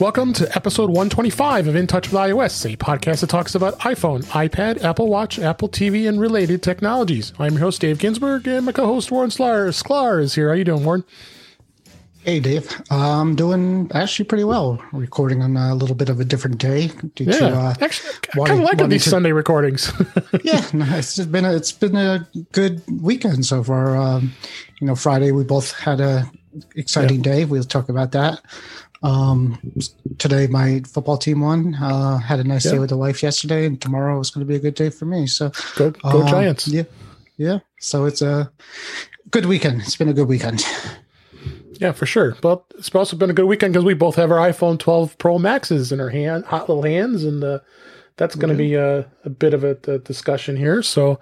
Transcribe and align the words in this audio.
Welcome 0.00 0.32
to 0.34 0.48
episode 0.54 0.90
125 0.90 1.66
of 1.66 1.74
In 1.74 1.88
Touch 1.88 2.12
with 2.12 2.20
iOS, 2.20 2.72
a 2.72 2.76
podcast 2.76 3.22
that 3.22 3.30
talks 3.30 3.56
about 3.56 3.80
iPhone, 3.80 4.24
iPad, 4.26 4.84
Apple 4.84 5.08
Watch, 5.08 5.40
Apple 5.40 5.68
TV, 5.68 6.08
and 6.08 6.20
related 6.20 6.62
technologies. 6.62 7.32
I'm 7.36 7.54
your 7.54 7.62
host, 7.62 7.80
Dave 7.80 7.98
Ginsburg, 7.98 8.46
and 8.46 8.64
my 8.64 8.70
co-host, 8.70 9.10
Warren 9.10 9.30
Sklar, 9.30 9.70
Sklar 9.70 10.22
is 10.22 10.36
here. 10.36 10.46
How 10.46 10.52
are 10.52 10.56
you 10.56 10.62
doing, 10.62 10.84
Warren? 10.84 11.02
Hey, 12.20 12.38
Dave. 12.38 12.80
I'm 12.92 13.34
doing 13.34 13.90
actually 13.92 14.26
pretty 14.26 14.44
well. 14.44 14.80
Recording 14.92 15.42
on 15.42 15.56
a 15.56 15.74
little 15.74 15.96
bit 15.96 16.08
of 16.08 16.20
a 16.20 16.24
different 16.24 16.58
day. 16.58 16.92
Due 17.16 17.24
yeah, 17.24 17.38
to, 17.38 17.56
uh, 17.56 17.74
actually, 17.80 18.10
I 18.34 18.46
kind 18.46 18.62
of 18.62 18.66
like 18.66 18.88
these 18.88 19.02
to, 19.02 19.10
Sunday 19.10 19.32
recordings. 19.32 19.92
yeah, 20.44 20.64
no, 20.72 20.86
it's 20.90 21.18
been 21.18 21.44
a, 21.44 21.56
it's 21.56 21.72
been 21.72 21.96
a 21.96 22.24
good 22.52 22.82
weekend 23.00 23.46
so 23.46 23.64
far. 23.64 23.96
Um, 23.96 24.32
you 24.80 24.86
know, 24.86 24.94
Friday 24.94 25.32
we 25.32 25.42
both 25.42 25.72
had 25.72 26.00
a 26.00 26.30
exciting 26.76 27.24
yeah. 27.24 27.32
day. 27.32 27.44
We'll 27.46 27.64
talk 27.64 27.88
about 27.88 28.12
that. 28.12 28.40
Um, 29.02 29.58
today 30.18 30.46
my 30.48 30.80
football 30.80 31.18
team 31.18 31.40
won. 31.40 31.74
Uh, 31.74 32.18
had 32.18 32.40
a 32.40 32.44
nice 32.44 32.64
yeah. 32.64 32.72
day 32.72 32.78
with 32.78 32.90
the 32.90 32.96
wife 32.96 33.22
yesterday, 33.22 33.66
and 33.66 33.80
tomorrow 33.80 34.18
is 34.20 34.30
going 34.30 34.44
to 34.46 34.48
be 34.48 34.56
a 34.56 34.60
good 34.60 34.74
day 34.74 34.90
for 34.90 35.04
me. 35.04 35.26
So 35.26 35.52
go, 35.76 35.90
go 35.90 36.22
um, 36.22 36.28
Giants! 36.28 36.68
Yeah, 36.68 36.84
yeah. 37.36 37.58
So 37.78 38.04
it's 38.06 38.22
a 38.22 38.50
good 39.30 39.46
weekend. 39.46 39.82
It's 39.82 39.96
been 39.96 40.08
a 40.08 40.14
good 40.14 40.28
weekend. 40.28 40.64
Yeah, 41.80 41.92
for 41.92 42.06
sure. 42.06 42.36
But 42.40 42.64
it's 42.76 42.92
also 42.94 43.16
been 43.16 43.30
a 43.30 43.34
good 43.34 43.46
weekend 43.46 43.72
because 43.72 43.84
we 43.84 43.94
both 43.94 44.16
have 44.16 44.30
our 44.30 44.38
iPhone 44.38 44.78
12 44.78 45.16
Pro 45.18 45.38
Maxes 45.38 45.92
in 45.92 46.00
our 46.00 46.08
hand, 46.08 46.44
hot 46.44 46.68
little 46.68 46.82
hands, 46.82 47.24
and 47.24 47.42
uh, 47.44 47.60
that's 48.16 48.34
going 48.34 48.50
to 48.50 48.56
be 48.56 48.74
a, 48.74 49.06
a, 49.24 49.30
bit 49.30 49.54
of 49.54 49.62
a, 49.64 49.78
a, 49.86 49.98
discussion 49.98 50.56
here. 50.56 50.82
So 50.82 51.20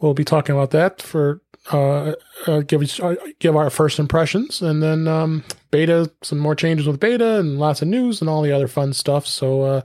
we'll 0.00 0.14
be 0.14 0.24
talking 0.24 0.54
about 0.54 0.70
that 0.70 1.02
for 1.02 1.42
uh, 1.72 2.14
uh, 2.46 2.60
give 2.60 2.82
uh, 3.00 3.16
give 3.38 3.56
our 3.56 3.70
first 3.70 3.98
impressions, 3.98 4.62
and 4.62 4.82
then 4.82 5.06
um, 5.06 5.44
beta, 5.70 6.10
some 6.22 6.38
more 6.38 6.54
changes 6.54 6.86
with 6.86 7.00
beta, 7.00 7.38
and 7.38 7.58
lots 7.58 7.82
of 7.82 7.88
news 7.88 8.20
and 8.20 8.30
all 8.30 8.42
the 8.42 8.52
other 8.52 8.68
fun 8.68 8.92
stuff. 8.92 9.26
So 9.26 9.62
uh, 9.62 9.80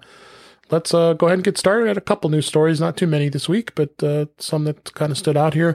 let's 0.72 0.94
uh, 0.94 1.14
go 1.14 1.28
ahead 1.28 1.40
and 1.40 1.44
get 1.44 1.58
started. 1.58 1.86
I 1.86 1.90
had 1.90 1.98
a 1.98 2.02
couple 2.02 2.30
news 2.30 2.45
stories, 2.45 2.80
not 2.80 2.98
too 2.98 3.08
many 3.08 3.30
this 3.30 3.50
week, 3.50 3.76
but 3.76 4.02
uh, 4.02 4.26
some 4.38 4.64
that 4.66 4.94
kind 4.94 5.12
of 5.12 5.17
stood 5.17 5.38
out 5.38 5.54
here. 5.54 5.73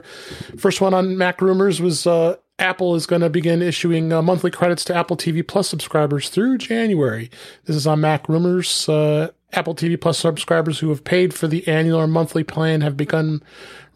First 0.57 0.81
one 0.81 0.93
on 0.93 1.17
Mac 1.17 1.41
rumors 1.41 1.79
was 1.79 2.07
uh, 2.07 2.35
Apple 2.59 2.95
is 2.95 3.05
going 3.05 3.21
to 3.21 3.29
begin 3.29 3.61
issuing 3.61 4.11
uh, 4.13 4.21
monthly 4.21 4.51
credits 4.51 4.83
to 4.85 4.95
Apple 4.95 5.17
TV 5.17 5.45
Plus 5.45 5.67
subscribers 5.67 6.29
through 6.29 6.57
January. 6.57 7.29
This 7.65 7.75
is 7.75 7.87
on 7.87 8.01
Mac 8.01 8.27
rumors. 8.29 8.87
Uh, 8.87 9.29
Apple 9.53 9.75
TV 9.75 9.99
Plus 9.99 10.17
subscribers 10.17 10.79
who 10.79 10.89
have 10.89 11.03
paid 11.03 11.33
for 11.33 11.47
the 11.47 11.67
annual 11.67 11.99
or 11.99 12.07
monthly 12.07 12.43
plan 12.43 12.81
have 12.81 12.95
begun 12.95 13.43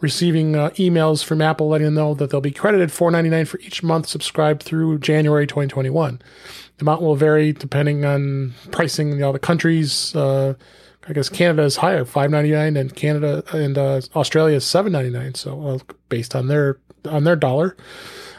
receiving 0.06 0.56
uh, 0.56 0.70
emails 0.76 1.24
from 1.24 1.42
Apple 1.42 1.68
letting 1.68 1.86
them 1.86 1.96
know 1.96 2.14
that 2.14 2.30
they'll 2.30 2.42
be 2.42 2.52
credited 2.52 2.90
$4.99 2.90 3.48
for 3.48 3.60
each 3.60 3.82
month 3.82 4.08
subscribed 4.08 4.62
through 4.62 5.00
January 5.00 5.48
2021. 5.48 6.22
The 6.78 6.84
amount 6.84 7.02
will 7.02 7.16
vary 7.16 7.54
depending 7.54 8.06
on 8.06 8.54
pricing 8.72 9.12
in 9.12 9.24
all 9.24 9.34
the 9.34 9.40
countries. 9.40 10.16
Uh, 10.16 10.54
I 11.08 11.14
guess 11.14 11.30
Canada 11.30 11.64
is 11.64 11.78
higher, 11.78 12.04
five 12.04 12.32
ninety 12.32 12.52
nine, 12.52 12.76
and 12.78 12.94
Canada 12.96 13.44
and 13.54 13.78
uh, 13.78 14.02
Australia 14.16 14.58
is 14.58 14.66
seven 14.66 14.92
ninety 14.92 15.12
nine. 15.12 15.36
So 15.36 15.80
based 16.10 16.36
on 16.36 16.48
their 16.48 16.80
on 17.06 17.24
their 17.24 17.36
dollar, 17.36 17.78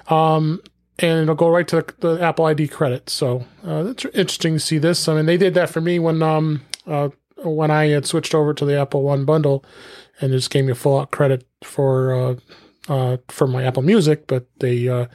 um, 0.09 0.61
and 0.99 1.23
it'll 1.23 1.37
go 1.37 1.49
right 1.49 1.67
to 1.69 1.77
the, 1.77 1.95
the 2.01 2.23
Apple 2.23 2.45
ID 2.45 2.69
credit. 2.69 3.09
So 3.09 3.45
uh, 3.65 3.87
it's 3.87 4.05
interesting 4.07 4.55
to 4.55 4.61
see 4.61 4.79
this. 4.79 5.09
I 5.09 5.15
mean, 5.15 5.27
they 5.27 5.37
did 5.37 5.55
that 5.55 5.71
for 5.71 5.81
me 5.81 6.01
when 6.01 6.23
um 6.23 6.63
uh, 6.87 7.11
when 7.45 7.71
I 7.71 7.87
had 7.87 8.07
switched 8.07 8.35
over 8.35 8.55
to 8.55 8.65
the 8.65 8.79
Apple 8.79 9.03
One 9.03 9.25
bundle, 9.25 9.65
and 10.21 10.33
just 10.33 10.51
gave 10.51 10.65
me 10.65 10.75
full 10.75 10.99
out 10.99 11.11
credit 11.11 11.47
for 11.63 12.15
uh, 12.15 12.35
uh, 12.89 13.17
for 13.29 13.47
my 13.47 13.65
Apple 13.65 13.83
Music. 13.83 14.27
But 14.27 14.47
they 14.61 14.89
uh, 14.89 15.07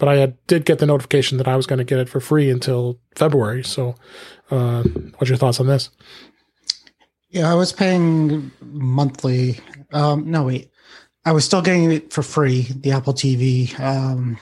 but 0.00 0.08
I 0.08 0.16
had, 0.16 0.46
did 0.46 0.64
get 0.64 0.78
the 0.78 0.86
notification 0.86 1.38
that 1.38 1.46
I 1.46 1.56
was 1.56 1.66
going 1.66 1.78
to 1.78 1.84
get 1.84 2.00
it 2.00 2.08
for 2.08 2.20
free 2.20 2.50
until 2.50 2.98
February. 3.14 3.62
So, 3.62 3.94
uh, 4.50 4.82
what's 5.18 5.28
your 5.28 5.36
thoughts 5.36 5.60
on 5.60 5.66
this? 5.66 5.90
Yeah, 7.28 7.50
I 7.50 7.54
was 7.54 7.72
paying 7.72 8.50
monthly. 8.62 9.60
Um, 9.92 10.28
no, 10.28 10.44
wait, 10.44 10.70
I 11.24 11.32
was 11.32 11.44
still 11.44 11.62
getting 11.62 11.92
it 11.92 12.12
for 12.12 12.22
free, 12.22 12.62
the 12.74 12.92
Apple 12.92 13.12
TV 13.12 13.78
um, 13.78 14.38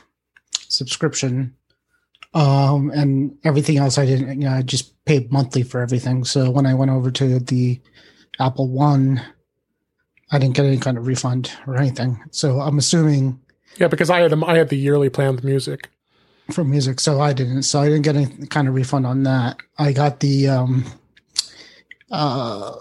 subscription, 0.69 1.55
um, 2.35 2.91
and 2.91 3.37
everything 3.45 3.79
else 3.79 3.99
I 3.99 4.07
didn't. 4.07 4.41
You 4.41 4.49
know, 4.49 4.55
I 4.55 4.63
just 4.63 5.05
paid 5.05 5.33
monthly 5.33 5.63
for 5.63 5.81
everything. 5.81 6.25
So 6.25 6.51
when 6.51 6.67
I 6.67 6.75
went 6.75 6.91
over 6.91 7.11
to 7.11 7.39
the 7.39 7.81
Apple 8.39 8.69
One, 8.69 9.23
I 10.31 10.39
didn't 10.39 10.55
get 10.57 10.67
any 10.67 10.79
kind 10.79 10.99
of 10.99 11.07
refund 11.07 11.53
or 11.67 11.77
anything. 11.77 12.23
So 12.31 12.61
I'm 12.61 12.79
assuming. 12.79 13.41
Yeah, 13.77 13.89
because 13.89 14.11
I 14.11 14.21
had 14.21 14.33
I 14.33 14.57
had 14.57 14.69
the 14.69 14.77
yearly 14.77 15.09
plan 15.09 15.35
with 15.35 15.45
music. 15.45 15.89
For 16.53 16.65
music, 16.65 16.99
so 16.99 17.21
I 17.21 17.35
didn't. 17.35 17.65
So 17.65 17.81
I 17.81 17.89
didn't 17.89 18.03
get 18.03 18.17
any 18.17 18.47
kind 18.47 18.69
of 18.69 18.75
refund 18.75 19.07
on 19.07 19.23
that. 19.25 19.59
I 19.79 19.93
got 19.93 20.21
the 20.21 20.49
um, 20.49 20.85
uh 22.11 22.75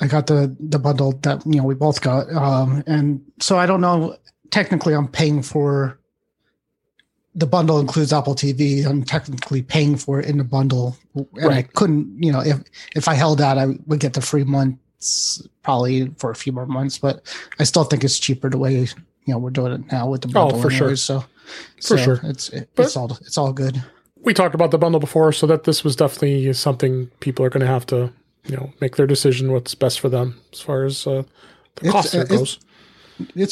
I 0.00 0.06
got 0.06 0.26
the 0.26 0.54
the 0.58 0.78
bundle 0.78 1.12
that 1.22 1.46
you 1.46 1.56
know 1.56 1.64
we 1.64 1.74
both 1.74 2.00
got, 2.00 2.30
um, 2.32 2.82
and 2.86 3.22
so 3.40 3.56
I 3.56 3.66
don't 3.66 3.80
know. 3.80 4.16
Technically, 4.50 4.94
I'm 4.94 5.08
paying 5.08 5.42
for 5.42 5.98
the 7.34 7.46
bundle 7.46 7.80
includes 7.80 8.12
Apple 8.12 8.34
TV. 8.34 8.86
I'm 8.86 9.02
technically 9.02 9.62
paying 9.62 9.96
for 9.96 10.20
it 10.20 10.26
in 10.26 10.38
the 10.38 10.44
bundle, 10.44 10.96
and 11.14 11.26
right. 11.34 11.52
I 11.56 11.62
couldn't, 11.62 12.22
you 12.22 12.32
know, 12.32 12.40
if 12.40 12.58
if 12.94 13.08
I 13.08 13.14
held 13.14 13.40
out, 13.40 13.58
I 13.58 13.66
would 13.86 14.00
get 14.00 14.14
the 14.14 14.20
free 14.20 14.44
months 14.44 15.46
probably 15.62 16.10
for 16.18 16.30
a 16.30 16.34
few 16.34 16.52
more 16.52 16.66
months. 16.66 16.98
But 16.98 17.22
I 17.58 17.64
still 17.64 17.84
think 17.84 18.04
it's 18.04 18.18
cheaper 18.18 18.48
the 18.48 18.58
way 18.58 18.74
you 18.74 18.88
know 19.26 19.38
we're 19.38 19.50
doing 19.50 19.72
it 19.72 19.92
now 19.92 20.08
with 20.08 20.22
the 20.22 20.28
bundle. 20.28 20.58
Oh, 20.58 20.62
for 20.62 20.70
sure. 20.70 20.94
So 20.96 21.20
for 21.20 21.26
so 21.80 21.96
sure, 21.96 22.20
it's 22.22 22.50
it, 22.50 22.68
it's 22.76 22.96
all 22.96 23.10
it's 23.20 23.38
all 23.38 23.52
good. 23.52 23.82
We 24.22 24.32
talked 24.32 24.54
about 24.54 24.70
the 24.70 24.78
bundle 24.78 25.00
before, 25.00 25.32
so 25.32 25.46
that 25.48 25.64
this 25.64 25.84
was 25.84 25.96
definitely 25.96 26.52
something 26.52 27.08
people 27.20 27.44
are 27.44 27.50
going 27.50 27.60
to 27.60 27.66
have 27.66 27.86
to 27.86 28.12
you 28.46 28.56
know 28.56 28.72
make 28.80 28.96
their 28.96 29.06
decision 29.06 29.52
what's 29.52 29.74
best 29.74 30.00
for 30.00 30.08
them 30.08 30.40
as 30.52 30.60
far 30.60 30.84
as 30.84 31.06
uh, 31.06 31.24
the 31.76 31.90
cost 31.90 32.14
uh, 32.14 32.24
goes. 32.24 32.54
It's 32.54 32.64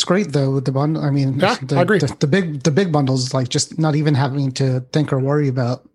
great 0.04 0.32
though 0.32 0.50
with 0.52 0.64
the 0.64 0.72
bundle. 0.72 1.02
I 1.02 1.10
mean, 1.10 1.38
yeah, 1.38 1.56
the, 1.62 1.76
I 1.76 1.82
agree. 1.82 1.98
The, 1.98 2.16
the, 2.20 2.26
big 2.26 2.62
the 2.62 2.70
big 2.70 2.92
bundles 2.92 3.32
like 3.34 3.48
just 3.48 3.78
not 3.78 3.94
even 3.94 4.14
having 4.14 4.52
to 4.52 4.80
think 4.92 5.12
or 5.12 5.18
worry 5.18 5.48
about 5.48 5.88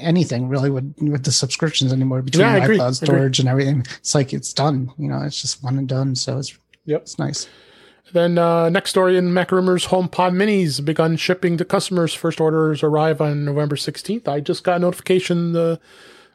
anything 0.00 0.48
really 0.48 0.70
with 0.70 0.94
with 1.00 1.24
the 1.24 1.32
subscriptions 1.32 1.92
anymore 1.92 2.22
between 2.22 2.46
yeah, 2.46 2.66
iCloud 2.66 2.94
storage 2.94 3.38
and 3.38 3.48
everything. 3.48 3.86
It's 3.98 4.14
like 4.14 4.32
it's 4.32 4.52
done. 4.52 4.90
You 4.98 5.08
know, 5.08 5.22
it's 5.22 5.40
just 5.40 5.62
one 5.62 5.78
and 5.78 5.88
done. 5.88 6.14
So 6.16 6.38
it's 6.38 6.56
yep, 6.84 7.02
it's 7.02 7.18
nice. 7.18 7.48
Then 8.12 8.38
uh, 8.38 8.70
next 8.70 8.90
story 8.90 9.18
in 9.18 9.34
Mac 9.34 9.52
Rumors, 9.52 9.88
HomePod 9.88 10.32
Minis 10.32 10.82
begun 10.82 11.16
shipping 11.16 11.58
to 11.58 11.64
customers. 11.64 12.14
First 12.14 12.40
orders 12.40 12.82
arrive 12.82 13.20
on 13.20 13.44
November 13.44 13.76
16th. 13.76 14.26
I 14.26 14.40
just 14.40 14.64
got 14.64 14.80
notification 14.80 15.54
uh, 15.54 15.76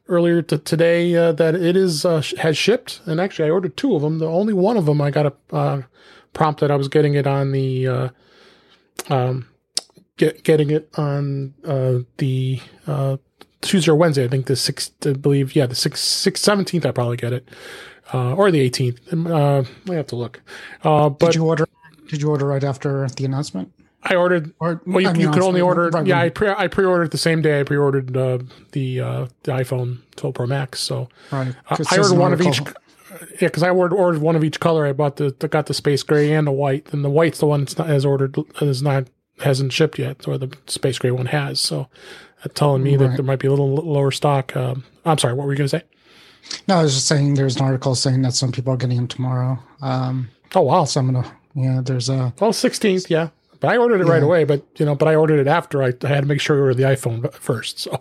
earlier 0.07 0.41
to 0.41 0.57
today 0.57 1.15
uh, 1.15 1.31
that 1.33 1.55
it 1.55 1.75
is 1.75 2.05
uh, 2.05 2.21
has 2.39 2.57
shipped, 2.57 3.01
and 3.05 3.19
actually 3.19 3.47
I 3.47 3.51
ordered 3.51 3.77
two 3.77 3.95
of 3.95 4.01
them. 4.01 4.19
The 4.19 4.27
only 4.27 4.53
one 4.53 4.77
of 4.77 4.85
them 4.85 5.01
I 5.01 5.11
got 5.11 5.25
a 5.25 5.33
uh, 5.55 5.81
prompt 6.33 6.59
that 6.61 6.71
I 6.71 6.75
was 6.75 6.87
getting 6.87 7.13
it 7.13 7.27
on 7.27 7.51
the 7.51 7.87
uh, 7.87 8.09
um, 9.09 9.47
get, 10.17 10.43
getting 10.43 10.69
it 10.69 10.89
on 10.97 11.53
uh, 11.65 11.99
the 12.17 12.61
uh, 12.87 13.17
Tuesday 13.61 13.91
or 13.91 13.95
Wednesday. 13.95 14.25
I 14.25 14.27
think 14.27 14.47
the 14.47 14.55
sixth, 14.55 14.93
I 15.05 15.13
believe, 15.13 15.55
yeah, 15.55 15.65
the 15.65 15.75
sixth, 15.75 16.03
sixth, 16.03 16.43
seventeenth. 16.43 16.85
I 16.85 16.91
probably 16.91 17.17
get 17.17 17.33
it, 17.33 17.49
or 18.13 18.51
the 18.51 18.59
eighteenth. 18.59 18.99
I 19.11 19.65
have 19.89 20.07
to 20.07 20.15
look. 20.15 20.41
but 20.83 21.17
did 21.19 21.35
you 21.35 21.45
order? 21.45 21.67
Did 22.07 22.21
you 22.21 22.29
order 22.29 22.45
right 22.45 22.63
after 22.63 23.07
the 23.09 23.25
announcement? 23.25 23.72
I 24.03 24.15
ordered. 24.15 24.53
Or, 24.59 24.81
well, 24.85 25.01
you, 25.01 25.21
you 25.21 25.31
could 25.31 25.41
only 25.41 25.61
order. 25.61 25.89
Right, 25.89 26.05
yeah, 26.05 26.19
I 26.19 26.29
pre 26.29 26.49
I 26.49 26.67
pre 26.67 26.85
ordered 26.85 27.11
the 27.11 27.17
same 27.17 27.41
day. 27.41 27.59
I 27.59 27.63
pre 27.63 27.77
ordered 27.77 28.15
uh, 28.15 28.39
the 28.71 28.99
uh, 28.99 29.27
the 29.43 29.51
iPhone 29.51 29.99
12 30.15 30.35
Pro 30.35 30.45
Max. 30.45 30.79
So 30.79 31.09
right. 31.31 31.55
I, 31.69 31.77
I 31.91 31.97
ordered 31.97 32.17
one 32.17 32.33
of 32.33 32.41
each. 32.41 32.61
Yeah, 33.39 33.47
because 33.47 33.63
I 33.63 33.69
ordered, 33.69 33.95
ordered 33.95 34.21
one 34.21 34.35
of 34.35 34.43
each 34.43 34.59
color. 34.59 34.87
I 34.87 34.91
bought 34.91 35.17
the, 35.17 35.31
got 35.31 35.67
the 35.67 35.73
space 35.75 36.01
gray 36.01 36.33
and 36.33 36.47
the 36.47 36.51
white, 36.51 36.91
and 36.91 37.05
the 37.05 37.11
white's 37.11 37.39
the 37.39 37.45
one 37.45 37.61
that's 37.61 37.77
not 37.77 37.87
has 37.87 38.05
ordered 38.05 38.35
is 38.59 38.81
not 38.81 39.07
hasn't 39.39 39.71
shipped 39.71 39.99
yet, 39.99 40.27
or 40.27 40.37
the 40.37 40.55
space 40.67 40.97
gray 40.97 41.11
one 41.11 41.27
has. 41.27 41.59
So 41.59 41.87
that's 42.43 42.55
telling 42.55 42.83
me 42.83 42.97
right. 42.97 43.09
that 43.09 43.17
there 43.17 43.25
might 43.25 43.39
be 43.39 43.47
a 43.47 43.51
little 43.51 43.75
lower 43.75 44.11
stock. 44.11 44.55
Um, 44.55 44.83
I'm 45.05 45.17
sorry, 45.17 45.35
what 45.35 45.45
were 45.45 45.53
you 45.53 45.57
going 45.57 45.69
to 45.69 45.79
say? 45.79 45.83
No, 46.67 46.77
I 46.77 46.83
was 46.83 46.95
just 46.95 47.07
saying 47.07 47.35
there's 47.35 47.55
an 47.55 47.63
article 47.63 47.95
saying 47.95 48.21
that 48.23 48.33
some 48.33 48.51
people 48.51 48.73
are 48.73 48.77
getting 48.77 48.97
them 48.97 49.07
tomorrow. 49.07 49.59
Um, 49.81 50.29
oh 50.55 50.61
wow! 50.61 50.85
So 50.85 50.99
I'm 50.99 51.11
gonna 51.11 51.31
yeah. 51.55 51.81
There's 51.83 52.09
a 52.09 52.33
well, 52.39 52.51
16th. 52.51 53.09
Yeah, 53.09 53.29
but 53.63 53.71
I 53.71 53.77
ordered 53.77 54.01
it 54.01 54.07
yeah. 54.07 54.13
right 54.13 54.23
away. 54.23 54.43
But 54.43 54.61
you 54.75 54.85
know, 54.85 54.93
but 54.93 55.07
I 55.07 55.15
ordered 55.15 55.39
it 55.39 55.47
after 55.47 55.81
I, 55.81 55.93
I 56.03 56.07
had 56.07 56.21
to 56.21 56.25
make 56.25 56.41
sure 56.41 56.57
I 56.57 56.59
ordered 56.59 56.77
the 56.77 56.83
iPhone 56.83 57.33
first. 57.33 57.79
So 57.79 57.91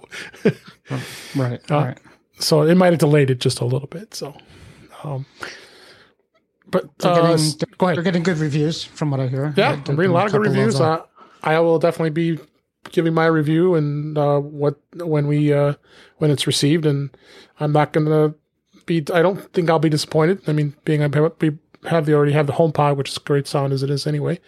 right, 1.36 1.60
uh, 1.70 1.74
right. 1.74 1.98
So 2.40 2.62
it 2.62 2.74
might 2.74 2.92
have 2.92 2.98
delayed 2.98 3.30
it 3.30 3.38
just 3.38 3.60
a 3.60 3.64
little 3.64 3.86
bit. 3.86 4.12
So, 4.12 4.34
um, 5.04 5.24
but 6.68 6.86
they're 6.98 7.12
uh, 7.12 7.36
getting, 7.36 7.68
go 7.78 7.86
ahead. 7.86 7.96
They're 7.96 8.02
getting 8.02 8.24
good 8.24 8.38
reviews 8.38 8.82
from 8.82 9.12
what 9.12 9.20
I 9.20 9.28
hear. 9.28 9.54
Yeah, 9.56 9.80
I'm 9.86 9.94
reading 9.94 10.10
a 10.10 10.14
lot 10.14 10.26
of 10.26 10.32
good 10.32 10.40
reviews. 10.40 10.80
Uh, 10.80 11.04
I 11.44 11.60
will 11.60 11.78
definitely 11.78 12.10
be 12.10 12.40
giving 12.90 13.14
my 13.14 13.26
review 13.26 13.76
and 13.76 14.18
uh, 14.18 14.40
what 14.40 14.80
when 14.96 15.28
we 15.28 15.52
uh, 15.52 15.74
when 16.18 16.32
it's 16.32 16.48
received, 16.48 16.86
and 16.86 17.16
I'm 17.60 17.70
not 17.70 17.92
going 17.92 18.06
to 18.06 18.34
be. 18.84 19.04
I 19.14 19.22
don't 19.22 19.38
think 19.52 19.70
I'll 19.70 19.78
be 19.78 19.88
disappointed. 19.88 20.42
I 20.48 20.52
mean, 20.52 20.74
being 20.84 21.02
I 21.02 21.08
have 21.88 22.06
the 22.06 22.14
already 22.14 22.32
have 22.32 22.48
the 22.48 22.54
HomePod, 22.54 22.96
which 22.96 23.10
is 23.10 23.18
great 23.18 23.46
sound 23.46 23.72
as 23.72 23.84
it 23.84 23.90
is 23.90 24.08
anyway. 24.08 24.40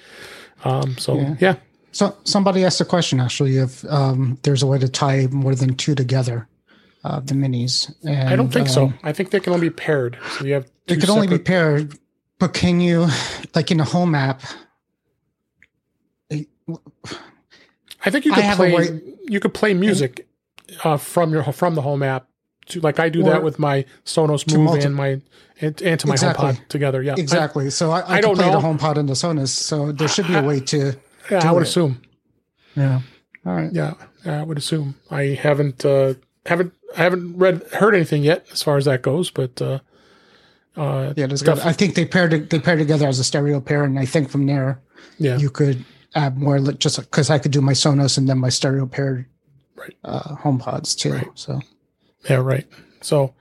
Um, 0.64 0.96
so 0.98 1.16
yeah. 1.16 1.36
yeah. 1.40 1.56
So 1.92 2.16
somebody 2.24 2.64
asked 2.64 2.80
a 2.80 2.84
question 2.84 3.20
actually 3.20 3.58
if 3.58 3.84
um, 3.86 4.38
there's 4.42 4.62
a 4.62 4.66
way 4.66 4.78
to 4.78 4.88
tie 4.88 5.26
more 5.30 5.54
than 5.54 5.74
two 5.74 5.94
together. 5.94 6.48
uh, 7.04 7.20
the 7.20 7.34
minis. 7.34 7.94
And, 8.04 8.28
I 8.28 8.36
don't 8.36 8.52
think 8.52 8.68
so. 8.68 8.86
um, 8.86 8.98
I 9.02 9.12
think 9.12 9.30
they 9.30 9.40
can 9.40 9.52
only 9.52 9.68
be 9.68 9.74
paired. 9.74 10.18
So 10.38 10.44
you 10.44 10.54
have 10.54 10.70
two 10.86 10.98
could 10.98 11.10
only 11.10 11.28
be 11.28 11.38
paired, 11.38 11.98
but 12.38 12.54
can 12.54 12.80
you, 12.80 13.06
like 13.54 13.70
in 13.70 13.80
a 13.80 13.84
home 13.84 14.14
app? 14.14 14.42
I 16.30 18.10
think 18.10 18.24
you 18.24 18.32
could 18.32 18.56
play. 18.56 19.00
you 19.24 19.40
could 19.40 19.54
play 19.54 19.74
music 19.74 20.26
uh, 20.82 20.96
from 20.96 21.32
your 21.32 21.42
from 21.52 21.74
the 21.74 21.82
home 21.82 22.02
app. 22.02 22.28
To, 22.66 22.80
like 22.80 22.98
I 22.98 23.08
do 23.08 23.20
Or 23.22 23.30
that 23.30 23.42
with 23.42 23.58
my 23.58 23.84
Sonos 24.04 24.50
Move 24.52 24.64
multi- 24.64 24.82
and 24.84 24.94
my 24.94 25.20
and, 25.60 25.80
and 25.82 26.00
to 26.00 26.06
my 26.06 26.14
Exactly. 26.14 26.46
HomePod 26.52 26.68
together. 26.68 27.02
Yeah, 27.02 27.14
Exactly. 27.16 27.70
so 27.70 27.90
I, 27.90 28.00
I, 28.00 28.14
I 28.16 28.20
don't 28.20 28.36
play 28.36 28.50
know. 28.50 28.60
the 28.60 28.66
HomePod 28.66 28.96
and 28.96 29.08
the 29.08 29.12
Sonos. 29.14 29.48
So 29.48 29.92
there 29.92 30.08
should 30.08 30.26
be 30.26 30.34
a 30.34 30.42
way 30.42 30.60
to. 30.60 30.94
yeah, 31.30 31.48
I 31.48 31.52
would 31.52 31.62
it. 31.62 31.68
assume. 31.68 32.00
Yeah. 32.76 33.00
All 33.46 33.54
right. 33.54 33.70
Yeah, 33.72 33.94
I 34.24 34.42
would 34.42 34.58
assume. 34.58 34.94
I 35.10 35.38
haven't 35.40 35.84
uh, 35.84 36.14
haven't 36.46 36.72
I 36.96 37.02
haven't 37.02 37.36
read 37.36 37.62
heard 37.74 37.94
anything 37.94 38.22
yet 38.24 38.46
as 38.52 38.62
far 38.62 38.76
as 38.78 38.86
that 38.86 39.02
goes, 39.02 39.30
but 39.30 39.60
uh, 39.62 39.78
uh, 40.76 41.12
Yeah. 41.16 41.26
There's 41.26 41.42
got, 41.42 41.64
I 41.64 41.72
think 41.72 41.94
they 41.94 42.04
paired 42.06 42.50
they 42.50 42.58
paired 42.58 42.78
together 42.78 43.06
as 43.06 43.18
a 43.18 43.24
stereo 43.24 43.60
pair, 43.60 43.84
and 43.84 43.98
I 43.98 44.06
think 44.06 44.30
from 44.30 44.46
there 44.46 44.80
yeah, 45.18 45.36
you 45.36 45.50
could 45.50 45.84
add 46.14 46.36
more. 46.38 46.58
Just 46.58 46.98
because 46.98 47.30
I 47.30 47.38
could 47.38 47.52
do 47.52 47.60
my 47.60 47.72
Sonos 47.72 48.18
and 48.18 48.28
then 48.28 48.38
my 48.38 48.48
stereo 48.48 48.86
paired 48.86 49.26
Right. 49.76 49.96
uh, 50.04 50.36
HomePods 50.36 50.96
too. 50.96 51.12
Right. 51.12 51.26
So 51.34 51.60
Yeah, 52.28 52.36
right. 52.36 52.66
So, 53.00 53.34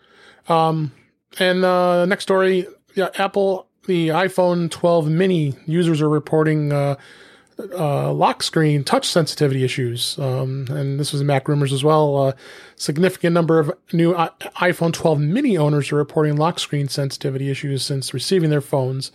um, 0.47 0.91
and 1.39 1.63
uh, 1.63 2.06
next 2.06 2.24
story, 2.24 2.68
yeah, 2.95 3.09
Apple, 3.15 3.68
the 3.85 4.09
iPhone 4.09 4.69
12 4.69 5.09
mini 5.09 5.56
users 5.65 6.01
are 6.01 6.09
reporting 6.09 6.71
uh, 6.71 6.95
uh, 7.77 8.12
lock 8.12 8.44
screen 8.44 8.83
touch 8.83 9.07
sensitivity 9.07 9.63
issues. 9.63 10.18
Um, 10.19 10.68
and 10.69 11.00
this 11.00 11.12
was 11.12 11.21
in 11.21 11.27
Mac 11.27 11.47
rumors 11.47 11.74
as 11.74 11.83
well. 11.83 12.18
Uh, 12.18 12.33
significant 12.75 13.33
number 13.33 13.59
of 13.59 13.71
new 13.91 14.15
I- 14.15 14.30
iPhone 14.57 14.94
12 14.94 15.19
mini 15.19 15.57
owners 15.57 15.91
are 15.91 15.95
reporting 15.97 16.36
lock 16.36 16.59
screen 16.59 16.88
sensitivity 16.88 17.50
issues 17.50 17.83
since 17.83 18.13
receiving 18.13 18.50
their 18.50 18.62
phones. 18.62 19.12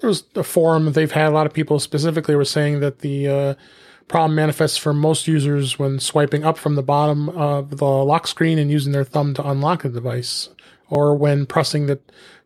There 0.00 0.08
was 0.08 0.24
a 0.34 0.42
forum 0.42 0.90
they've 0.92 1.12
had. 1.12 1.28
A 1.28 1.34
lot 1.34 1.46
of 1.46 1.52
people 1.52 1.78
specifically 1.78 2.34
were 2.34 2.44
saying 2.44 2.80
that 2.80 3.00
the 3.00 3.28
uh, 3.28 3.54
problem 4.10 4.34
manifests 4.34 4.76
for 4.76 4.92
most 4.92 5.28
users 5.28 5.78
when 5.78 6.00
swiping 6.00 6.44
up 6.44 6.58
from 6.58 6.74
the 6.74 6.82
bottom 6.82 7.28
of 7.30 7.78
the 7.78 7.84
lock 7.84 8.26
screen 8.26 8.58
and 8.58 8.70
using 8.70 8.92
their 8.92 9.04
thumb 9.04 9.32
to 9.34 9.48
unlock 9.48 9.82
the 9.82 9.88
device, 9.88 10.48
or 10.88 11.14
when 11.14 11.46
pressing 11.46 11.86
the 11.86 11.98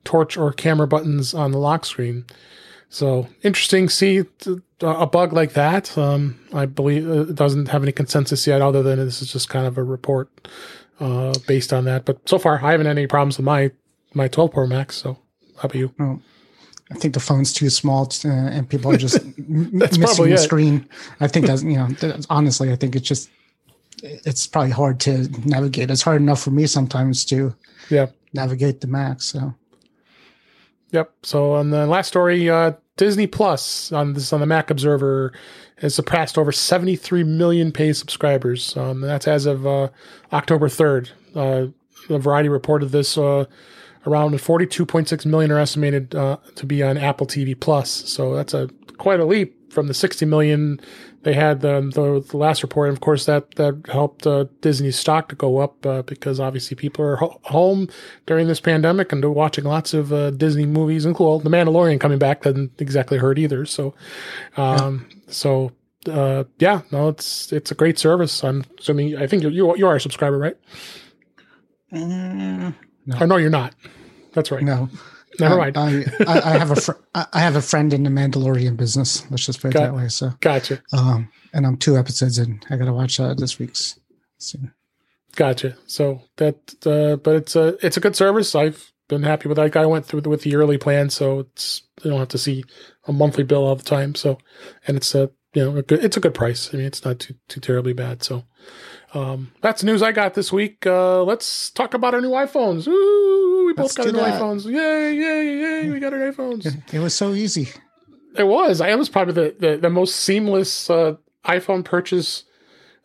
torch 0.04 0.36
or 0.36 0.52
camera 0.52 0.86
buttons 0.86 1.32
on 1.32 1.50
the 1.50 1.58
lock 1.58 1.86
screen. 1.86 2.26
So 2.90 3.28
interesting. 3.42 3.88
See 3.88 4.24
a 4.80 5.06
bug 5.06 5.32
like 5.32 5.54
that. 5.54 5.96
Um, 5.96 6.38
I 6.52 6.66
believe 6.66 7.08
uh, 7.08 7.22
it 7.22 7.34
doesn't 7.34 7.68
have 7.68 7.82
any 7.82 7.92
consensus 7.92 8.46
yet, 8.46 8.60
other 8.60 8.82
than 8.82 8.98
this 8.98 9.22
is 9.22 9.32
just 9.32 9.48
kind 9.48 9.66
of 9.66 9.78
a 9.78 9.82
report 9.82 10.28
uh, 11.00 11.32
based 11.48 11.72
on 11.72 11.86
that. 11.86 12.04
But 12.04 12.28
so 12.28 12.38
far, 12.38 12.62
I 12.62 12.72
haven't 12.72 12.86
had 12.86 12.98
any 12.98 13.06
problems 13.06 13.38
with 13.38 13.46
my 13.46 13.70
my 14.12 14.28
12 14.28 14.52
Pro 14.52 14.66
Max. 14.66 14.96
So 14.96 15.18
how 15.56 15.62
about 15.66 15.74
you? 15.74 15.94
well, 15.98 16.20
I 16.90 16.94
think 16.96 17.14
the 17.14 17.20
phone's 17.20 17.52
too 17.52 17.70
small, 17.70 18.06
to, 18.06 18.28
uh, 18.28 18.32
and 18.32 18.68
people 18.68 18.90
are 18.92 18.96
just 18.98 19.18
missing 19.48 20.02
probably 20.02 20.28
the 20.28 20.34
it. 20.34 20.38
screen. 20.38 20.88
I 21.20 21.26
think 21.28 21.46
that's 21.46 21.62
you 21.72 21.76
know 21.76 21.88
that's, 21.88 22.26
honestly, 22.30 22.72
I 22.72 22.76
think 22.76 22.94
it's 22.96 23.08
just 23.08 23.30
it's 24.02 24.46
probably 24.46 24.70
hard 24.70 25.00
to 25.00 25.28
navigate. 25.48 25.90
It's 25.90 26.02
hard 26.02 26.20
enough 26.20 26.42
for 26.42 26.50
me 26.50 26.66
sometimes 26.66 27.24
to 27.26 27.54
Yeah. 27.90 28.06
navigate 28.34 28.80
the 28.80 28.86
Mac. 28.86 29.22
So 29.22 29.54
Yep. 30.90 31.12
So 31.22 31.52
on 31.54 31.70
the 31.70 31.86
last 31.86 32.08
story, 32.08 32.48
uh, 32.48 32.72
Disney 32.96 33.26
Plus 33.26 33.90
on 33.90 34.12
this 34.12 34.32
on 34.32 34.40
the 34.40 34.46
Mac 34.46 34.70
Observer 34.70 35.32
has 35.78 35.94
surpassed 35.94 36.38
over 36.38 36.52
73 36.52 37.24
million 37.24 37.72
paid 37.72 37.96
subscribers. 37.96 38.76
Um, 38.76 39.00
that's 39.00 39.26
as 39.26 39.46
of 39.46 39.66
uh, 39.66 39.88
October 40.32 40.68
3rd. 40.68 41.10
Uh, 41.34 41.66
the 42.08 42.18
Variety 42.18 42.48
reported 42.48 42.90
this. 42.90 43.18
Uh, 43.18 43.46
around 44.06 44.34
42.6 44.34 45.26
million 45.26 45.50
are 45.50 45.58
estimated 45.58 46.14
uh, 46.14 46.36
to 46.56 46.66
be 46.66 46.82
on 46.82 46.96
Apple 46.96 47.26
TV 47.26 47.58
Plus. 47.58 47.90
So 47.90 48.34
that's 48.34 48.54
a 48.54 48.68
quite 48.98 49.20
a 49.20 49.24
leap 49.24 49.72
from 49.72 49.88
the 49.88 49.94
60 49.94 50.24
million 50.26 50.80
they 51.24 51.32
had 51.32 51.64
um, 51.64 51.90
the, 51.90 52.24
the 52.28 52.36
last 52.36 52.62
report. 52.62 52.88
And 52.88 52.96
of 52.96 53.00
course, 53.00 53.26
that 53.26 53.54
that 53.56 53.86
helped 53.90 54.26
uh, 54.26 54.44
Disney's 54.60 54.98
stock 54.98 55.28
to 55.30 55.34
go 55.34 55.58
up 55.58 55.84
uh, 55.84 56.02
because 56.02 56.38
obviously 56.38 56.76
people 56.76 57.04
are 57.04 57.16
ho- 57.16 57.40
home 57.44 57.88
during 58.26 58.46
this 58.46 58.60
pandemic 58.60 59.10
and 59.10 59.22
they're 59.22 59.30
watching 59.30 59.64
lots 59.64 59.92
of 59.94 60.12
uh, 60.12 60.30
Disney 60.30 60.66
movies. 60.66 61.04
And 61.04 61.16
cool, 61.16 61.40
The 61.40 61.50
Mandalorian 61.50 61.98
coming 61.98 62.18
back 62.18 62.42
doesn't 62.42 62.80
exactly 62.80 63.18
hurt 63.18 63.38
either. 63.38 63.66
So, 63.66 63.94
um, 64.56 65.08
so. 65.26 65.72
Uh, 66.06 66.44
yeah, 66.58 66.82
no, 66.92 67.08
it's 67.08 67.50
it's 67.50 67.70
a 67.70 67.74
great 67.74 67.98
service. 67.98 68.44
I'm 68.44 68.62
assuming. 68.78 69.16
I 69.16 69.26
think 69.26 69.42
you 69.42 69.48
you, 69.48 69.74
you 69.78 69.86
are 69.86 69.96
a 69.96 70.00
subscriber, 70.00 70.36
right? 70.36 70.56
Uh, 73.12 73.18
Or 73.20 73.26
no, 73.26 73.36
you're 73.36 73.50
not. 73.50 73.74
That's 74.32 74.50
right. 74.50 74.62
no, 74.62 74.88
Never 75.40 75.60
I, 75.60 75.70
mind. 75.72 76.08
I, 76.18 76.24
I, 76.32 76.54
I 76.54 76.58
have 76.58 76.70
a 76.70 76.76
fr- 76.76 76.92
I 77.14 77.40
have 77.40 77.56
a 77.56 77.62
friend 77.62 77.92
in 77.92 78.02
the 78.04 78.10
Mandalorian 78.10 78.76
business. 78.76 79.28
Let's 79.30 79.46
just 79.46 79.60
put 79.60 79.68
it 79.68 79.74
Got- 79.74 79.80
that 79.86 79.94
way. 79.94 80.08
So, 80.08 80.30
Gotcha. 80.40 80.80
um, 80.92 81.28
and 81.52 81.66
I'm 81.66 81.76
two 81.76 81.96
episodes 81.96 82.38
in. 82.38 82.60
I 82.70 82.76
got 82.76 82.84
to 82.86 82.92
watch 82.92 83.18
uh, 83.20 83.34
this 83.34 83.58
week's. 83.58 83.98
So, 84.38 84.58
Gotcha. 85.36 85.76
So 85.86 86.22
that, 86.36 86.56
uh, 86.86 87.16
but 87.16 87.34
it's 87.36 87.56
a 87.56 87.76
it's 87.84 87.96
a 87.96 88.00
good 88.00 88.14
service. 88.14 88.54
I've 88.54 88.92
been 89.08 89.24
happy 89.24 89.48
with 89.48 89.56
that. 89.56 89.76
I 89.76 89.86
went 89.86 90.06
through 90.06 90.20
with 90.22 90.42
the 90.42 90.50
yearly 90.50 90.78
plan, 90.78 91.10
so 91.10 91.40
it's 91.40 91.82
you 92.02 92.10
don't 92.10 92.20
have 92.20 92.28
to 92.28 92.38
see 92.38 92.64
a 93.08 93.12
monthly 93.12 93.42
bill 93.44 93.64
all 93.66 93.74
the 93.76 93.82
time. 93.82 94.14
So, 94.14 94.38
and 94.86 94.96
it's 94.96 95.12
a 95.14 95.30
you 95.52 95.64
know 95.64 95.76
a 95.76 95.82
good 95.82 96.04
it's 96.04 96.16
a 96.16 96.20
good 96.20 96.34
price. 96.34 96.70
I 96.72 96.76
mean, 96.76 96.86
it's 96.86 97.04
not 97.04 97.18
too 97.18 97.34
too 97.48 97.60
terribly 97.60 97.92
bad. 97.92 98.22
So, 98.22 98.44
um, 99.14 99.52
that's 99.60 99.82
news 99.82 100.02
I 100.02 100.12
got 100.12 100.34
this 100.34 100.52
week. 100.52 100.86
Uh, 100.86 101.22
let's 101.22 101.70
talk 101.70 101.94
about 101.94 102.14
our 102.14 102.20
new 102.20 102.30
iPhones. 102.30 102.86
Ooh, 102.88 103.64
we 103.66 103.72
both 103.72 103.84
Let's 103.84 103.96
got 103.96 104.06
our 104.06 104.12
new 104.12 104.18
that. 104.18 104.40
iPhones. 104.40 104.64
Yay, 104.64 105.14
yay, 105.14 105.60
yay! 105.60 105.90
We 105.90 106.00
got 106.00 106.12
our 106.12 106.18
iPhones. 106.18 106.82
it 106.92 106.98
was 106.98 107.14
so 107.14 107.32
easy. 107.32 107.68
It 108.36 108.44
was. 108.46 108.80
I 108.80 108.94
was 108.96 109.08
probably 109.08 109.34
the, 109.34 109.56
the, 109.58 109.76
the 109.76 109.90
most 109.90 110.16
seamless 110.16 110.90
uh, 110.90 111.16
iPhone 111.44 111.84
purchase 111.84 112.44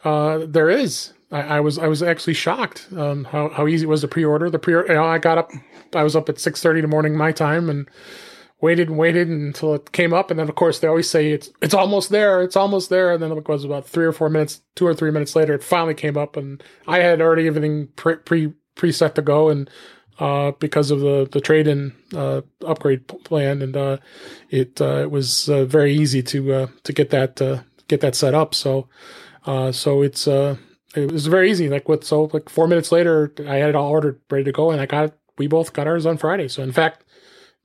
uh, 0.04 0.40
there 0.48 0.70
is. 0.70 1.14
I, 1.32 1.42
I 1.42 1.60
was 1.60 1.78
I 1.78 1.88
was 1.88 2.02
actually 2.02 2.34
shocked 2.34 2.88
um, 2.98 3.26
how 3.26 3.50
how 3.50 3.68
easy 3.68 3.86
it 3.86 3.90
was 3.90 4.02
to 4.02 4.08
pre-order. 4.08 4.50
The 4.50 4.58
pre 4.60 4.74
you 4.74 4.86
know, 4.88 5.06
I 5.06 5.20
got 5.20 5.38
up, 5.38 5.52
I 5.94 6.04
was 6.04 6.16
up 6.16 6.28
at 6.30 6.40
six 6.40 6.62
thirty 6.62 6.80
in 6.80 6.84
the 6.84 6.90
morning 6.90 7.16
my 7.16 7.32
time 7.32 7.70
and 7.70 7.88
waited 8.62 8.90
and 8.90 8.98
waited 8.98 9.30
until 9.30 9.74
it 9.76 9.92
came 9.92 10.14
up. 10.14 10.32
And 10.32 10.40
then 10.40 10.50
of 10.50 10.56
course 10.56 10.80
they 10.80 10.88
always 10.88 11.10
say 11.10 11.32
it's 11.32 11.50
it's 11.62 11.74
almost 11.74 12.10
there, 12.10 12.42
it's 12.42 12.56
almost 12.56 12.90
there. 12.90 13.14
And 13.14 13.22
then 13.24 13.32
it 13.32 13.48
was 13.48 13.64
about 13.64 13.88
three 13.88 14.06
or 14.06 14.12
four 14.14 14.30
minutes, 14.30 14.62
two 14.76 14.88
or 14.88 14.94
three 14.94 15.12
minutes 15.12 15.36
later, 15.36 15.54
it 15.54 15.64
finally 15.64 15.94
came 15.96 16.18
up, 16.18 16.38
and 16.38 16.64
I 16.88 17.00
had 17.00 17.22
already 17.22 17.48
everything 17.48 17.88
pre 17.96 18.16
pre 18.18 18.54
preset 18.76 19.16
to 19.16 19.22
go 19.22 19.50
and. 19.50 19.70
Uh, 20.20 20.52
because 20.60 20.92
of 20.92 21.00
the 21.00 21.28
the 21.32 21.40
trade 21.42 21.66
in 21.66 21.94
uh, 22.14 22.42
upgrade 22.68 23.08
plan, 23.24 23.62
and 23.62 23.78
uh, 23.78 23.98
it 24.50 24.82
uh, 24.82 24.98
it 24.98 25.12
was 25.12 25.48
uh, 25.50 25.64
very 25.64 25.94
easy 25.94 26.22
to 26.22 26.54
uh, 26.54 26.68
to 26.84 26.92
get 26.92 27.10
that 27.12 27.38
get 27.88 28.02
that 28.02 28.16
set 28.16 28.34
up. 28.36 28.54
So 28.54 28.90
so 29.72 30.02
it's 30.02 30.28
it 30.28 31.12
was 31.12 31.28
very 31.28 31.50
easy. 31.52 31.70
Like 31.70 31.88
with 31.88 32.04
so 32.04 32.30
like 32.34 32.50
four 32.50 32.68
minutes 32.68 32.92
later, 32.92 33.34
I 33.48 33.56
had 33.56 33.70
it 33.70 33.76
all 33.76 33.90
ordered, 33.92 34.20
ready 34.30 34.44
to 34.46 34.52
go, 34.52 34.72
and 34.72 34.82
I 34.82 34.86
got 34.86 35.06
it. 35.06 35.20
We 35.38 35.48
both 35.48 35.74
got 35.74 35.88
ours 35.88 36.06
on 36.06 36.18
Friday. 36.18 36.50
So 36.50 36.64
in 36.64 36.74
fact, 36.74 37.06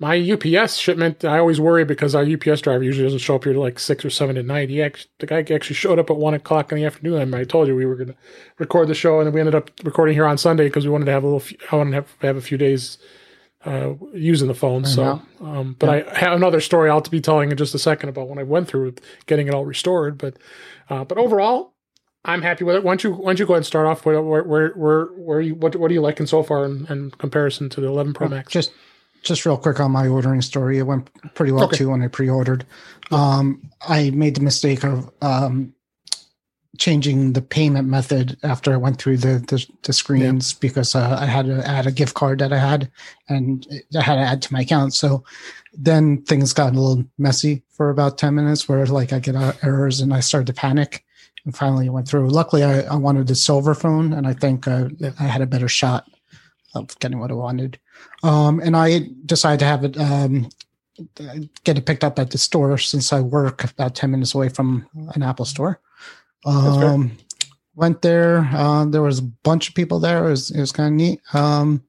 my 0.01 0.19
UPS 0.19 0.77
shipment, 0.77 1.25
I 1.25 1.39
always 1.39 1.61
worry 1.61 1.85
because 1.85 2.15
our 2.15 2.25
UPS 2.25 2.63
driver 2.63 2.83
usually 2.83 3.07
doesn't 3.07 3.21
show 3.21 3.37
up 3.37 3.45
here 3.45 3.55
like 3.55 3.79
six 3.79 4.05
or 4.05 4.11
seven 4.11 4.37
at 4.37 4.45
night. 4.45 4.69
He 4.69 4.83
actually, 4.83 5.11
the 5.21 5.27
guy 5.27 5.39
actually 5.39 5.77
showed 5.77 6.01
up 6.01 6.11
at 6.11 6.17
one 6.17 6.35
o'clock 6.35 6.73
in 6.73 6.79
the 6.79 6.85
afternoon. 6.85 7.23
And 7.23 7.35
I 7.35 7.45
told 7.45 7.69
you 7.69 7.77
we 7.77 7.87
were 7.87 7.95
going 7.95 8.09
to 8.09 8.17
record 8.59 8.89
the 8.89 8.95
show, 8.95 9.21
and 9.21 9.33
we 9.33 9.41
ended 9.41 9.55
up 9.55 9.71
recording 9.85 10.15
here 10.15 10.27
on 10.27 10.37
Sunday 10.37 10.65
because 10.65 10.85
we 10.85 10.91
wanted 10.91 11.07
to 11.07 11.13
have 11.13 11.23
a 11.23 11.29
little. 11.29 11.57
I 11.71 11.77
wanted 11.77 11.91
to 11.91 11.97
have, 11.97 12.17
have 12.23 12.37
a 12.37 12.41
few 12.41 12.59
days 12.59 12.99
uh, 13.65 13.95
using 14.13 14.49
the 14.49 14.55
phone. 14.55 14.85
So, 14.85 15.23
um, 15.41 15.77
but 15.79 15.89
I 15.89 16.19
have 16.19 16.33
another 16.33 16.61
story 16.61 16.91
I'll 16.91 17.01
to 17.01 17.11
be 17.11 17.21
telling 17.21 17.51
in 17.53 17.57
just 17.57 17.75
a 17.75 17.79
second 17.79 18.09
about 18.09 18.29
when 18.29 18.39
I 18.39 18.43
went 18.43 18.67
through 18.67 18.87
with 18.87 19.01
getting 19.27 19.47
it 19.47 19.55
all 19.55 19.65
restored. 19.65 20.19
But, 20.19 20.39
uh, 20.91 21.05
but 21.05 21.19
overall, 21.19 21.73
I'm 22.25 22.43
happy 22.43 22.65
with 22.65 22.77
it. 22.77 22.85
Why 22.85 22.91
don't 22.91 23.05
you 23.05 23.13
why 23.13 23.27
don't 23.27 23.39
you 23.39 23.47
go 23.47 23.53
ahead 23.53 23.59
and 23.59 23.67
start 23.67 23.87
off? 23.87 24.05
Where 24.05 24.21
where 24.21 24.43
where 24.43 24.69
where, 24.71 25.05
where 25.07 25.41
you 25.41 25.55
what 25.55 25.77
what 25.77 25.91
are 25.91 25.95
you 25.95 26.01
liking 26.01 26.27
so 26.27 26.43
far 26.43 26.65
in, 26.65 26.87
in 26.87 27.11
comparison 27.13 27.69
to 27.71 27.81
the 27.81 27.87
11 27.87 28.15
Pro 28.15 28.29
Max? 28.29 28.51
Just 28.51 28.73
just 29.25 29.45
real 29.47 29.57
quick 29.57 29.81
on 29.81 29.91
my 29.91 30.07
ordering 30.07 30.43
story. 30.43 30.79
It 30.79 30.83
went 30.83 31.09
pretty 31.35 31.53
well 31.53 31.65
Okay. 31.65 31.77
too 31.79 31.91
when 31.91 32.03
I 32.03 32.09
pre-ordered. 32.09 32.65
Um, 33.11 33.71
I 33.89 34.11
made 34.11 34.37
the 34.37 34.41
mistake 34.43 34.85
of 34.85 35.11
um, 35.23 35.75
changing 36.79 37.33
the 37.35 37.43
payment 37.43 37.89
method 37.89 38.37
after 38.43 38.73
I 38.73 38.77
went 38.77 38.99
through 38.99 39.19
the 39.19 39.39
the, 39.47 39.65
the 39.83 39.93
screens 39.93 40.53
because 40.55 40.95
uh, 40.95 41.17
I 41.21 41.27
had 41.27 41.47
to 41.47 41.67
add 41.67 41.87
a 41.87 41.93
gift 41.93 42.15
card 42.15 42.41
that 42.41 42.53
I 42.53 42.59
had 42.59 42.91
and 43.29 43.67
I 43.97 44.01
had 44.03 44.17
to 44.17 44.21
add 44.21 44.43
to 44.43 44.53
my 44.53 44.61
account. 44.63 44.95
So 44.95 45.25
then 45.73 46.23
things 46.23 46.53
got 46.53 46.75
a 46.75 46.81
little 46.81 47.05
messy 47.19 47.63
for 47.71 47.91
about 47.91 48.19
10 48.19 48.35
minutes 48.35 48.69
where 48.69 48.85
like 48.87 49.13
I 49.13 49.19
get 49.21 49.37
uh, 49.37 49.53
errors 49.63 50.01
and 50.01 50.13
I 50.13 50.21
started 50.21 50.47
to 50.49 50.53
panic 50.53 51.05
and 51.45 51.57
finally 51.57 51.87
it 51.87 51.91
went 51.91 52.09
through. 52.09 52.29
Luckily 52.29 52.65
I, 52.65 52.81
I 52.83 52.97
wanted 52.97 53.29
the 53.29 53.35
silver 53.37 53.75
phone 53.75 54.13
and 54.13 54.27
I 54.27 54.33
think 54.33 54.67
uh, 54.67 54.89
Yeah. 54.99 55.13
I 55.21 55.25
had 55.25 55.43
a 55.43 55.47
better 55.47 55.69
shot 55.69 56.11
of 56.75 56.99
getting 56.99 57.21
what 57.21 57.31
I 57.31 57.35
wanted. 57.35 57.79
Um, 58.25 58.61
and 58.61 58.75
I 58.75 59.09
decided 59.27 59.61
to 59.61 59.67
have 59.67 59.85
it 59.85 59.99
um, 59.99 60.49
get 61.65 61.77
it 61.77 61.87
picked 61.87 62.05
up 62.05 62.19
at 62.19 62.31
the 62.31 62.39
store 62.39 62.79
since 62.79 63.13
I 63.13 63.21
work 63.21 63.65
about 63.65 63.95
10 63.95 64.11
minutes 64.11 64.35
away 64.35 64.49
from 64.49 64.89
an 65.15 65.23
Apple 65.23 65.45
store. 65.45 65.81
Um, 66.47 67.17
went 67.75 68.03
there. 68.03 68.49
Uh, 68.53 68.87
there 68.87 69.03
was 69.03 69.19
a 69.19 69.23
bunch 69.23 69.69
of 69.69 69.75
people 69.75 69.99
there. 69.99 70.27
It 70.27 70.31
was, 70.31 70.51
it 70.51 70.61
was 70.61 70.73
kind 70.73 70.89
of 70.89 70.95
neat. 70.95 71.21
Um, 71.35 71.85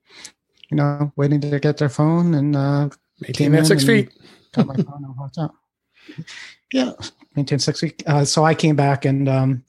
you 0.70 0.78
know, 0.78 1.14
waiting 1.16 1.40
to 1.42 1.60
get 1.60 1.78
their 1.78 1.90
phone 1.90 2.34
and 2.34 2.56
uh, 2.56 2.90
maintain 3.22 3.52
that 3.54 3.68
six 3.68 3.86
feet. 3.86 4.12
got 4.52 4.68
my 4.68 4.76
phone 4.76 5.04
and 5.06 5.16
walked 5.18 5.38
out. 5.38 5.54
Yeah, 6.74 6.92
maintain 7.36 7.60
six 7.60 7.80
feet. 7.80 8.04
Uh, 8.08 8.26
so 8.26 8.44
I 8.44 8.56
came 8.56 8.76
back 8.76 9.06
and 9.06 9.30
um, 9.30 9.64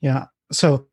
yeah. 0.00 0.26
So 0.52 0.86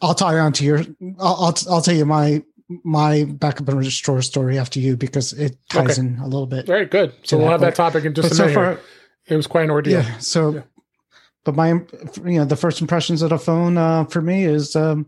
I'll 0.00 0.14
tie 0.14 0.38
on 0.38 0.52
to 0.54 0.64
your. 0.64 0.80
I'll, 1.18 1.44
I'll 1.44 1.54
I'll 1.70 1.82
tell 1.82 1.94
you 1.94 2.04
my 2.04 2.42
my 2.68 3.24
backup 3.24 3.68
and 3.68 3.78
restore 3.78 4.22
story 4.22 4.58
after 4.58 4.80
you 4.80 4.96
because 4.96 5.32
it 5.32 5.56
ties 5.68 5.98
okay. 5.98 6.06
in 6.06 6.18
a 6.18 6.24
little 6.24 6.46
bit. 6.46 6.66
Very 6.66 6.86
good. 6.86 7.12
So 7.22 7.36
we'll 7.36 7.46
that. 7.46 7.52
have 7.52 7.60
that 7.60 7.74
topic 7.74 8.04
in 8.04 8.14
just 8.14 8.30
but 8.30 8.38
a 8.38 8.42
minute. 8.42 8.54
Far, 8.54 8.78
it 9.26 9.36
was 9.36 9.46
quite 9.46 9.64
an 9.64 9.70
ordeal. 9.70 10.02
Yeah. 10.02 10.18
So, 10.18 10.54
yeah. 10.54 10.62
but 11.44 11.54
my, 11.54 11.68
you 11.68 12.38
know, 12.38 12.44
the 12.44 12.56
first 12.56 12.80
impressions 12.80 13.22
of 13.22 13.30
the 13.30 13.38
phone 13.38 13.76
uh, 13.76 14.04
for 14.06 14.20
me 14.20 14.44
is 14.44 14.74
um, 14.76 15.06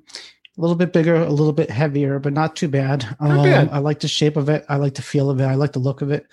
a 0.57 0.61
little 0.61 0.77
bit 0.77 0.93
bigger, 0.93 1.17
a 1.17 1.31
little 1.31 1.53
bit 1.53 1.71
heavier, 1.71 2.19
but 2.19 2.33
not 2.33 2.57
too 2.57 2.69
bad. 2.69 3.05
Not 3.21 3.39
um, 3.39 3.45
bad. 3.45 3.69
I 3.71 3.79
like 3.79 4.01
the 4.01 4.09
shape 4.09 4.37
of 4.37 4.49
it. 4.49 4.65
I 4.69 4.77
like 4.77 4.95
the 4.95 5.03
feel 5.03 5.31
of 5.31 5.41
it. 5.41 5.45
I 5.45 5.55
like 5.55 5.73
the 5.73 5.79
look 5.81 6.03
of 6.03 6.11
it. 6.11 6.27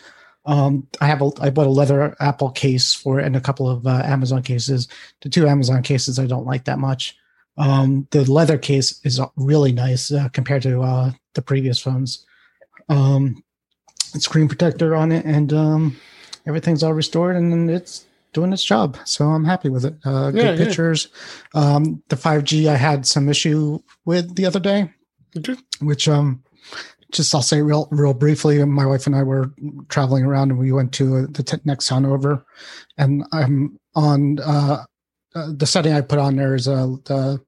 Um, 0.46 0.88
I 1.00 1.08
have 1.08 1.22
a, 1.22 1.30
I 1.40 1.52
bought 1.52 1.68
a 1.68 1.72
leather 1.72 2.16
Apple 2.20 2.50
case 2.50 2.94
for 2.94 3.20
it 3.20 3.26
and 3.26 3.36
a 3.36 3.42
couple 3.42 3.70
of 3.70 3.86
uh, 3.86 4.02
Amazon 4.06 4.42
cases. 4.42 4.88
The 5.22 5.30
two 5.30 5.48
Amazon 5.48 5.84
cases 5.84 6.18
I 6.18 6.26
don't 6.26 6.48
like 6.48 6.66
that 6.66 6.80
much. 6.80 7.16
Um, 7.62 8.08
the 8.12 8.30
leather 8.30 8.58
case 8.58 9.00
is 9.04 9.22
really 9.36 9.72
nice 9.72 10.12
uh, 10.12 10.30
compared 10.30 10.64
to 10.64 10.82
uh, 10.82 11.12
the 11.36 11.42
previous 11.42 11.80
phones. 11.80 12.26
Um, 12.90 13.44
screen 13.98 14.48
protector 14.48 14.96
on 14.96 15.12
it, 15.12 15.26
and 15.26 15.54
um, 15.54 15.98
everything's 16.48 16.84
all 16.84 16.94
restored, 16.94 17.36
and 17.36 17.70
it's 17.70 18.06
doing 18.34 18.52
its 18.52 18.64
job. 18.64 18.98
So 19.06 19.26
I'm 19.26 19.46
happy 19.46 19.70
with 19.70 19.86
it. 19.86 19.96
Uh, 20.04 20.32
good 20.32 20.58
yeah, 20.60 20.66
pictures. 20.66 21.10
Yeah. 21.54 21.76
Um, 21.76 22.04
the 22.10 22.16
5G 22.16 22.68
I 22.68 22.78
had 22.78 23.06
some 23.06 23.30
issue 23.30 23.80
with 24.06 24.36
the 24.36 24.46
other 24.46 24.60
day, 24.60 24.92
which 25.82 26.08
um, 26.08 26.44
just 27.12 27.36
I'll 27.36 27.42
say 27.42 27.62
real 27.62 27.88
real 27.92 28.14
briefly. 28.14 28.64
My 28.66 28.86
wife 28.86 29.06
and 29.06 29.16
I 29.16 29.24
were 29.24 29.52
traveling 29.90 30.26
around, 30.26 30.52
and 30.52 30.60
we 30.60 30.72
went 30.72 30.94
to 30.94 31.28
the 31.28 31.44
t- 31.44 31.58
next 31.64 31.88
town 31.88 32.06
over, 32.06 32.44
and 32.98 33.24
I'm 33.32 33.78
on 33.94 34.40
uh, 34.40 34.86
uh, 35.36 35.52
the 35.56 35.66
setting 35.66 35.94
I 35.94 36.02
put 36.02 36.20
on 36.20 36.36
there 36.36 36.56
is 36.56 36.68
uh, 36.68 36.88
the 37.06 37.42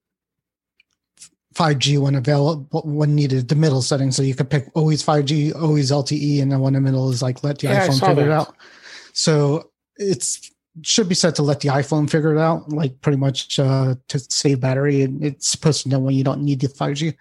5G 1.53 1.99
when 1.99 2.15
available 2.15 2.81
when 2.83 3.15
needed, 3.15 3.47
the 3.47 3.55
middle 3.55 3.81
setting. 3.81 4.11
So 4.11 4.23
you 4.23 4.35
could 4.35 4.49
pick 4.49 4.67
always 4.75 5.03
5G, 5.03 5.55
always 5.55 5.91
LTE, 5.91 6.41
and 6.41 6.51
then 6.51 6.59
one 6.59 6.75
in 6.75 6.83
the 6.83 6.91
middle 6.91 7.09
is 7.09 7.21
like 7.21 7.43
let 7.43 7.59
the 7.59 7.67
yeah, 7.67 7.87
iPhone 7.87 7.99
figure 7.99 8.15
that. 8.15 8.31
it 8.31 8.31
out. 8.31 8.55
So 9.13 9.71
it's 9.97 10.51
should 10.81 11.07
be 11.07 11.15
set 11.15 11.35
to 11.35 11.43
let 11.43 11.59
the 11.59 11.69
iPhone 11.69 12.09
figure 12.09 12.35
it 12.35 12.39
out, 12.39 12.69
like 12.69 12.99
pretty 13.01 13.17
much 13.17 13.59
uh, 13.59 13.95
to 14.07 14.19
save 14.19 14.59
battery. 14.59 15.03
And 15.03 15.23
it's 15.23 15.47
supposed 15.47 15.83
to 15.83 15.89
know 15.89 15.99
when 15.99 16.15
you 16.15 16.23
don't 16.23 16.41
need 16.41 16.61
the 16.61 16.67
5G. 16.67 17.15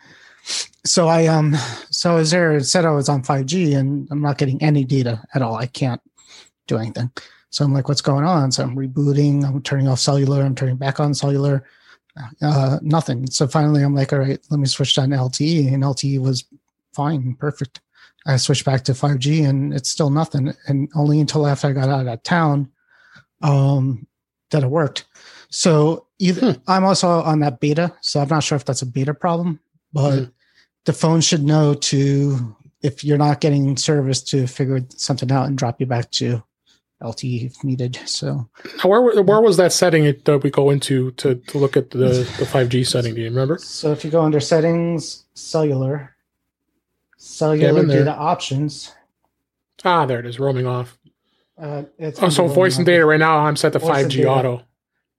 So 0.84 1.08
I 1.08 1.26
um 1.26 1.54
so 1.90 2.12
I 2.12 2.14
was 2.14 2.30
there. 2.30 2.56
It 2.56 2.64
said 2.64 2.84
I 2.84 2.90
was 2.90 3.08
on 3.08 3.22
5G, 3.22 3.76
and 3.76 4.08
I'm 4.10 4.22
not 4.22 4.38
getting 4.38 4.62
any 4.62 4.84
data 4.84 5.22
at 5.34 5.42
all. 5.42 5.54
I 5.54 5.66
can't 5.66 6.00
do 6.66 6.78
anything. 6.78 7.10
So 7.50 7.64
I'm 7.64 7.74
like, 7.74 7.88
what's 7.88 8.00
going 8.00 8.24
on? 8.24 8.50
So 8.50 8.62
I'm 8.62 8.74
rebooting. 8.74 9.44
I'm 9.44 9.62
turning 9.62 9.86
off 9.86 10.00
cellular. 10.00 10.42
I'm 10.42 10.54
turning 10.54 10.76
back 10.76 11.00
on 11.00 11.12
cellular 11.12 11.64
uh, 12.42 12.78
nothing. 12.82 13.26
So 13.28 13.46
finally, 13.46 13.82
I'm 13.82 13.94
like, 13.94 14.12
all 14.12 14.18
right, 14.18 14.38
let 14.50 14.60
me 14.60 14.66
switch 14.66 14.94
down 14.94 15.10
to 15.10 15.16
LTE, 15.16 15.72
and 15.72 15.82
LTE 15.82 16.20
was 16.20 16.44
fine, 16.92 17.34
perfect. 17.34 17.80
I 18.26 18.36
switched 18.36 18.64
back 18.64 18.84
to 18.84 18.92
5G, 18.92 19.48
and 19.48 19.74
it's 19.74 19.90
still 19.90 20.10
nothing. 20.10 20.52
And 20.68 20.88
only 20.94 21.20
until 21.20 21.46
after 21.46 21.68
I 21.68 21.72
got 21.72 21.88
out 21.88 22.00
of 22.00 22.06
that 22.06 22.24
town, 22.24 22.70
um, 23.42 24.06
that 24.50 24.62
it 24.62 24.70
worked. 24.70 25.06
So 25.48 26.06
either 26.18 26.52
hmm. 26.52 26.60
I'm 26.68 26.84
also 26.84 27.08
on 27.08 27.40
that 27.40 27.60
beta, 27.60 27.92
so 28.00 28.20
I'm 28.20 28.28
not 28.28 28.44
sure 28.44 28.56
if 28.56 28.64
that's 28.64 28.82
a 28.82 28.86
beta 28.86 29.14
problem, 29.14 29.60
but 29.92 30.18
hmm. 30.18 30.24
the 30.84 30.92
phone 30.92 31.20
should 31.20 31.42
know 31.42 31.74
to 31.74 32.56
if 32.82 33.04
you're 33.04 33.18
not 33.18 33.40
getting 33.40 33.76
service 33.76 34.22
to 34.22 34.46
figure 34.46 34.80
something 34.96 35.30
out 35.30 35.46
and 35.46 35.58
drop 35.58 35.80
you 35.80 35.86
back 35.86 36.10
to 36.12 36.42
LTE 37.02 37.46
if 37.46 37.64
needed. 37.64 37.98
So, 38.06 38.48
where 38.84 39.22
where 39.22 39.40
was 39.40 39.56
that 39.56 39.72
setting 39.72 40.04
that 40.04 40.42
we 40.42 40.50
go 40.50 40.70
into 40.70 41.10
to, 41.12 41.34
to 41.34 41.58
look 41.58 41.76
at 41.76 41.90
the 41.90 42.26
the 42.38 42.46
five 42.46 42.68
G 42.68 42.84
setting? 42.84 43.14
Do 43.14 43.20
you 43.20 43.28
remember? 43.28 43.58
So 43.58 43.92
if 43.92 44.04
you 44.04 44.10
go 44.10 44.22
under 44.22 44.40
settings, 44.40 45.24
cellular, 45.34 46.14
cellular 47.16 47.84
data 47.86 48.14
options. 48.14 48.94
Ah, 49.84 50.06
there 50.06 50.20
it 50.20 50.26
is, 50.26 50.38
roaming 50.38 50.66
off. 50.66 50.96
Uh, 51.58 51.82
oh, 52.00 52.28
so 52.28 52.46
voice 52.46 52.76
and 52.76 52.86
data 52.86 53.04
right 53.04 53.20
now 53.20 53.38
I'm 53.38 53.56
set 53.56 53.72
to 53.74 53.80
five 53.80 54.08
G 54.08 54.24
auto. 54.24 54.62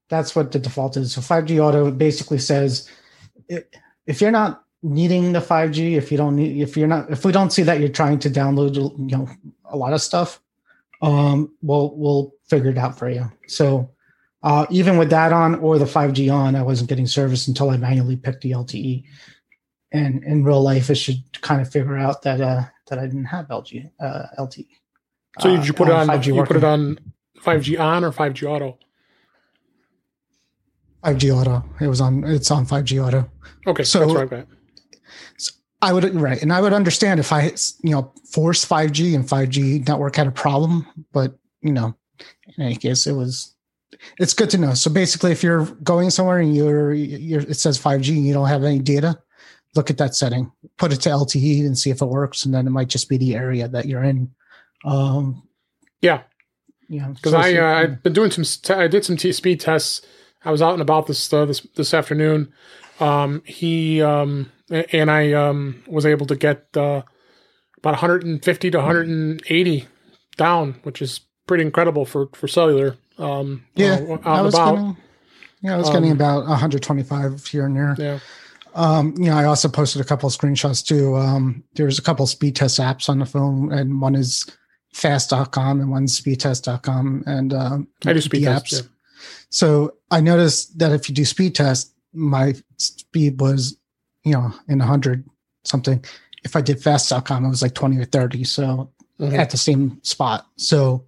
That's 0.08 0.34
what 0.34 0.52
the 0.52 0.58
default 0.58 0.96
is. 0.96 1.12
So 1.12 1.20
five 1.20 1.46
G 1.46 1.60
auto 1.60 1.90
basically 1.90 2.38
says 2.38 2.90
if 4.06 4.20
you're 4.20 4.30
not 4.30 4.64
needing 4.82 5.32
the 5.32 5.40
5G, 5.40 5.96
if 5.96 6.12
you 6.12 6.18
don't 6.18 6.36
need, 6.36 6.60
if 6.60 6.76
you're 6.76 6.86
not, 6.88 7.10
if 7.10 7.24
we 7.24 7.32
don't 7.32 7.50
see 7.50 7.62
that 7.62 7.80
you're 7.80 7.88
trying 7.88 8.18
to 8.20 8.30
download, 8.30 8.74
you 8.76 9.16
know, 9.16 9.28
a 9.64 9.76
lot 9.76 9.92
of 9.92 10.02
stuff, 10.02 10.40
um, 11.04 11.54
we'll 11.60 11.94
we'll 11.96 12.32
figure 12.48 12.70
it 12.70 12.78
out 12.78 12.98
for 12.98 13.10
you. 13.10 13.30
So 13.46 13.90
uh, 14.42 14.66
even 14.70 14.96
with 14.96 15.10
that 15.10 15.32
on 15.32 15.56
or 15.56 15.78
the 15.78 15.84
5G 15.84 16.32
on, 16.32 16.56
I 16.56 16.62
wasn't 16.62 16.88
getting 16.88 17.06
service 17.06 17.46
until 17.46 17.70
I 17.70 17.76
manually 17.76 18.16
picked 18.16 18.42
the 18.42 18.52
LTE. 18.52 19.04
And 19.92 20.24
in 20.24 20.44
real 20.44 20.62
life, 20.62 20.90
I 20.90 20.94
should 20.94 21.22
kind 21.42 21.60
of 21.60 21.70
figure 21.70 21.98
out 21.98 22.22
that 22.22 22.40
uh, 22.40 22.62
that 22.88 22.98
I 22.98 23.02
didn't 23.02 23.26
have 23.26 23.48
LG 23.48 23.90
uh, 24.00 24.22
LTE. 24.38 24.66
So 25.40 25.54
did 25.54 25.66
you 25.66 25.72
put 25.74 25.88
it 25.88 25.94
uh, 25.94 25.98
on? 25.98 26.08
5G 26.08 26.26
you 26.26 26.34
working. 26.36 26.54
put 26.54 26.56
it 26.56 26.64
on 26.64 26.98
5G 27.38 27.78
on 27.78 28.04
or 28.04 28.10
5G 28.10 28.48
auto? 28.48 28.78
5G 31.04 31.36
auto. 31.36 31.64
It 31.80 31.86
was 31.86 32.00
on. 32.00 32.24
It's 32.24 32.50
on 32.50 32.66
5G 32.66 33.06
auto. 33.06 33.30
Okay, 33.66 33.84
so 33.84 34.00
that's 34.00 34.32
right. 34.32 34.46
I 35.84 35.92
would 35.92 36.14
right, 36.14 36.40
and 36.40 36.52
I 36.52 36.60
would 36.60 36.72
understand 36.72 37.20
if 37.20 37.32
I 37.32 37.52
you 37.82 37.90
know 37.90 38.12
force 38.30 38.64
5G 38.64 39.14
and 39.14 39.24
5G 39.24 39.86
network 39.86 40.16
had 40.16 40.26
a 40.26 40.32
problem, 40.32 40.86
but 41.12 41.38
you 41.60 41.72
know, 41.72 41.94
in 42.56 42.64
any 42.64 42.76
case, 42.76 43.06
it 43.06 43.12
was. 43.12 43.54
It's 44.18 44.34
good 44.34 44.50
to 44.50 44.58
know. 44.58 44.74
So 44.74 44.90
basically, 44.90 45.32
if 45.32 45.42
you're 45.42 45.64
going 45.64 46.10
somewhere 46.10 46.38
and 46.38 46.54
you're, 46.54 46.92
you're 46.92 47.40
it 47.40 47.56
says 47.56 47.78
5G 47.78 48.08
and 48.10 48.26
you 48.26 48.34
don't 48.34 48.48
have 48.48 48.64
any 48.64 48.78
data, 48.78 49.18
look 49.76 49.88
at 49.88 49.98
that 49.98 50.14
setting, 50.14 50.50
put 50.78 50.92
it 50.92 51.00
to 51.02 51.10
LTE 51.10 51.60
and 51.60 51.78
see 51.78 51.90
if 51.90 52.02
it 52.02 52.06
works, 52.06 52.44
and 52.44 52.52
then 52.52 52.66
it 52.66 52.70
might 52.70 52.88
just 52.88 53.08
be 53.08 53.16
the 53.16 53.34
area 53.34 53.68
that 53.68 53.86
you're 53.86 54.02
in. 54.02 54.30
Um, 54.84 55.48
yeah, 56.02 56.22
yeah. 56.88 57.08
Because 57.08 57.32
so 57.32 57.38
I 57.38 57.54
uh, 57.56 57.82
I've 57.82 58.02
been 58.02 58.12
doing 58.12 58.30
some. 58.30 58.44
T- 58.44 58.74
I 58.74 58.88
did 58.88 59.04
some 59.04 59.16
T- 59.16 59.32
speed 59.32 59.60
tests. 59.60 60.02
I 60.44 60.50
was 60.50 60.60
out 60.60 60.72
and 60.72 60.82
about 60.82 61.06
this 61.06 61.32
uh, 61.32 61.44
this 61.44 61.60
this 61.76 61.94
afternoon. 61.94 62.52
Um, 63.00 63.42
he 63.46 64.02
um, 64.02 64.50
and 64.70 65.10
I 65.10 65.32
um, 65.32 65.82
was 65.86 66.06
able 66.06 66.26
to 66.26 66.36
get 66.36 66.68
uh, 66.76 67.02
about 67.78 67.92
150 67.92 68.70
to 68.70 68.78
180 68.78 69.88
down, 70.36 70.80
which 70.82 71.02
is 71.02 71.20
pretty 71.46 71.64
incredible 71.64 72.04
for 72.04 72.28
for 72.32 72.48
cellular. 72.48 72.96
Um, 73.18 73.66
yeah, 73.74 73.94
uh, 73.94 74.18
I 74.24 74.40
was 74.42 74.54
about. 74.54 74.74
Getting, 74.74 74.96
yeah, 75.62 75.74
I 75.74 75.76
was 75.78 75.88
getting 75.88 76.10
um, 76.10 76.16
about 76.16 76.46
125 76.46 77.46
here 77.46 77.64
and 77.64 77.76
there. 77.76 77.96
Yeah. 77.98 78.18
Um, 78.74 79.14
you 79.16 79.26
know, 79.26 79.36
I 79.36 79.44
also 79.44 79.68
posted 79.68 80.02
a 80.02 80.04
couple 80.04 80.26
of 80.26 80.34
screenshots 80.34 80.84
too. 80.84 81.16
Um, 81.16 81.62
there's 81.74 81.98
a 81.98 82.02
couple 82.02 82.26
speed 82.26 82.56
test 82.56 82.78
apps 82.80 83.08
on 83.08 83.18
the 83.18 83.26
phone, 83.26 83.72
and 83.72 84.00
one 84.00 84.14
is 84.14 84.44
fast.com 84.92 85.80
and 85.80 85.90
one's 85.90 86.20
speedtest.com. 86.20 87.24
And 87.26 87.54
um, 87.54 87.88
I 88.04 88.12
do 88.12 88.20
speed 88.20 88.42
apps. 88.42 88.72
Yeah. 88.72 88.88
So 89.48 89.94
I 90.10 90.20
noticed 90.20 90.78
that 90.78 90.92
if 90.92 91.08
you 91.08 91.14
do 91.14 91.24
speed 91.24 91.54
test, 91.54 91.94
my 92.12 92.54
speed 92.76 93.40
was 93.40 93.76
you 94.24 94.32
know, 94.32 94.52
in 94.68 94.80
a 94.80 94.86
hundred 94.86 95.24
something. 95.64 96.04
If 96.44 96.56
I 96.56 96.60
did 96.60 96.82
fast.com, 96.82 97.44
it 97.44 97.48
was 97.48 97.62
like 97.62 97.74
20 97.74 97.98
or 97.98 98.04
30. 98.04 98.44
So 98.44 98.90
mm-hmm. 99.18 99.34
at 99.34 99.50
the 99.50 99.56
same 99.56 100.02
spot. 100.02 100.46
So 100.56 101.06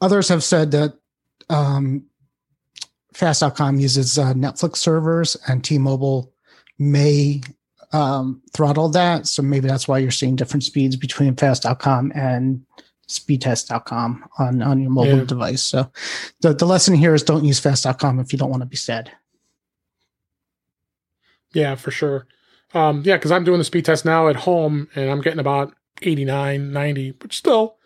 others 0.00 0.28
have 0.28 0.42
said 0.42 0.70
that 0.72 0.94
um, 1.48 2.04
fast.com 3.14 3.78
uses 3.78 4.18
uh, 4.18 4.34
Netflix 4.34 4.76
servers 4.76 5.36
and 5.46 5.62
T-Mobile 5.62 6.32
may 6.78 7.42
um, 7.92 8.42
throttle 8.54 8.88
that. 8.90 9.26
So 9.26 9.42
maybe 9.42 9.68
that's 9.68 9.88
why 9.88 9.98
you're 9.98 10.10
seeing 10.10 10.36
different 10.36 10.64
speeds 10.64 10.96
between 10.96 11.36
fast.com 11.36 12.12
and 12.14 12.64
speedtest.com 13.08 14.24
on, 14.38 14.62
on 14.62 14.80
your 14.80 14.90
mobile 14.90 15.18
yeah. 15.18 15.24
device. 15.24 15.62
So 15.62 15.90
the, 16.40 16.54
the 16.54 16.66
lesson 16.66 16.94
here 16.94 17.14
is 17.14 17.22
don't 17.22 17.44
use 17.44 17.58
fast.com 17.58 18.20
if 18.20 18.32
you 18.32 18.38
don't 18.38 18.50
want 18.50 18.62
to 18.62 18.68
be 18.68 18.76
sad. 18.76 19.10
Yeah, 21.52 21.74
for 21.74 21.90
sure. 21.90 22.26
Um, 22.74 23.02
yeah, 23.04 23.16
because 23.16 23.32
I'm 23.32 23.44
doing 23.44 23.58
the 23.58 23.64
speed 23.64 23.84
test 23.84 24.04
now 24.04 24.28
at 24.28 24.36
home 24.36 24.88
and 24.94 25.10
I'm 25.10 25.20
getting 25.20 25.40
about 25.40 25.74
89, 26.02 26.72
90, 26.72 27.10
which 27.22 27.36
still 27.36 27.76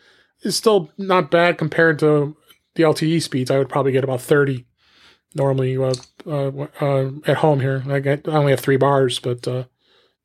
is 0.42 0.56
still 0.56 0.90
not 0.98 1.30
bad 1.30 1.56
compared 1.56 1.98
to 2.00 2.36
the 2.74 2.82
LTE 2.82 3.22
speeds. 3.22 3.50
I 3.50 3.58
would 3.58 3.68
probably 3.68 3.92
get 3.92 4.04
about 4.04 4.20
30 4.20 4.66
normally 5.34 5.76
uh, 5.76 5.94
uh, 6.26 6.66
uh, 6.80 7.10
at 7.26 7.38
home 7.38 7.60
here. 7.60 7.82
I, 7.88 8.00
get, 8.00 8.28
I 8.28 8.32
only 8.32 8.52
have 8.52 8.60
three 8.60 8.76
bars, 8.76 9.18
but 9.18 9.46
uh, 9.48 9.64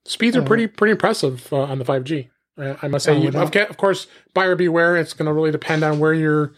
speeds 0.06 0.36
are 0.36 0.42
pretty 0.42 0.68
pretty 0.68 0.92
impressive 0.92 1.52
uh, 1.52 1.64
on 1.64 1.80
the 1.80 1.86
5G. 1.86 2.30
I 2.58 2.90
must 2.90 3.06
say, 3.06 3.18
you, 3.18 3.30
of, 3.30 3.56
of 3.56 3.78
course, 3.78 4.08
buyer 4.34 4.54
beware. 4.56 4.98
It's 4.98 5.14
going 5.14 5.28
to 5.28 5.34
really 5.34 5.52
depend 5.52 5.82
on 5.84 5.98
where 5.98 6.14
you're 6.14 6.52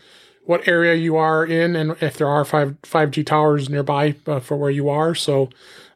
what 0.46 0.68
area 0.68 0.96
you 0.96 1.16
are 1.16 1.46
in 1.46 1.76
and 1.76 1.96
if 2.02 2.18
there 2.18 2.28
are 2.28 2.44
five 2.44 2.76
five 2.84 3.12
G 3.12 3.24
towers 3.24 3.70
nearby 3.70 4.16
uh, 4.26 4.40
for 4.40 4.58
where 4.58 4.72
you 4.72 4.90
are. 4.90 5.14
So 5.14 5.50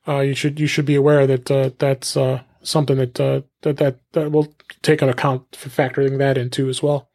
uh, 0.08 0.20
you 0.20 0.36
should 0.36 0.60
you 0.60 0.68
should 0.68 0.86
be 0.86 0.96
aware 0.96 1.26
that 1.28 1.50
uh, 1.50 1.72
that's 1.80 2.16
uh, 2.16 2.42
something 2.62 2.98
that, 2.98 3.20
uh, 3.20 3.42
that 3.62 3.78
that 3.78 4.00
that 4.14 4.32
will 4.32 4.54
take 4.82 5.02
an 5.02 5.10
account 5.10 5.56
for 5.56 5.70
factoring 5.70 6.18
that 6.18 6.38
into 6.38 6.70
as 6.70 6.84
well. 6.84 7.10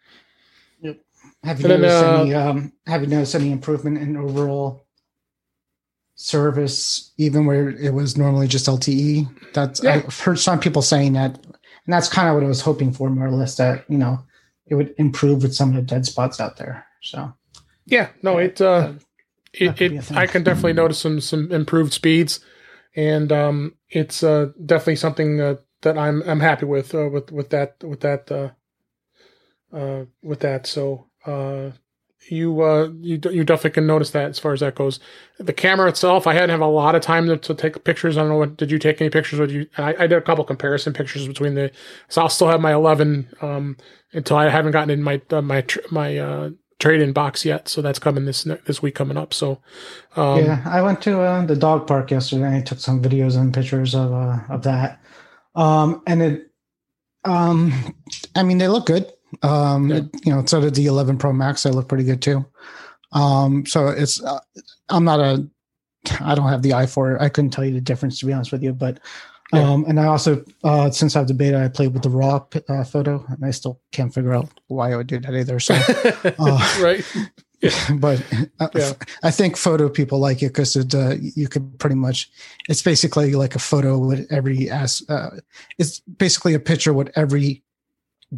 Yep. 0.81 1.01
Have 1.45 1.61
you 1.61 1.71
and 1.71 1.83
noticed 1.83 2.01
then, 2.01 2.21
any 2.21 2.35
um, 2.35 2.73
Have 2.87 3.03
you 3.03 3.09
noticed 3.09 3.35
any 3.35 3.53
improvement 3.53 3.99
in 3.99 4.17
overall 4.17 4.87
service, 6.15 7.13
even 7.17 7.47
where 7.47 7.71
it 7.71 7.95
was 7.95 8.17
normally 8.17 8.47
just 8.47 8.67
LTE? 8.67 9.53
That's 9.55 9.83
yeah. 9.83 10.03
I've 10.07 10.21
heard 10.21 10.39
some 10.39 10.61
people 10.61 10.83
saying 10.83 11.15
that, 11.15 11.39
and 11.45 11.93
that's 11.93 12.09
kind 12.09 12.29
of 12.29 12.35
what 12.35 12.45
I 12.45 12.49
was 12.49 12.61
hoping 12.61 12.93
for, 12.93 13.09
more 13.11 13.27
or 13.27 13.33
less. 13.33 13.57
That 13.57 13.85
you 13.89 13.99
know 13.99 14.19
it 14.67 14.75
would 14.75 14.95
improve 14.99 15.43
with 15.43 15.55
some 15.55 15.71
of 15.71 15.77
the 15.77 15.83
dead 15.83 16.07
spots 16.07 16.41
out 16.41 16.57
there. 16.57 16.87
So 17.03 17.33
yeah, 17.87 18.09
no, 18.23 18.39
it 18.39 18.61
uh, 18.61 18.93
it, 19.53 19.81
it 19.81 20.13
I 20.13 20.27
can 20.27 20.43
definitely 20.43 20.75
notice 20.75 20.99
some 20.99 21.21
some 21.21 21.51
improved 21.51 21.93
speeds, 21.93 22.41
and 22.97 23.33
um, 23.33 23.75
it's 23.89 24.23
uh, 24.23 24.49
definitely 24.65 24.97
something 24.97 25.41
uh, 25.41 25.57
that 25.83 25.99
I'm 25.99 26.23
I'm 26.23 26.41
happy 26.41 26.67
with 26.67 26.95
uh, 26.95 27.09
with 27.09 27.31
with 27.33 27.51
that 27.51 27.77
with 27.83 28.01
that 28.01 28.31
uh, 28.31 29.77
uh, 29.77 30.05
with 30.23 30.41
that. 30.41 30.67
So 30.67 31.07
uh, 31.27 31.71
you 32.29 32.61
uh 32.61 32.91
you 33.01 33.19
you 33.31 33.45
definitely 33.45 33.71
can 33.71 33.87
notice 33.87 34.11
that 34.11 34.31
as 34.31 34.39
far 34.39 34.53
as 34.53 34.61
that 34.61 34.75
goes. 34.75 35.01
The 35.39 35.53
camera 35.53 35.89
itself, 35.89 36.27
I 36.27 36.35
hadn't 36.35 36.51
have 36.51 36.61
a 36.61 36.67
lot 36.67 36.95
of 36.95 37.03
time 37.03 37.27
to, 37.27 37.37
to 37.37 37.55
take 37.55 37.83
pictures. 37.85 38.17
I 38.17 38.21
don't 38.21 38.31
know 38.31 38.37
what 38.37 38.57
did 38.57 38.71
you 38.71 38.79
take 38.79 39.01
any 39.01 39.11
pictures? 39.11 39.41
Would 39.41 39.51
you? 39.51 39.67
I, 39.79 39.95
I, 39.95 40.07
did 40.07 40.19
a 40.19 40.21
couple 40.21 40.45
comparison 40.45 40.93
pictures 40.93 41.27
between 41.27 41.55
the. 41.55 41.71
So 42.09 42.23
I'll 42.23 42.29
still 42.29 42.49
have 42.49 42.61
my 42.61 42.75
11 42.75 43.35
um 43.41 43.77
until 44.13 44.37
I 44.37 44.49
haven't 44.49 44.73
gotten 44.73 44.91
in 44.91 45.03
my 45.03 45.21
my 45.31 45.65
my 45.91 46.19
uh 46.19 46.51
trade 46.81 47.01
in 47.01 47.13
box 47.13 47.45
yet. 47.45 47.69
So 47.69 47.81
that's 47.81 47.99
coming 47.99 48.25
this 48.25 48.43
this 48.67 48.83
week 48.83 48.97
coming 48.97 49.17
up. 49.17 49.33
So 49.33 49.61
um, 50.17 50.45
yeah, 50.45 50.63
I 50.65 50.83
went 50.83 51.01
to 51.03 51.21
uh, 51.21 51.45
the 51.47 51.55
dog 51.55 51.87
park 51.87 52.11
yesterday. 52.11 52.57
I 52.57 52.63
took 52.63 52.81
some 52.81 53.01
videos 53.01 53.37
and 53.37 53.55
pictures 53.55 53.95
of 53.95 54.13
uh, 54.13 54.41
of 54.49 54.63
that. 54.65 55.01
Um 55.55 56.03
and 56.07 56.23
it 56.23 56.51
um 57.25 57.73
I 58.35 58.43
mean 58.43 58.59
they 58.59 58.69
look 58.69 58.87
good. 58.87 59.13
Um, 59.43 59.91
yeah. 59.91 59.97
it, 59.99 60.05
you 60.25 60.33
know, 60.33 60.45
so 60.45 60.61
did 60.61 60.75
the 60.75 60.87
11 60.87 61.19
Pro 61.19 61.33
Max. 61.33 61.63
They 61.63 61.71
look 61.71 61.89
pretty 61.89 62.03
good 62.03 62.21
too. 62.21 62.45
Um, 63.13 63.65
so 63.65 63.89
it's 63.89 64.23
uh, 64.23 64.41
I'm 64.89 65.05
not 65.05 65.21
a 65.21 65.49
I 66.21 66.35
don't 66.35 66.49
have 66.49 66.63
the 66.63 66.75
eye 66.75 66.87
for 66.87 67.15
it. 67.15 67.23
I 67.23 67.29
couldn't 67.29 67.51
tell 67.51 67.65
you 67.65 67.75
the 67.75 67.81
difference 67.81 68.19
to 68.21 68.27
be 68.27 68.33
honest 68.33 68.53
with 68.53 68.63
you, 68.63 68.73
but 68.73 69.01
um, 69.53 69.85
and 69.89 69.99
I 69.99 70.07
also 70.07 70.45
uh, 70.65 70.91
since 70.91 71.17
I 71.17 71.21
have 71.21 71.29
the 71.29 71.35
beta, 71.35 71.63
I 71.63 71.69
played 71.69 71.93
with 71.93 72.03
the 72.03 72.11
raw 72.11 72.45
uh, 72.69 72.85
photo, 72.85 73.25
and 73.29 73.45
I 73.45 73.51
still 73.51 73.81
can't 73.93 74.13
figure 74.13 74.35
out 74.35 74.49
why 74.69 74.93
I 74.93 74.97
would 74.97 75.07
do 75.07 75.19
that 75.21 75.35
either. 75.35 75.61
So, 75.61 75.75
uh, 76.39 76.81
right. 76.83 77.05
Yeah. 77.63 77.93
But 77.97 78.25
uh, 78.59 78.69
yeah. 78.75 78.93
I 79.23 79.31
think 79.31 79.59
photo 79.59 79.91
people 79.91 80.19
like 80.19 80.43
it 80.43 80.47
because 80.47 80.77
it 80.77 80.95
uh, 80.95 81.17
you 81.21 81.47
could 81.47 81.79
pretty 81.79 81.97
much 81.97 82.31
it's 82.71 82.81
basically 82.81 83.35
like 83.35 83.55
a 83.55 83.59
photo 83.59 83.99
with 83.99 84.27
every 84.33 84.71
as 84.71 85.03
uh, 85.11 85.29
it's 85.79 86.01
basically 86.01 86.55
a 86.55 86.59
picture 86.59 86.95
with 86.95 87.11
every 87.17 87.63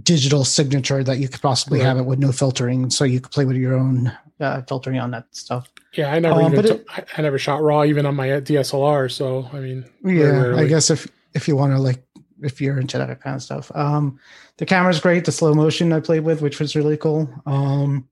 digital 0.00 0.44
signature 0.44 1.04
that 1.04 1.18
you 1.18 1.28
could 1.28 1.42
possibly 1.42 1.78
right. 1.78 1.86
have 1.86 1.98
it 1.98 2.04
with 2.04 2.18
no 2.18 2.32
filtering, 2.32 2.90
so 2.90 3.04
you 3.04 3.20
could 3.20 3.32
play 3.32 3.44
with 3.44 3.56
your 3.56 3.74
own 3.74 4.12
uh, 4.40 4.62
filtering 4.62 4.98
on 4.98 5.10
that 5.10 5.26
stuff. 5.34 5.70
Yeah, 5.94 6.12
I 6.12 6.18
never 6.18 6.40
um, 6.40 6.52
even 6.52 6.64
t- 6.64 6.70
it, 6.70 6.86
I 7.16 7.22
never 7.22 7.38
shot 7.38 7.62
raw 7.62 7.84
even 7.84 8.06
on 8.06 8.14
my 8.14 8.28
DSLR. 8.28 9.10
So 9.10 9.48
I 9.52 9.60
mean, 9.60 9.84
yeah, 10.04 10.54
I 10.56 10.66
guess 10.66 10.90
if 10.90 11.06
if 11.34 11.46
you 11.46 11.56
want 11.56 11.72
to 11.72 11.78
like 11.78 12.02
if 12.42 12.60
you're 12.60 12.80
into 12.80 12.98
that 12.98 13.20
kind 13.20 13.36
of 13.36 13.42
stuff, 13.42 13.70
um, 13.74 14.18
the 14.56 14.66
camera's 14.66 15.00
great. 15.00 15.24
The 15.24 15.32
slow 15.32 15.54
motion 15.54 15.92
I 15.92 16.00
played 16.00 16.24
with, 16.24 16.40
which 16.40 16.58
was 16.58 16.74
really 16.74 16.96
cool. 16.96 17.28
Um, 17.46 18.08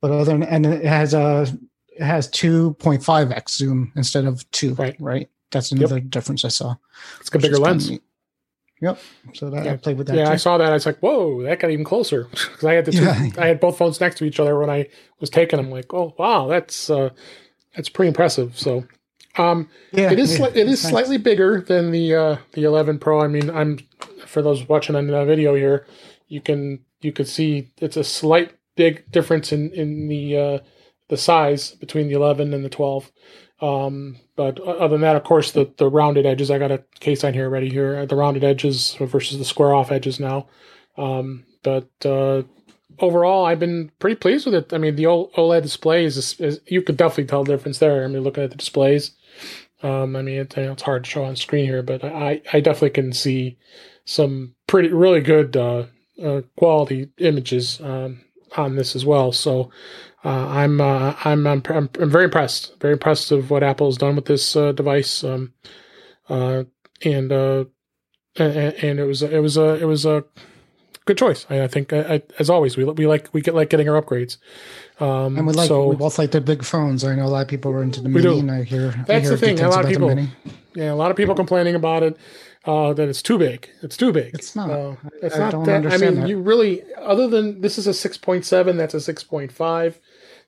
but 0.00 0.10
other 0.10 0.24
than 0.24 0.42
and 0.42 0.64
it 0.64 0.84
has 0.84 1.12
a 1.12 1.46
it 1.88 2.02
has 2.02 2.28
two 2.28 2.74
point 2.74 3.02
five 3.02 3.30
x 3.30 3.56
zoom 3.56 3.92
instead 3.96 4.24
of 4.24 4.50
two. 4.50 4.74
Right, 4.74 4.96
right. 4.98 5.28
That's 5.50 5.72
another 5.72 5.98
yep. 5.98 6.10
difference 6.10 6.44
I 6.44 6.48
saw. 6.48 6.76
It's 7.20 7.28
a 7.34 7.38
bigger 7.38 7.58
lens. 7.58 7.90
Yep. 8.80 8.98
So 9.34 9.50
that, 9.50 9.64
yeah. 9.64 9.72
I 9.72 9.76
played 9.76 9.98
with 9.98 10.06
that. 10.06 10.16
Yeah, 10.16 10.24
too. 10.26 10.32
I 10.32 10.36
saw 10.36 10.58
that. 10.58 10.70
I 10.70 10.74
was 10.74 10.86
like, 10.86 10.98
"Whoa, 11.00 11.42
that 11.42 11.60
got 11.60 11.70
even 11.70 11.84
closer." 11.84 12.24
Because 12.30 12.64
I 12.64 12.74
had 12.74 12.84
the 12.86 12.92
two, 12.92 13.04
yeah. 13.04 13.30
I 13.38 13.46
had 13.46 13.60
both 13.60 13.78
phones 13.78 14.00
next 14.00 14.16
to 14.18 14.24
each 14.24 14.40
other 14.40 14.58
when 14.58 14.70
I 14.70 14.88
was 15.20 15.30
taking 15.30 15.58
them. 15.58 15.70
Like, 15.70 15.92
oh 15.92 16.14
wow, 16.18 16.46
that's 16.48 16.88
uh, 16.88 17.10
that's 17.76 17.88
pretty 17.88 18.08
impressive. 18.08 18.58
So, 18.58 18.84
um, 19.36 19.68
yeah, 19.92 20.10
it 20.10 20.18
is 20.18 20.38
yeah, 20.38 20.46
it 20.46 20.68
is 20.68 20.82
nice. 20.82 20.90
slightly 20.90 21.18
bigger 21.18 21.60
than 21.60 21.90
the 21.90 22.14
uh, 22.14 22.36
the 22.52 22.64
11 22.64 22.98
Pro. 22.98 23.20
I 23.20 23.28
mean, 23.28 23.50
I'm 23.50 23.78
for 24.26 24.40
those 24.40 24.68
watching 24.68 24.96
on 24.96 25.06
the 25.06 25.24
video 25.24 25.54
here, 25.54 25.86
you 26.28 26.40
can 26.40 26.80
you 27.02 27.12
can 27.12 27.26
see 27.26 27.70
it's 27.78 27.96
a 27.96 28.04
slight 28.04 28.54
big 28.76 29.10
difference 29.10 29.52
in 29.52 29.70
in 29.72 30.08
the 30.08 30.36
uh, 30.36 30.58
the 31.08 31.16
size 31.18 31.72
between 31.72 32.08
the 32.08 32.14
11 32.14 32.54
and 32.54 32.64
the 32.64 32.70
12. 32.70 33.10
Um, 33.60 34.16
but 34.36 34.58
other 34.60 34.88
than 34.88 35.02
that, 35.02 35.16
of 35.16 35.24
course, 35.24 35.52
the, 35.52 35.70
the 35.76 35.88
rounded 35.88 36.24
edges, 36.24 36.50
I 36.50 36.58
got 36.58 36.70
a 36.70 36.82
case 37.00 37.24
on 37.24 37.34
here 37.34 37.50
ready 37.50 37.68
here, 37.68 38.06
the 38.06 38.16
rounded 38.16 38.42
edges 38.42 38.96
versus 38.98 39.38
the 39.38 39.44
square 39.44 39.74
off 39.74 39.92
edges 39.92 40.18
now. 40.18 40.46
Um, 40.96 41.44
but, 41.62 41.90
uh, 42.04 42.42
overall, 42.98 43.44
I've 43.44 43.60
been 43.60 43.90
pretty 43.98 44.16
pleased 44.16 44.46
with 44.46 44.54
it. 44.54 44.72
I 44.72 44.78
mean, 44.78 44.96
the 44.96 45.04
OLED 45.04 45.62
displays 45.62 46.16
is, 46.16 46.40
is, 46.40 46.60
you 46.66 46.82
could 46.82 46.96
definitely 46.96 47.26
tell 47.26 47.44
the 47.44 47.52
difference 47.52 47.78
there. 47.78 48.04
I 48.04 48.06
mean, 48.08 48.22
looking 48.22 48.44
at 48.44 48.50
the 48.50 48.56
displays, 48.56 49.12
um, 49.82 50.16
I 50.16 50.22
mean, 50.22 50.38
it, 50.40 50.56
you 50.56 50.64
know, 50.64 50.72
it's 50.72 50.82
hard 50.82 51.04
to 51.04 51.10
show 51.10 51.24
on 51.24 51.36
screen 51.36 51.66
here, 51.66 51.82
but 51.82 52.02
I, 52.04 52.42
I 52.52 52.60
definitely 52.60 52.90
can 52.90 53.12
see 53.12 53.58
some 54.04 54.54
pretty, 54.66 54.88
really 54.88 55.20
good, 55.20 55.56
uh, 55.56 55.84
uh, 56.22 56.42
quality 56.56 57.08
images, 57.18 57.80
um, 57.80 58.20
on 58.56 58.76
this 58.76 58.96
as 58.96 59.04
well. 59.04 59.32
So, 59.32 59.70
uh, 60.24 60.48
I'm, 60.48 60.80
uh, 60.80 61.14
I'm, 61.24 61.46
I'm 61.46 61.62
I'm 61.66 62.10
very 62.10 62.24
impressed. 62.24 62.78
Very 62.80 62.92
impressed 62.92 63.32
of 63.32 63.50
what 63.50 63.62
Apple 63.62 63.86
has 63.86 63.96
done 63.96 64.16
with 64.16 64.26
this 64.26 64.54
uh, 64.54 64.72
device. 64.72 65.24
Um, 65.24 65.54
uh, 66.28 66.64
and, 67.02 67.32
uh, 67.32 67.64
and 68.36 68.56
and 68.56 69.00
it 69.00 69.04
was 69.04 69.22
it 69.22 69.40
was 69.40 69.56
a 69.56 69.74
it 69.80 69.86
was 69.86 70.04
a 70.04 70.24
good 71.06 71.18
choice. 71.18 71.46
I, 71.50 71.62
I 71.62 71.68
think 71.68 71.92
I, 71.92 72.22
as 72.38 72.50
always 72.50 72.76
we 72.76 72.84
we 72.84 73.06
like 73.06 73.28
we 73.32 73.40
get 73.40 73.54
like 73.54 73.70
getting 73.70 73.88
our 73.88 74.00
upgrades. 74.00 74.36
Um, 75.00 75.38
and 75.38 75.46
we 75.46 75.54
like 75.54 75.68
so, 75.68 75.88
we 75.88 75.96
both 75.96 76.18
like 76.18 76.30
the 76.30 76.40
big 76.40 76.62
phones. 76.62 77.02
I 77.02 77.14
know 77.14 77.24
a 77.24 77.28
lot 77.28 77.42
of 77.42 77.48
people 77.48 77.72
were 77.72 77.82
into 77.82 78.02
the 78.02 78.08
mini. 78.08 78.40
And 78.40 78.50
I 78.50 78.62
hear 78.62 78.94
that's 79.06 79.10
I 79.10 79.20
hear 79.20 79.30
the 79.30 79.36
thing. 79.38 79.60
A 79.60 79.68
lot 79.70 79.84
of 79.84 79.90
people, 79.90 80.14
yeah, 80.74 80.92
a 80.92 80.94
lot 80.94 81.10
of 81.10 81.16
people 81.16 81.34
complaining 81.34 81.74
about 81.74 82.02
it 82.02 82.18
uh, 82.64 82.92
that 82.92 83.08
it's 83.08 83.22
too 83.22 83.38
big. 83.38 83.68
It's 83.82 83.96
too 83.96 84.12
big. 84.12 84.34
It's 84.34 84.54
not. 84.54 84.70
Uh, 84.70 84.96
it's 85.22 85.36
I 85.36 85.50
not 85.50 85.64
that. 85.64 85.86
I 85.86 85.96
mean, 85.96 86.20
that. 86.20 86.28
you 86.28 86.38
really, 86.40 86.82
other 86.98 87.26
than 87.28 87.60
this 87.60 87.78
is 87.78 87.86
a 87.86 87.94
six 87.94 88.18
point 88.18 88.44
seven, 88.44 88.76
that's 88.76 88.94
a 88.94 89.00
six 89.00 89.24
point 89.24 89.52
five. 89.52 89.98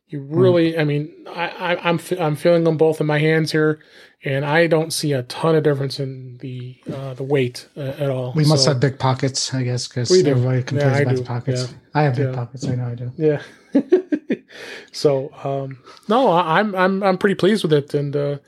You 0.08 0.20
really, 0.20 0.72
mm. 0.72 0.80
I 0.80 0.84
mean, 0.84 1.10
I, 1.28 1.48
I, 1.48 1.88
I'm 1.88 1.98
I'm 2.20 2.36
feeling 2.36 2.64
them 2.64 2.76
both 2.76 3.00
in 3.00 3.06
my 3.06 3.18
hands 3.18 3.50
here, 3.50 3.80
and 4.24 4.44
I 4.44 4.66
don't 4.66 4.92
see 4.92 5.14
a 5.14 5.22
ton 5.22 5.56
of 5.56 5.62
difference 5.62 5.98
in 5.98 6.36
the 6.38 6.76
uh, 6.92 7.14
the 7.14 7.22
weight 7.22 7.66
uh, 7.78 7.80
at 7.80 8.10
all. 8.10 8.34
We 8.34 8.44
must 8.44 8.66
have 8.66 8.78
big 8.78 8.98
pockets, 8.98 9.54
I 9.54 9.62
guess, 9.62 9.88
because 9.88 10.10
everybody 10.12 10.62
complains 10.62 10.98
yeah, 10.98 11.12
about 11.12 11.24
pockets. 11.24 11.62
Yeah. 11.62 11.78
I 11.94 12.02
have 12.02 12.16
big 12.16 12.26
yeah. 12.26 12.34
pockets. 12.34 12.66
I 12.66 12.74
know 12.74 12.88
I 12.88 12.94
do. 12.94 13.12
Yeah. 13.16 13.42
so 14.92 15.32
um, 15.42 15.78
no, 16.08 16.30
I'm 16.30 16.74
I'm 16.74 17.02
I'm 17.02 17.16
pretty 17.16 17.36
pleased 17.36 17.62
with 17.62 17.72
it, 17.72 17.94
and 17.94 18.14
uh, 18.14 18.38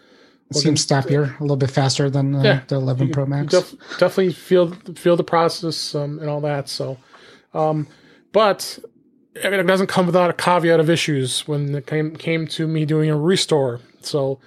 it 0.54 0.60
seems 0.60 0.82
snappier, 0.82 1.36
a 1.38 1.42
little 1.42 1.56
bit 1.56 1.70
faster 1.70 2.10
than 2.10 2.34
uh, 2.34 2.42
yeah, 2.42 2.60
the 2.68 2.76
11 2.76 3.10
Pro 3.10 3.26
Max. 3.26 3.52
Def- 3.52 3.74
definitely 3.98 4.32
feel 4.32 4.72
feel 4.94 5.16
the 5.16 5.24
process 5.24 5.94
um, 5.94 6.18
and 6.18 6.28
all 6.28 6.40
that. 6.40 6.68
So, 6.68 6.98
um, 7.52 7.86
but 8.32 8.78
I 9.44 9.50
mean, 9.50 9.60
it 9.60 9.66
doesn't 9.66 9.88
come 9.88 10.06
without 10.06 10.30
a 10.30 10.34
caveat 10.34 10.80
of 10.80 10.88
issues 10.88 11.46
when 11.48 11.74
it 11.74 11.86
came 11.86 12.14
came 12.16 12.46
to 12.48 12.66
me 12.66 12.84
doing 12.84 13.10
a 13.10 13.16
restore. 13.16 13.80
So, 14.00 14.40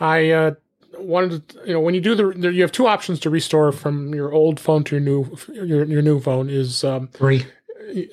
I 0.00 0.30
uh, 0.30 0.54
wanted 0.98 1.48
to, 1.48 1.58
you 1.66 1.72
know, 1.72 1.80
when 1.80 1.94
you 1.94 2.00
do 2.00 2.14
the, 2.14 2.50
you 2.50 2.62
have 2.62 2.72
two 2.72 2.86
options 2.86 3.20
to 3.20 3.30
restore 3.30 3.72
from 3.72 4.14
your 4.14 4.32
old 4.32 4.58
phone 4.58 4.84
to 4.84 4.96
your 4.96 5.00
new 5.00 5.36
your 5.52 5.84
your 5.84 6.02
new 6.02 6.20
phone 6.20 6.50
is 6.50 6.84
um, 6.84 7.08
three. 7.08 7.46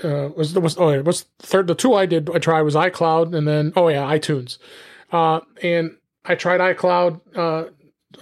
Uh, 0.03 0.29
was 0.35 0.53
was 0.55 0.77
oh 0.77 0.89
yeah, 0.89 0.99
was 0.99 1.25
third 1.39 1.67
the 1.67 1.75
two 1.75 1.93
I 1.93 2.05
did 2.05 2.29
I 2.31 2.39
tried 2.39 2.63
was 2.63 2.75
iCloud 2.75 3.35
and 3.35 3.47
then 3.47 3.71
oh 3.75 3.87
yeah 3.87 4.03
iTunes, 4.03 4.57
uh, 5.11 5.39
and 5.61 5.95
I 6.29 6.35
tried 6.35 6.61
iCloud 6.61 7.21
uh, 7.35 7.65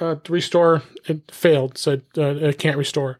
uh, 0.03 0.15
to 0.15 0.31
restore. 0.31 0.81
It 1.05 1.29
failed. 1.29 1.77
Said 1.77 2.03
uh, 2.17 2.35
it 2.35 2.57
can't 2.57 2.77
restore. 2.77 3.19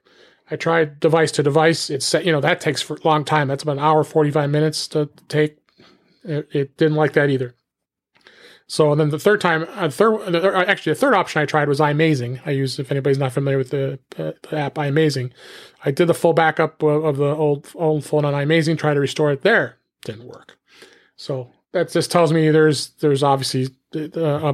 I 0.49 0.55
tried 0.55 1.01
device 1.01 1.31
to 1.33 1.43
device. 1.43 1.89
It's 1.89 2.13
you 2.13 2.31
know 2.31 2.39
that 2.39 2.61
takes 2.61 2.89
a 2.89 2.95
long 3.03 3.25
time. 3.25 3.49
That's 3.49 3.63
about 3.63 3.73
an 3.73 3.83
hour 3.83 4.03
forty 4.05 4.31
five 4.31 4.49
minutes 4.49 4.87
to 4.89 5.09
take. 5.27 5.57
It, 6.23 6.47
it, 6.51 6.77
didn't 6.77 6.95
like 6.95 7.13
that 7.13 7.29
either. 7.29 7.53
So 8.67 8.95
then 8.95 9.09
the 9.11 9.19
third 9.19 9.39
time, 9.39 9.65
uh, 9.75 9.89
third 9.89 10.35
actually 10.35 10.93
the 10.93 10.99
third 10.99 11.13
option 11.13 11.41
I 11.41 11.45
tried 11.45 11.69
was 11.69 11.79
iMazing. 11.79 12.41
I 12.45 12.51
use 12.51 12.79
if 12.79 12.91
anybody's 12.91 13.17
not 13.17 13.31
familiar 13.31 13.57
with 13.57 13.69
the, 13.69 13.99
uh, 14.17 14.31
the 14.49 14.57
app 14.57 14.75
iMazing. 14.75 15.31
I 15.85 15.91
did 15.91 16.07
the 16.07 16.13
full 16.13 16.33
backup 16.33 16.81
of, 16.81 17.03
of 17.03 17.17
the 17.17 17.35
old 17.35 17.69
old 17.75 18.05
phone 18.05 18.25
on 18.25 18.33
iMazing. 18.33 18.77
Tried 18.77 18.95
to 18.95 18.99
restore 19.01 19.31
it 19.31 19.41
there, 19.41 19.77
didn't 20.05 20.27
work. 20.27 20.57
So 21.17 21.51
that 21.71 21.91
just 21.91 22.11
tells 22.11 22.31
me 22.31 22.49
there's 22.49 22.89
there's 22.99 23.23
obviously 23.23 23.69
uh, 23.95 24.53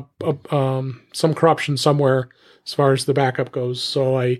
um, 0.52 1.02
some 1.14 1.34
corruption 1.34 1.78
somewhere 1.78 2.30
as 2.66 2.74
far 2.74 2.94
as 2.94 3.06
the 3.06 3.14
backup 3.14 3.52
goes. 3.52 3.82
So 3.82 4.18
I 4.18 4.40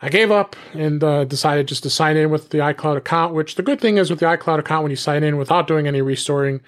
I 0.00 0.10
gave 0.10 0.30
up 0.30 0.54
and 0.74 1.02
uh, 1.02 1.24
decided 1.24 1.66
just 1.66 1.82
to 1.82 1.90
sign 1.90 2.16
in 2.16 2.30
with 2.30 2.50
the 2.50 2.58
iCloud 2.58 2.96
account. 2.96 3.34
Which 3.34 3.56
the 3.56 3.64
good 3.64 3.80
thing 3.80 3.96
is 3.96 4.10
with 4.10 4.20
the 4.20 4.26
iCloud 4.26 4.60
account, 4.60 4.84
when 4.84 4.90
you 4.90 4.96
sign 4.96 5.24
in 5.24 5.36
without 5.36 5.66
doing 5.66 5.88
any 5.88 6.00
restoring, 6.02 6.60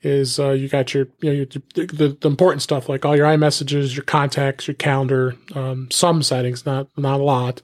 is 0.00 0.38
uh, 0.38 0.50
you 0.50 0.68
got 0.68 0.94
your 0.94 1.06
you 1.20 1.28
know 1.28 1.32
your, 1.34 1.46
the, 1.74 2.16
the 2.18 2.28
important 2.28 2.62
stuff 2.62 2.88
like 2.88 3.04
all 3.04 3.16
your 3.16 3.26
iMessages, 3.26 3.94
your 3.94 4.04
contacts, 4.04 4.66
your 4.66 4.74
calendar, 4.74 5.36
um, 5.54 5.90
some 5.90 6.22
settings, 6.22 6.64
not 6.64 6.88
not 6.96 7.20
a 7.20 7.24
lot. 7.24 7.60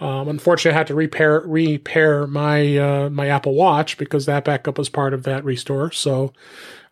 Um, 0.00 0.28
unfortunately, 0.28 0.74
I 0.74 0.78
had 0.78 0.86
to 0.86 0.94
repair 0.94 1.40
repair 1.40 2.26
my 2.26 2.76
uh, 2.78 3.10
my 3.10 3.28
Apple 3.28 3.54
Watch 3.54 3.98
because 3.98 4.24
that 4.24 4.44
backup 4.44 4.78
was 4.78 4.88
part 4.88 5.12
of 5.12 5.24
that 5.24 5.44
restore. 5.44 5.92
So 5.92 6.32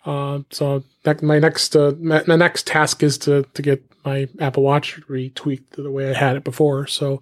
uh, 0.05 0.41
so 0.51 0.83
my 1.23 1.39
next 1.39 1.77
uh, 1.77 1.93
my, 1.99 2.23
my, 2.27 2.37
next 2.37 2.67
task 2.67 3.03
is 3.03 3.19
to 3.19 3.45
to 3.55 3.63
get 3.63 3.85
my 4.05 4.29
Apple 4.39 4.63
Watch 4.63 5.01
retweaked 5.09 5.71
the 5.73 5.91
way 5.91 6.11
I 6.11 6.15
had 6.15 6.37
it 6.37 6.45
before. 6.45 6.87
So 6.87 7.21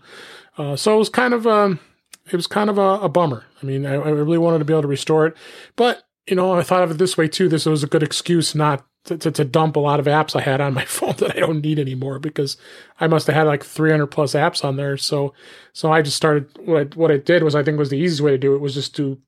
uh, 0.56 0.76
so 0.76 0.94
it 0.94 0.98
was 0.98 1.08
kind 1.08 1.34
of 1.34 1.46
um 1.46 1.80
it 2.26 2.36
was 2.36 2.46
kind 2.46 2.70
of 2.70 2.78
a, 2.78 3.00
a 3.00 3.08
bummer. 3.08 3.44
I 3.62 3.66
mean, 3.66 3.86
I, 3.86 3.94
I, 3.94 4.10
really 4.10 4.38
wanted 4.38 4.58
to 4.58 4.64
be 4.64 4.72
able 4.72 4.82
to 4.82 4.88
restore 4.88 5.26
it, 5.26 5.36
but 5.76 6.02
you 6.26 6.36
know, 6.36 6.52
I 6.52 6.62
thought 6.62 6.82
of 6.82 6.90
it 6.90 6.98
this 6.98 7.16
way 7.16 7.26
too. 7.26 7.48
This 7.48 7.66
was 7.66 7.82
a 7.82 7.88
good 7.88 8.02
excuse 8.02 8.54
not 8.54 8.84
to, 9.04 9.16
to, 9.16 9.30
to, 9.30 9.44
dump 9.44 9.76
a 9.76 9.80
lot 9.80 9.98
of 9.98 10.06
apps 10.06 10.36
I 10.36 10.42
had 10.42 10.60
on 10.60 10.74
my 10.74 10.84
phone 10.86 11.14
that 11.18 11.36
I 11.36 11.40
don't 11.40 11.62
need 11.62 11.78
anymore 11.78 12.18
because 12.18 12.56
I 13.00 13.06
must 13.06 13.26
have 13.26 13.36
had 13.36 13.46
like 13.46 13.64
300 13.64 14.06
plus 14.08 14.34
apps 14.34 14.64
on 14.64 14.76
there. 14.76 14.96
So, 14.96 15.32
so 15.72 15.90
I 15.90 16.02
just 16.02 16.16
started 16.16 16.48
what 16.58 16.80
I, 16.80 16.84
what 16.94 17.10
I 17.10 17.16
did 17.16 17.42
was 17.42 17.54
I 17.54 17.62
think 17.62 17.78
was 17.78 17.90
the 17.90 17.98
easiest 17.98 18.20
way 18.20 18.32
to 18.32 18.38
do 18.38 18.54
it 18.54 18.60
was 18.60 18.74
just 18.74 18.94
to 18.96 19.18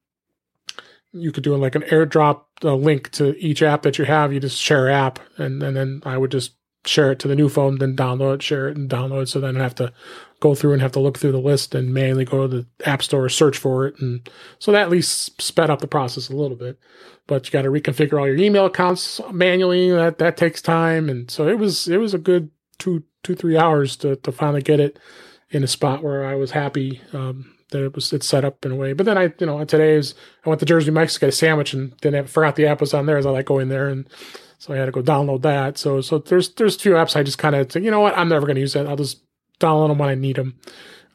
you 1.12 1.32
could 1.32 1.44
do 1.44 1.54
like 1.56 1.74
an 1.74 1.82
airdrop 1.82 2.42
link 2.62 3.10
to 3.12 3.36
each 3.38 3.62
app 3.62 3.82
that 3.82 3.98
you 3.98 4.04
have. 4.04 4.32
You 4.32 4.40
just 4.40 4.60
share 4.60 4.90
app, 4.90 5.18
and, 5.36 5.62
and 5.62 5.76
then 5.76 6.02
I 6.04 6.18
would 6.18 6.30
just 6.30 6.52
share 6.86 7.12
it 7.12 7.18
to 7.18 7.28
the 7.28 7.36
new 7.36 7.48
phone, 7.48 7.78
then 7.78 7.94
download 7.94 8.36
it, 8.36 8.42
share 8.42 8.68
it, 8.68 8.76
and 8.76 8.88
download. 8.88 9.28
So 9.28 9.40
then 9.40 9.56
I 9.56 9.62
have 9.62 9.74
to 9.76 9.92
go 10.40 10.54
through 10.54 10.72
and 10.72 10.82
have 10.82 10.92
to 10.92 11.00
look 11.00 11.18
through 11.18 11.32
the 11.32 11.38
list 11.38 11.74
and 11.74 11.92
manually 11.92 12.24
go 12.24 12.46
to 12.46 12.48
the 12.48 12.66
app 12.88 13.02
store, 13.02 13.28
search 13.28 13.58
for 13.58 13.86
it, 13.86 14.00
and 14.00 14.28
so 14.58 14.72
that 14.72 14.82
at 14.82 14.90
least 14.90 15.40
sped 15.40 15.70
up 15.70 15.80
the 15.80 15.86
process 15.86 16.28
a 16.28 16.36
little 16.36 16.56
bit. 16.56 16.78
But 17.26 17.46
you 17.46 17.52
got 17.52 17.62
to 17.62 17.70
reconfigure 17.70 18.18
all 18.18 18.26
your 18.26 18.36
email 18.36 18.66
accounts 18.66 19.20
manually. 19.30 19.90
That 19.90 20.18
that 20.18 20.36
takes 20.36 20.62
time, 20.62 21.08
and 21.08 21.30
so 21.30 21.48
it 21.48 21.58
was 21.58 21.88
it 21.88 21.98
was 21.98 22.14
a 22.14 22.18
good 22.18 22.50
two 22.78 23.04
two 23.22 23.34
three 23.34 23.56
hours 23.56 23.96
to 23.96 24.16
to 24.16 24.32
finally 24.32 24.62
get 24.62 24.80
it 24.80 24.98
in 25.50 25.62
a 25.62 25.68
spot 25.68 26.02
where 26.02 26.24
I 26.24 26.34
was 26.34 26.52
happy. 26.52 27.02
Um, 27.12 27.54
that 27.70 27.84
it 27.84 27.94
was 27.94 28.12
it's 28.12 28.26
set 28.26 28.44
up 28.44 28.64
in 28.64 28.72
a 28.72 28.76
way. 28.76 28.92
But 28.92 29.06
then 29.06 29.18
I, 29.18 29.32
you 29.38 29.46
know, 29.46 29.64
today 29.64 29.98
I 30.44 30.48
went 30.48 30.60
to 30.60 30.66
Jersey 30.66 30.90
Mike's 30.90 31.14
to 31.14 31.20
get 31.20 31.28
a 31.28 31.32
sandwich 31.32 31.72
and 31.72 31.92
then 32.02 32.14
I 32.14 32.22
forgot 32.22 32.56
the 32.56 32.66
app 32.66 32.80
was 32.80 32.94
on 32.94 33.06
there 33.06 33.18
as 33.18 33.26
I 33.26 33.30
like 33.30 33.46
going 33.46 33.68
there 33.68 33.88
and 33.88 34.08
so 34.58 34.74
I 34.74 34.76
had 34.76 34.86
to 34.86 34.92
go 34.92 35.02
download 35.02 35.42
that. 35.42 35.78
So 35.78 36.00
so 36.00 36.18
there's 36.18 36.50
there's 36.54 36.76
a 36.76 36.80
few 36.80 36.92
apps 36.92 37.16
I 37.16 37.22
just 37.22 37.38
kind 37.38 37.54
of 37.54 37.74
you 37.76 37.90
know 37.90 38.00
what, 38.00 38.16
I'm 38.16 38.28
never 38.28 38.46
going 38.46 38.56
to 38.56 38.60
use 38.60 38.74
that. 38.74 38.86
I'll 38.86 38.96
just 38.96 39.22
download 39.58 39.88
them 39.88 39.98
when 39.98 40.08
I 40.08 40.14
need 40.14 40.36
them, 40.36 40.58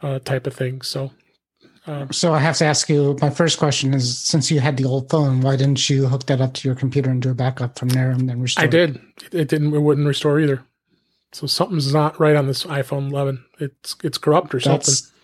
uh, 0.02 0.20
type 0.20 0.48
of 0.48 0.54
thing. 0.54 0.82
So. 0.82 1.12
Um, 1.88 2.12
so 2.12 2.34
I 2.34 2.40
have 2.40 2.58
to 2.58 2.66
ask 2.66 2.90
you. 2.90 3.16
My 3.22 3.30
first 3.30 3.60
question 3.60 3.94
is: 3.94 4.18
Since 4.18 4.50
you 4.50 4.60
had 4.60 4.76
the 4.76 4.86
old 4.86 5.08
phone, 5.08 5.42
why 5.42 5.56
didn't 5.56 5.88
you 5.88 6.08
hook 6.08 6.26
that 6.26 6.42
up 6.42 6.56
to 6.56 6.68
your 6.68 6.74
computer 6.74 7.12
and 7.12 7.22
do 7.22 7.30
a 7.30 7.36
backup 7.36 7.78
from 7.78 7.90
there 7.90 8.10
and 8.10 8.28
then 8.28 8.42
restore? 8.42 8.64
I 8.64 8.68
did. 8.68 9.00
It 9.32 9.50
didn't. 9.50 9.72
It 9.72 9.80
wouldn't 9.82 10.08
restore 10.08 10.40
either. 10.40 10.64
So 11.36 11.48
something's 11.48 11.94
not 11.94 12.20
right 12.20 12.36
on 12.36 12.48
this 12.48 12.64
iPhone 12.64 13.12
11. 13.12 13.44
It's 13.60 13.96
it's 14.04 14.18
corrupt 14.18 14.56
or 14.56 14.60
that's, 14.60 15.00
something. 15.00 15.15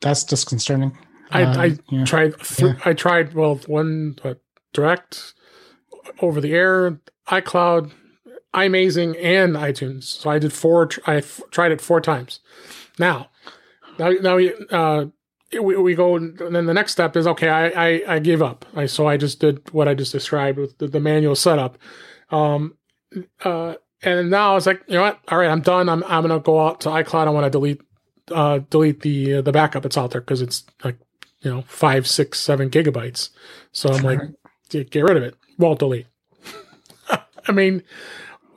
That's 0.00 0.24
disconcerting. 0.24 0.96
I, 1.30 1.42
uh, 1.42 1.58
I 1.58 1.78
yeah. 1.90 2.04
tried. 2.04 2.38
Th- 2.40 2.74
yeah. 2.74 2.80
I 2.84 2.92
tried. 2.92 3.34
Well, 3.34 3.56
one 3.66 4.16
uh, 4.24 4.34
direct 4.72 5.34
over 6.20 6.40
the 6.40 6.54
air, 6.54 7.00
iCloud, 7.28 7.92
iMazing, 8.54 9.22
and 9.22 9.54
iTunes. 9.54 10.04
So 10.04 10.30
I 10.30 10.38
did 10.38 10.52
four. 10.52 10.86
Tr- 10.86 11.00
I 11.06 11.16
f- 11.16 11.42
tried 11.50 11.72
it 11.72 11.80
four 11.80 12.00
times. 12.00 12.40
Now, 12.98 13.28
now, 13.98 14.10
now 14.10 14.36
we, 14.36 14.54
uh, 14.70 15.06
we, 15.52 15.76
we 15.76 15.94
go. 15.94 16.16
And 16.16 16.54
then 16.54 16.66
the 16.66 16.74
next 16.74 16.92
step 16.92 17.16
is 17.16 17.26
okay. 17.26 17.48
I 17.48 17.68
I, 17.68 18.02
I 18.14 18.18
gave 18.18 18.40
up. 18.40 18.64
I 18.74 18.86
so 18.86 19.06
I 19.06 19.16
just 19.16 19.40
did 19.40 19.70
what 19.72 19.88
I 19.88 19.94
just 19.94 20.12
described 20.12 20.58
with 20.58 20.78
the, 20.78 20.88
the 20.88 21.00
manual 21.00 21.34
setup. 21.34 21.78
Um, 22.30 22.76
uh, 23.44 23.74
and 24.02 24.30
now 24.30 24.56
it's 24.56 24.66
like 24.66 24.82
you 24.86 24.94
know 24.94 25.02
what? 25.02 25.18
All 25.28 25.38
right, 25.38 25.50
I'm 25.50 25.60
done. 25.60 25.88
I'm 25.88 26.04
I'm 26.04 26.22
gonna 26.22 26.40
go 26.40 26.60
out 26.66 26.80
to 26.82 26.88
iCloud. 26.88 27.26
I 27.26 27.30
want 27.30 27.44
to 27.44 27.50
delete 27.50 27.80
uh, 28.32 28.60
delete 28.70 29.00
the 29.00 29.36
uh, 29.36 29.42
the 29.42 29.52
backup 29.52 29.82
that's 29.82 29.98
out 29.98 30.10
there 30.10 30.20
because 30.20 30.42
it's 30.42 30.64
like 30.84 30.98
you 31.40 31.50
know 31.50 31.62
five, 31.62 32.06
six, 32.06 32.40
seven 32.40 32.70
gigabytes. 32.70 33.30
So 33.72 33.90
I'm 33.90 34.02
like, 34.02 34.20
get, 34.68 34.90
get 34.90 35.04
rid 35.04 35.16
of 35.16 35.22
it. 35.22 35.36
Won't 35.58 35.78
delete. 35.78 36.06
I 37.48 37.52
mean, 37.52 37.82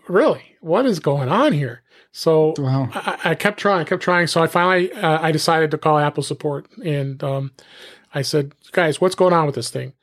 really, 0.07 0.55
what 0.61 0.85
is 0.85 0.99
going 0.99 1.29
on 1.29 1.53
here? 1.53 1.83
So 2.11 2.53
wow. 2.57 2.89
I, 2.93 3.19
I, 3.23 3.35
kept 3.35 3.57
trying, 3.57 3.85
kept 3.85 4.03
trying. 4.03 4.27
So 4.27 4.43
I 4.43 4.47
finally 4.47 4.91
uh, 4.91 5.21
I 5.21 5.31
decided 5.31 5.71
to 5.71 5.77
call 5.77 5.97
Apple 5.97 6.23
support 6.23 6.67
and 6.83 7.23
um, 7.23 7.51
I 8.13 8.21
said, 8.21 8.53
guys, 8.71 8.99
what's 8.99 9.15
going 9.15 9.33
on 9.33 9.45
with 9.45 9.55
this 9.55 9.69
thing? 9.69 9.93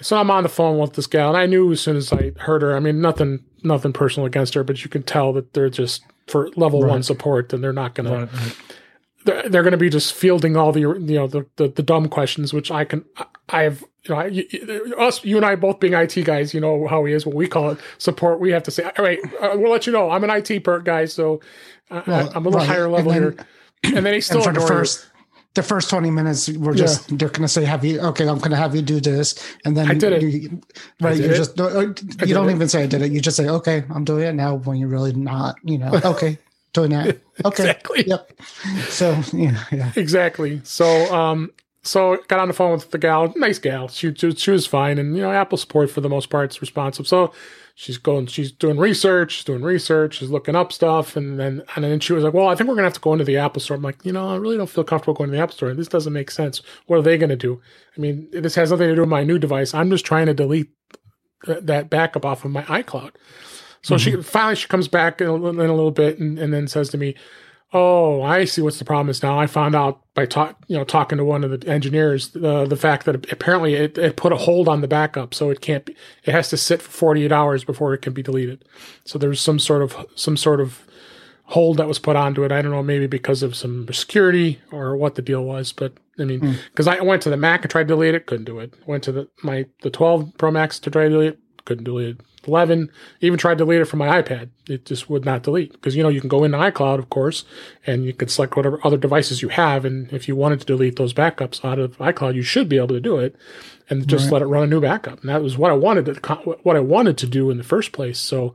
So 0.00 0.16
I'm 0.16 0.30
on 0.30 0.44
the 0.44 0.48
phone 0.48 0.78
with 0.78 0.94
this 0.94 1.06
gal, 1.06 1.30
and 1.30 1.36
I 1.36 1.46
knew 1.46 1.72
as 1.72 1.80
soon 1.80 1.96
as 1.96 2.12
I 2.12 2.32
heard 2.38 2.62
her. 2.62 2.76
I 2.76 2.80
mean, 2.80 3.00
nothing, 3.00 3.44
nothing 3.62 3.92
personal 3.92 4.26
against 4.26 4.54
her, 4.54 4.62
but 4.62 4.82
you 4.82 4.88
can 4.88 5.02
tell 5.02 5.32
that 5.32 5.52
they're 5.52 5.70
just 5.70 6.04
for 6.26 6.50
level 6.56 6.82
right. 6.82 6.90
one 6.90 7.02
support, 7.02 7.52
and 7.52 7.62
they're 7.62 7.72
not 7.72 7.94
going 7.94 8.08
right, 8.08 8.30
to 8.30 8.54
they're, 9.28 9.48
they're 9.48 9.62
going 9.62 9.72
to 9.72 9.78
be 9.78 9.90
just 9.90 10.14
fielding 10.14 10.56
all 10.56 10.72
the 10.72 10.80
you 10.80 10.98
know 10.98 11.26
the, 11.26 11.46
the, 11.56 11.68
the 11.68 11.82
dumb 11.82 12.08
questions, 12.08 12.52
which 12.52 12.70
I 12.70 12.84
can 12.84 13.04
I 13.50 13.62
have 13.62 13.84
you 14.04 14.14
know 14.14 14.20
I, 14.20 15.04
us 15.04 15.22
you 15.24 15.36
and 15.36 15.44
I 15.44 15.54
both 15.54 15.80
being 15.80 15.92
IT 15.92 16.14
guys, 16.24 16.54
you 16.54 16.60
know 16.60 16.86
how 16.86 17.04
he 17.04 17.12
is. 17.12 17.26
What 17.26 17.34
we 17.34 17.46
call 17.46 17.70
it 17.70 17.78
support. 17.98 18.40
We 18.40 18.50
have 18.52 18.62
to 18.64 18.70
say, 18.70 18.84
all 18.84 19.04
right, 19.04 19.18
uh, 19.40 19.50
we'll 19.54 19.70
let 19.70 19.86
you 19.86 19.92
know. 19.92 20.10
I'm 20.10 20.24
an 20.24 20.30
IT 20.30 20.64
per 20.64 20.80
guy, 20.80 21.04
so 21.04 21.40
uh, 21.90 22.02
well, 22.06 22.32
I'm 22.34 22.46
a 22.46 22.48
little 22.48 22.60
right. 22.60 22.68
higher 22.68 22.88
level 22.88 23.12
and 23.12 23.36
then, 23.36 23.46
here. 23.82 23.96
And 23.96 24.06
then 24.06 24.14
he 24.14 24.20
still 24.20 24.42
for 24.42 24.52
the 24.52 24.60
first. 24.60 25.06
The 25.54 25.62
first 25.62 25.90
twenty 25.90 26.10
minutes, 26.10 26.48
we're 26.50 26.74
just 26.74 27.10
yeah. 27.10 27.16
they're 27.16 27.28
going 27.30 27.42
to 27.42 27.48
say, 27.48 27.64
"Have 27.64 27.84
you 27.84 28.00
okay? 28.00 28.28
I'm 28.28 28.38
going 28.38 28.50
to 28.50 28.56
have 28.56 28.76
you 28.76 28.82
do 28.82 29.00
this," 29.00 29.34
and 29.64 29.76
then 29.76 29.90
I 29.90 29.94
did 29.94 30.12
it. 30.12 30.22
You, 30.22 30.62
right, 31.00 31.16
you 31.16 31.34
just 31.34 31.58
uh, 31.58 31.80
you 31.80 32.34
don't 32.34 32.48
it. 32.48 32.54
even 32.54 32.68
say 32.68 32.84
I 32.84 32.86
did 32.86 33.02
it. 33.02 33.10
You 33.10 33.20
just 33.20 33.36
say, 33.36 33.48
"Okay, 33.48 33.82
I'm 33.90 34.04
doing 34.04 34.24
it 34.24 34.34
now." 34.34 34.54
When 34.54 34.76
you're 34.76 34.90
really 34.90 35.14
not, 35.14 35.56
you 35.64 35.78
know, 35.78 35.90
okay, 36.04 36.38
doing 36.72 36.90
that. 36.90 37.20
Okay. 37.44 37.62
exactly. 37.64 38.06
Yep. 38.06 38.32
So 38.88 39.20
yeah, 39.32 39.64
yeah. 39.70 39.92
Exactly. 39.96 40.60
So 40.64 40.86
um, 41.14 41.50
so 41.82 42.18
got 42.28 42.40
on 42.40 42.48
the 42.48 42.54
phone 42.54 42.72
with 42.72 42.90
the 42.90 42.98
gal, 42.98 43.32
nice 43.36 43.58
gal. 43.58 43.88
She, 43.88 44.14
she, 44.14 44.32
she 44.32 44.50
was 44.50 44.66
fine, 44.66 44.98
and 44.98 45.16
you 45.16 45.22
know, 45.22 45.32
Apple 45.32 45.58
support 45.58 45.90
for 45.90 46.00
the 46.00 46.08
most 46.08 46.28
part 46.28 46.52
is 46.52 46.60
responsive. 46.60 47.06
So 47.08 47.32
she's 47.74 47.96
going, 47.96 48.26
she's 48.26 48.52
doing 48.52 48.76
research, 48.78 49.32
she's 49.32 49.44
doing 49.44 49.62
research, 49.62 50.16
she's 50.16 50.28
looking 50.28 50.56
up 50.56 50.72
stuff, 50.72 51.16
and 51.16 51.38
then 51.40 51.62
and 51.76 51.84
then 51.84 52.00
she 52.00 52.12
was 52.12 52.24
like, 52.24 52.34
"Well, 52.34 52.48
I 52.48 52.54
think 52.54 52.68
we're 52.68 52.74
gonna 52.74 52.86
have 52.88 52.94
to 52.94 53.00
go 53.00 53.12
into 53.12 53.24
the 53.24 53.38
Apple 53.38 53.60
store." 53.60 53.76
I'm 53.76 53.82
like, 53.82 54.04
you 54.04 54.12
know, 54.12 54.28
I 54.28 54.36
really 54.36 54.56
don't 54.56 54.68
feel 54.68 54.84
comfortable 54.84 55.14
going 55.14 55.30
to 55.30 55.36
the 55.36 55.42
Apple 55.42 55.54
store. 55.54 55.72
This 55.74 55.88
doesn't 55.88 56.12
make 56.12 56.30
sense. 56.30 56.60
What 56.86 56.98
are 56.98 57.02
they 57.02 57.16
gonna 57.16 57.36
do? 57.36 57.60
I 57.96 58.00
mean, 58.00 58.28
this 58.32 58.54
has 58.56 58.70
nothing 58.70 58.88
to 58.88 58.94
do 58.94 59.02
with 59.02 59.10
my 59.10 59.24
new 59.24 59.38
device. 59.38 59.72
I'm 59.72 59.90
just 59.90 60.04
trying 60.04 60.26
to 60.26 60.34
delete 60.34 60.68
that 61.46 61.88
backup 61.88 62.24
off 62.26 62.44
of 62.44 62.50
my 62.50 62.62
iCloud. 62.64 63.12
So 63.82 63.94
mm-hmm. 63.94 64.16
she 64.16 64.22
finally 64.22 64.56
she 64.56 64.68
comes 64.68 64.88
back 64.88 65.20
in 65.20 65.28
a, 65.28 65.34
in 65.34 65.58
a 65.58 65.74
little 65.74 65.90
bit 65.90 66.18
and, 66.18 66.38
and, 66.38 66.52
then 66.52 66.68
says 66.68 66.88
to 66.90 66.98
me, 66.98 67.14
"Oh, 67.72 68.22
I 68.22 68.44
see 68.44 68.62
what's 68.62 68.78
the 68.78 68.84
problem 68.84 69.08
is 69.08 69.22
now. 69.22 69.38
I 69.38 69.46
found 69.46 69.74
out 69.74 70.00
by 70.14 70.26
talk 70.26 70.56
you 70.68 70.76
know 70.76 70.84
talking 70.84 71.18
to 71.18 71.24
one 71.24 71.44
of 71.44 71.60
the 71.60 71.68
engineers 71.68 72.34
uh, 72.36 72.64
the 72.66 72.76
fact 72.76 73.06
that 73.06 73.30
apparently 73.32 73.74
it, 73.74 73.96
it 73.98 74.16
put 74.16 74.32
a 74.32 74.36
hold 74.36 74.68
on 74.68 74.80
the 74.80 74.88
backup, 74.88 75.34
so 75.34 75.50
it 75.50 75.60
can't 75.60 75.84
be. 75.84 75.96
It 76.24 76.32
has 76.32 76.48
to 76.50 76.56
sit 76.56 76.82
for 76.82 76.90
48 76.90 77.32
hours 77.32 77.64
before 77.64 77.94
it 77.94 78.02
can 78.02 78.12
be 78.12 78.22
deleted. 78.22 78.64
So 79.04 79.18
there's 79.18 79.40
some 79.40 79.58
sort 79.58 79.82
of 79.82 80.06
some 80.14 80.36
sort 80.36 80.60
of 80.60 80.84
hold 81.48 81.78
that 81.78 81.88
was 81.88 81.98
put 81.98 82.14
onto 82.14 82.44
it. 82.44 82.52
I 82.52 82.60
don't 82.60 82.72
know, 82.72 82.82
maybe 82.82 83.06
because 83.06 83.42
of 83.42 83.56
some 83.56 83.90
security 83.92 84.60
or 84.70 84.96
what 84.96 85.14
the 85.14 85.22
deal 85.22 85.44
was, 85.44 85.72
but 85.72 85.94
I 86.18 86.24
mean, 86.24 86.40
because 86.70 86.86
mm. 86.86 86.98
I 86.98 87.02
went 87.02 87.22
to 87.22 87.30
the 87.30 87.36
Mac 87.36 87.62
and 87.62 87.70
tried 87.70 87.84
to 87.84 87.94
delete 87.94 88.14
it, 88.14 88.26
couldn't 88.26 88.44
do 88.44 88.58
it. 88.58 88.74
Went 88.86 89.04
to 89.04 89.12
the 89.12 89.28
my 89.42 89.66
the 89.82 89.90
12 89.90 90.32
Pro 90.36 90.50
Max 90.50 90.78
to 90.80 90.90
try 90.90 91.04
to 91.04 91.10
delete 91.10 91.32
it, 91.34 91.38
couldn't 91.64 91.84
delete 91.84 92.16
it. 92.16 92.20
11, 92.48 92.90
even 93.20 93.38
tried 93.38 93.58
to 93.58 93.64
delete 93.64 93.80
it 93.80 93.84
from 93.84 94.00
my 94.00 94.20
iPad. 94.20 94.48
It 94.68 94.84
just 94.84 95.08
would 95.08 95.24
not 95.24 95.42
delete 95.42 95.72
because, 95.72 95.94
you 95.94 96.02
know, 96.02 96.08
you 96.08 96.20
can 96.20 96.28
go 96.28 96.44
into 96.44 96.58
iCloud, 96.58 96.98
of 96.98 97.10
course, 97.10 97.44
and 97.86 98.04
you 98.04 98.12
can 98.12 98.28
select 98.28 98.56
whatever 98.56 98.80
other 98.84 98.96
devices 98.96 99.42
you 99.42 99.48
have. 99.48 99.84
And 99.84 100.12
if 100.12 100.26
you 100.26 100.34
wanted 100.34 100.60
to 100.60 100.66
delete 100.66 100.96
those 100.96 101.14
backups 101.14 101.64
out 101.64 101.78
of 101.78 101.96
iCloud, 101.98 102.34
you 102.34 102.42
should 102.42 102.68
be 102.68 102.76
able 102.76 102.88
to 102.88 103.00
do 103.00 103.18
it 103.18 103.36
and 103.90 104.08
just 104.08 104.24
right. 104.24 104.34
let 104.34 104.42
it 104.42 104.46
run 104.46 104.64
a 104.64 104.66
new 104.66 104.80
backup. 104.80 105.20
And 105.20 105.28
that 105.28 105.42
was 105.42 105.56
what 105.56 105.70
I 105.70 105.74
wanted 105.74 106.06
to, 106.06 106.34
what 106.62 106.76
I 106.76 106.80
wanted 106.80 107.16
to 107.18 107.26
do 107.26 107.50
in 107.50 107.58
the 107.58 107.64
first 107.64 107.92
place. 107.92 108.18
So, 108.18 108.54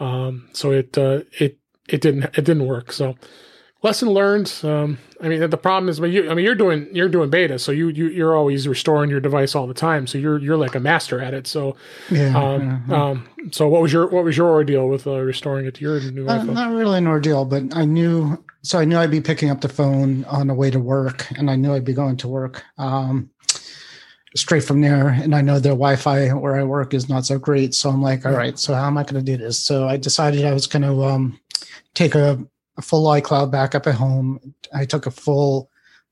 um, 0.00 0.48
so 0.52 0.72
it, 0.72 0.96
uh, 0.96 1.20
it, 1.38 1.58
it 1.88 2.00
didn't, 2.00 2.24
it 2.24 2.44
didn't 2.44 2.66
work. 2.66 2.92
So, 2.92 3.16
lesson 3.84 4.08
learned. 4.08 4.52
Um, 4.64 4.98
I 5.20 5.28
mean, 5.28 5.48
the 5.48 5.56
problem 5.56 5.88
is, 5.88 6.00
I 6.00 6.02
mean, 6.02 6.12
you, 6.12 6.30
I 6.30 6.34
mean, 6.34 6.44
you're 6.44 6.56
doing 6.56 6.88
you're 6.92 7.08
doing 7.08 7.30
beta, 7.30 7.58
so 7.58 7.70
you 7.70 7.88
you 7.88 8.08
you're 8.08 8.34
always 8.36 8.66
restoring 8.66 9.10
your 9.10 9.20
device 9.20 9.54
all 9.54 9.66
the 9.66 9.74
time. 9.74 10.06
So 10.06 10.18
you're 10.18 10.38
you're 10.38 10.56
like 10.56 10.74
a 10.74 10.80
master 10.80 11.20
at 11.20 11.34
it. 11.34 11.46
So, 11.46 11.76
yeah. 12.10 12.36
Um, 12.36 12.92
um 12.92 13.28
so 13.52 13.68
what 13.68 13.82
was 13.82 13.92
your 13.92 14.08
what 14.08 14.24
was 14.24 14.36
your 14.36 14.48
ordeal 14.48 14.88
with 14.88 15.06
uh, 15.06 15.20
restoring 15.20 15.66
it 15.66 15.74
to 15.74 15.82
your 15.82 16.00
new 16.00 16.26
uh, 16.26 16.38
iPhone? 16.38 16.54
Not 16.54 16.72
really 16.72 16.98
an 16.98 17.06
ordeal, 17.06 17.44
but 17.44 17.76
I 17.76 17.84
knew. 17.84 18.42
So 18.62 18.78
I 18.78 18.86
knew 18.86 18.96
I'd 18.96 19.10
be 19.10 19.20
picking 19.20 19.50
up 19.50 19.60
the 19.60 19.68
phone 19.68 20.24
on 20.24 20.48
the 20.48 20.54
way 20.54 20.70
to 20.70 20.80
work, 20.80 21.30
and 21.38 21.50
I 21.50 21.56
knew 21.56 21.74
I'd 21.74 21.84
be 21.84 21.92
going 21.92 22.16
to 22.18 22.28
work. 22.28 22.64
Um, 22.78 23.30
straight 24.36 24.64
from 24.64 24.80
there 24.80 25.10
and 25.10 25.32
i 25.32 25.40
know 25.40 25.60
their 25.60 25.74
wi-fi 25.74 26.30
where 26.30 26.56
i 26.56 26.64
work 26.64 26.92
is 26.92 27.08
not 27.08 27.24
so 27.24 27.38
great 27.38 27.72
so 27.72 27.88
i'm 27.88 28.02
like 28.02 28.26
all 28.26 28.32
right 28.32 28.58
so 28.58 28.74
how 28.74 28.88
am 28.88 28.98
i 28.98 29.04
going 29.04 29.14
to 29.14 29.22
do 29.22 29.36
this 29.36 29.60
so 29.60 29.86
i 29.86 29.96
decided 29.96 30.44
i 30.44 30.52
was 30.52 30.66
going 30.66 30.82
to 30.82 31.04
um, 31.04 31.38
take 31.94 32.16
a 32.16 32.44
a 32.76 32.82
full 32.82 33.04
iCloud 33.06 33.50
backup 33.50 33.86
at 33.86 33.94
home. 33.94 34.54
I 34.72 34.84
took 34.84 35.06
a 35.06 35.10
full 35.10 35.70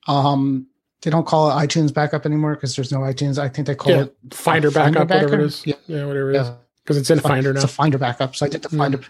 Um, 0.09 0.66
they 1.03 1.11
don't 1.11 1.27
call 1.27 1.51
it 1.51 1.55
iTunes 1.55 1.92
backup 1.92 2.25
anymore 2.27 2.55
because 2.55 2.77
there's 2.77 2.92
no 2.92 2.98
iTunes. 3.01 3.37
I 3.38 3.48
think 3.48 3.66
they 3.66 3.75
call 3.75 3.92
Yeah, 3.92 4.03
it 4.03 4.16
Finder 4.33 4.70
Finder 4.70 5.01
backup, 5.05 5.11
whatever 5.11 5.40
it 5.40 5.46
is. 5.46 5.66
Yeah. 5.66 5.75
Yeah, 5.87 6.05
whatever 6.07 6.31
it 6.33 6.37
is. 6.40 6.46
Yeah. 6.48 6.55
Because 6.85 6.96
it's 6.96 7.11
in 7.11 7.20
Fi- 7.20 7.29
Finder 7.29 7.53
now. 7.53 7.59
It's 7.59 7.64
a 7.64 7.68
Finder 7.68 7.98
backup. 7.98 8.35
So 8.37 8.46
I 8.46 8.48
did 8.48 8.62
the 8.62 8.68
Mm. 8.68 8.79
Finder. 8.79 9.01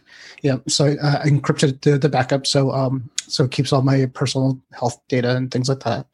Yeah. 0.43 0.57
So 0.69 0.87
I 0.87 0.97
uh, 0.97 1.25
encrypted 1.25 1.81
the, 1.83 1.99
the 1.99 2.09
backup. 2.09 2.47
So 2.47 2.71
um, 2.73 3.11
so 3.27 3.45
it 3.45 3.51
keeps 3.51 3.73
all 3.73 3.83
my 3.83 4.07
personal 4.07 4.59
health 4.73 5.01
data 5.09 5.37
and 5.37 5.51
things 5.51 5.69
like 5.69 5.81
that. 5.81 6.07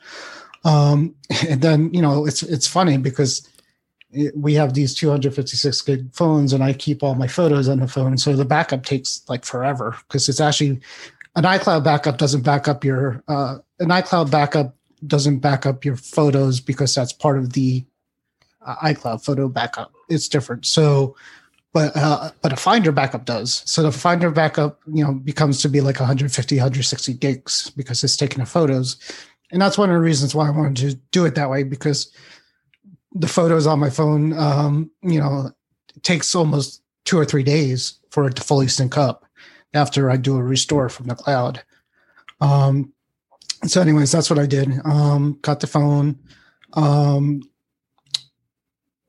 Um, 0.65 1.15
and 1.49 1.63
then 1.63 1.93
you 1.95 2.03
know 2.03 2.27
it's 2.27 2.43
it's 2.43 2.67
funny 2.67 2.97
because 2.99 3.49
it, 4.11 4.33
we 4.37 4.55
have 4.55 4.75
these 4.75 4.95
256 4.95 5.81
gig 5.83 6.13
phones, 6.15 6.53
and 6.53 6.63
I 6.65 6.73
keep 6.73 7.03
all 7.03 7.15
my 7.15 7.29
photos 7.29 7.69
on 7.69 7.81
the 7.81 7.89
phone. 7.89 8.17
So 8.19 8.35
the 8.35 8.45
backup 8.45 8.85
takes 8.85 9.23
like 9.29 9.45
forever 9.45 9.97
because 10.09 10.29
it's 10.29 10.41
actually 10.41 10.81
an 11.37 11.45
iCloud 11.45 11.85
backup 11.85 12.19
doesn't 12.19 12.43
back 12.43 12.69
up 12.69 12.85
your 12.85 13.23
uh, 13.29 13.59
an 13.79 13.89
iCloud 13.89 14.31
backup 14.31 14.75
doesn't 15.07 15.39
back 15.39 15.67
up 15.67 15.85
your 15.85 15.97
photos 15.97 16.61
because 16.61 16.95
that's 16.95 17.13
part 17.13 17.39
of 17.39 17.53
the 17.53 17.85
uh, 18.65 18.77
iCloud 18.77 19.25
photo 19.25 19.49
backup. 19.49 19.93
It's 20.09 20.29
different. 20.29 20.67
So 20.67 21.17
but 21.73 21.93
uh, 21.97 22.31
but 22.43 22.53
a 22.53 22.57
Finder 22.57 22.93
backup 22.93 23.25
does. 23.25 23.63
So 23.67 23.83
the 23.83 23.93
Finder 23.93 24.31
backup, 24.31 24.81
you 24.93 25.05
know, 25.05 25.13
becomes 25.13 25.61
to 25.63 25.69
be 25.69 25.81
like 25.81 26.01
150, 26.01 26.57
160 26.57 27.15
gigs 27.15 27.71
because 27.71 28.03
it's 28.03 28.17
taking 28.17 28.39
the 28.39 28.47
photos, 28.47 28.97
and 29.53 29.61
that's 29.61 29.79
one 29.79 29.91
of 29.91 29.95
the 29.95 30.01
reasons 30.01 30.35
why 30.35 30.49
I 30.49 30.51
wanted 30.51 30.77
to 30.91 30.97
do 31.13 31.25
it 31.25 31.35
that 31.35 31.51
way 31.51 31.63
because 31.63 32.13
the 33.13 33.29
photos 33.29 33.67
on 33.67 33.79
my 33.79 33.91
phone, 33.91 34.33
um, 34.39 34.91
you 35.03 35.21
know, 35.21 35.51
takes 36.03 36.35
almost 36.35 36.83
two 37.05 37.19
or 37.19 37.25
three 37.25 37.43
days 37.43 37.99
for 38.11 38.27
it 38.27 38.37
to 38.37 38.43
fully 38.43 38.69
sync 38.69 38.97
up 38.97 39.25
after 39.75 40.11
I 40.11 40.17
do 40.17 40.37
a 40.37 40.43
restore 40.43 40.89
from 40.89 41.07
the 41.07 41.15
cloud. 41.15 41.63
Um, 42.41 42.93
so, 43.67 43.81
anyways, 43.81 44.13
that's 44.13 44.31
what 44.31 44.39
I 44.39 44.47
did. 44.47 44.71
Um, 44.85 45.39
got 45.43 45.61
the 45.61 45.67
phone, 45.67 46.19
um, 46.75 47.43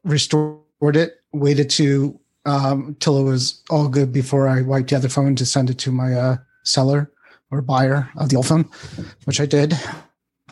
restored 0.04 0.96
it, 0.96 1.22
waited 1.32 1.70
to 1.72 2.20
um, 2.46 2.96
till 3.00 3.20
it 3.20 3.24
was 3.24 3.62
all 3.70 3.88
good 3.88 4.12
before 4.12 4.48
I 4.48 4.62
wiped 4.62 4.90
the 4.90 4.96
other 4.96 5.10
phone 5.10 5.36
to 5.36 5.46
send 5.46 5.70
it 5.70 5.78
to 5.80 5.92
my 5.92 6.14
uh, 6.14 6.38
seller 6.64 7.12
or 7.52 7.62
buyer 7.62 8.10
of 8.18 8.30
the 8.30 8.38
old 8.38 8.48
phone, 8.48 8.70
which 9.26 9.40
I 9.40 9.46
did. 9.46 9.78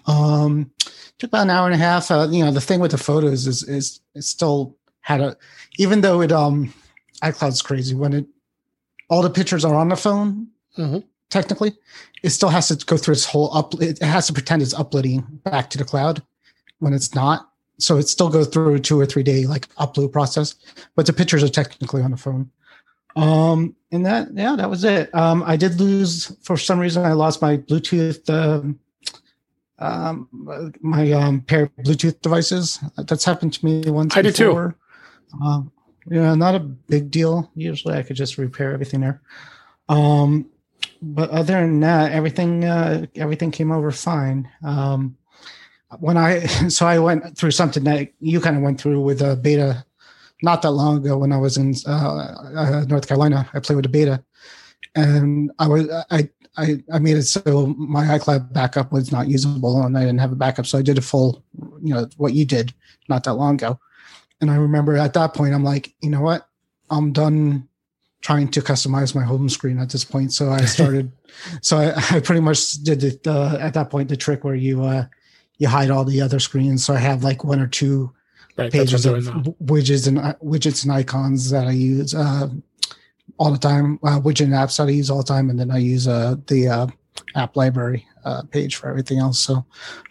Um, 0.06 0.72
took 1.18 1.30
about 1.30 1.44
an 1.44 1.50
hour 1.50 1.66
and 1.66 1.76
a 1.76 1.78
half. 1.78 2.12
Uh, 2.12 2.28
you 2.30 2.46
know, 2.46 2.52
the 2.52 2.62
thing 2.62 2.80
with 2.80 2.92
the 2.92 2.98
photos 2.98 3.48
is 3.48 3.64
is 3.64 4.00
it 4.14 4.24
still 4.24 4.76
had 5.02 5.22
a, 5.22 5.36
even 5.78 6.02
though 6.02 6.22
it 6.22 6.32
um, 6.32 6.74
iCloud's 7.24 7.62
crazy 7.62 7.96
when 7.96 8.14
it 8.14 8.26
all 9.10 9.22
the 9.22 9.30
pictures 9.30 9.64
are 9.66 9.76
on 9.76 9.90
the 9.90 9.96
phone. 9.96 10.48
Mhm. 10.78 11.04
Technically, 11.30 11.76
it 12.24 12.30
still 12.30 12.50
has 12.50 12.70
to 12.70 12.86
go 12.86 12.96
through 12.98 13.14
its 13.14 13.26
whole 13.26 13.56
up. 13.56 13.74
It 13.82 14.02
has 14.02 14.28
to 14.28 14.34
pretend 14.34 14.62
it's 14.62 14.74
uploading 14.74 15.26
back 15.44 15.70
to 15.72 15.78
the 15.78 15.84
cloud 15.84 16.22
when 16.80 16.94
it's 16.94 17.14
not. 17.14 17.50
So 17.80 17.98
it 17.98 18.08
still 18.08 18.30
goes 18.30 18.48
through 18.48 18.76
a 18.76 18.80
two 18.80 19.00
or 19.00 19.06
three 19.06 19.24
day 19.24 19.46
like 19.46 19.68
upload 19.76 20.12
process, 20.12 20.56
but 20.96 21.06
the 21.06 21.14
pictures 21.14 21.44
are 21.44 21.50
technically 21.50 22.02
on 22.02 22.12
the 22.12 22.18
phone. 22.18 22.50
Um, 23.16 23.76
and 23.92 24.06
that, 24.06 24.30
yeah, 24.34 24.56
that 24.56 24.70
was 24.70 24.84
it. 24.84 25.14
Um, 25.14 25.44
I 25.46 25.58
did 25.58 25.80
lose 25.80 26.32
for 26.44 26.56
some 26.56 26.80
reason. 26.80 27.06
I 27.06 27.14
lost 27.14 27.42
my 27.42 27.58
Bluetooth, 27.58 28.30
um, 28.30 28.80
um, 29.80 30.28
my 30.82 31.12
um, 31.12 31.42
pair 31.42 31.64
of 31.64 31.76
Bluetooth 31.84 32.22
devices. 32.22 32.80
That's 32.98 33.26
happened 33.26 33.54
to 33.54 33.66
me 33.66 33.90
once. 33.90 34.16
I 34.16 34.22
did 34.22 34.36
too. 34.36 34.48
before. 34.48 34.76
Um, 35.44 35.72
yeah, 36.10 36.36
not 36.36 36.56
a 36.56 36.60
big 36.60 37.12
deal. 37.12 37.52
Usually, 37.56 37.96
I 37.96 38.04
could 38.04 38.16
just 38.16 38.38
repair 38.38 38.74
everything 38.74 39.02
there. 39.02 39.22
Um, 39.90 40.50
but 41.02 41.30
other 41.30 41.54
than 41.54 41.80
that, 41.82 42.12
everything 42.12 42.66
uh, 42.66 43.06
everything 43.16 43.52
came 43.52 43.72
over 43.72 43.92
fine. 43.92 44.50
Um, 44.64 45.18
when 46.00 46.18
I 46.18 46.46
so 46.70 46.88
I 46.88 47.00
went 47.00 47.38
through 47.38 47.52
something 47.52 47.84
that 47.86 48.10
you 48.20 48.40
kind 48.40 48.58
of 48.58 48.64
went 48.64 48.80
through 48.80 49.02
with 49.02 49.22
a 49.22 49.36
beta 49.36 49.86
not 50.44 50.62
that 50.62 50.72
long 50.72 50.98
ago 50.98 51.18
when 51.18 51.32
I 51.32 51.38
was 51.38 51.58
in 51.58 51.74
uh, 51.88 52.36
uh, 52.56 52.86
North 52.88 53.08
Carolina. 53.08 53.50
I 53.54 53.60
played 53.60 53.76
with 53.76 53.86
a 53.86 53.90
beta, 53.90 54.24
and 54.96 55.52
I 55.60 55.68
was 55.68 55.90
I. 56.12 56.30
I, 56.60 56.84
I 56.92 56.98
made 56.98 57.18
it 57.18 57.22
so 57.22 57.68
my 57.78 58.18
iCloud 58.18 58.52
backup 58.52 58.92
was 58.92 59.12
not 59.12 59.28
usable 59.28 59.84
and 59.84 59.96
I 59.96 60.00
didn't 60.00 60.22
have 60.22 60.32
a 60.32 60.36
backup. 60.36 60.66
So 60.66 60.80
I 60.80 60.82
did 60.82 60.98
a 60.98 61.04
full, 61.04 61.44
you 61.84 61.94
know, 61.94 62.10
what 62.18 62.34
you 62.34 62.46
did 62.46 62.74
not 63.08 63.24
that 63.26 63.36
long 63.36 63.54
ago. 63.54 63.80
And 64.42 64.52
I 64.52 64.56
remember 64.56 64.98
at 64.98 65.14
that 65.14 65.34
point, 65.34 65.54
I'm 65.54 65.64
like, 65.64 65.94
you 66.02 66.10
know 66.10 66.22
what? 66.22 66.48
I'm 66.90 67.12
done 67.12 67.68
trying 68.22 68.50
to 68.50 68.62
customize 68.62 69.16
my 69.16 69.24
home 69.24 69.50
screen 69.50 69.80
at 69.80 69.90
this 69.90 70.04
point. 70.04 70.34
So 70.34 70.50
I 70.50 70.66
started, 70.66 71.12
so 71.62 71.78
I, 71.78 71.94
I 72.16 72.20
pretty 72.20 72.42
much 72.42 72.74
did 72.84 73.04
it 73.04 73.28
uh, 73.28 73.58
at 73.60 73.74
that 73.74 73.90
point, 73.90 74.10
the 74.10 74.18
trick 74.18 74.44
where 74.44 74.56
you, 74.56 74.84
uh, 74.84 75.06
you 75.58 75.68
hide 75.68 75.90
all 75.90 76.04
the 76.04 76.22
other 76.22 76.40
screens. 76.40 76.86
So 76.86 76.94
I 76.94 77.00
have 77.00 77.24
like 77.24 77.44
one 77.44 77.60
or 77.60 77.68
two 77.68 78.14
Right, 78.58 78.72
pages 78.72 79.06
of 79.06 79.14
widgets 79.64 80.08
and 80.08 80.18
uh, 80.18 80.34
widgets 80.44 80.84
and 80.84 80.92
icons 80.92 81.52
that 81.52 81.68
I 81.68 81.72
use 81.72 82.16
uh, 82.16 82.50
all 83.38 83.52
the 83.52 83.60
time. 83.60 84.00
Uh, 84.02 84.20
widget 84.20 84.46
and 84.46 84.54
apps 84.54 84.78
that 84.78 84.88
I 84.88 84.92
use 84.92 85.12
all 85.12 85.20
the 85.20 85.24
time, 85.24 85.52
and 85.52 85.60
then 85.60 85.70
I 85.70 85.78
use 85.78 86.08
uh, 86.08 86.38
the 86.48 86.68
uh, 86.68 86.88
app 87.36 87.56
library 87.56 88.08
uh, 88.28 88.42
page 88.52 88.76
for 88.76 88.90
everything 88.90 89.20
else. 89.20 89.40
So 89.40 89.66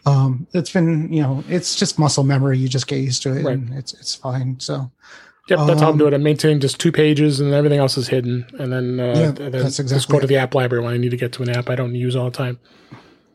um, 0.06 0.46
it's 0.54 0.72
been, 0.72 1.12
you 1.12 1.22
know, 1.22 1.44
it's 1.48 1.76
just 1.76 1.98
muscle 1.98 2.24
memory. 2.24 2.58
You 2.58 2.68
just 2.68 2.86
get 2.86 2.98
used 3.00 3.22
to 3.24 3.30
it, 3.36 3.44
Right. 3.44 3.58
and 3.58 3.72
it's 3.74 3.92
it's 3.94 4.14
fine. 4.14 4.58
So 4.58 4.90
Yep, 5.48 5.58
that's 5.68 5.80
how 5.80 5.86
I'm 5.88 5.92
Um, 5.92 5.98
doing 5.98 6.12
it. 6.12 6.16
I'm 6.16 6.22
maintaining 6.24 6.58
just 6.58 6.80
two 6.80 6.90
pages 6.90 7.38
and 7.38 7.54
everything 7.54 7.78
else 7.78 7.96
is 7.96 8.08
hidden. 8.08 8.44
And 8.58 8.72
then, 8.72 8.98
uh, 8.98 9.04
Yeah, 9.04 9.28
and 9.28 9.36
then 9.36 9.52
that's 9.52 9.76
just 9.76 9.80
exactly 9.80 10.12
go 10.14 10.20
to 10.20 10.26
the 10.26 10.36
app 10.38 10.54
library 10.56 10.82
when 10.84 10.92
I 10.92 10.96
need 10.96 11.12
to 11.12 11.16
get 11.16 11.30
to 11.34 11.42
an 11.44 11.50
app 11.50 11.70
I 11.70 11.76
don't 11.76 11.94
use 11.94 12.16
all 12.16 12.24
the 12.24 12.36
time. 12.36 12.58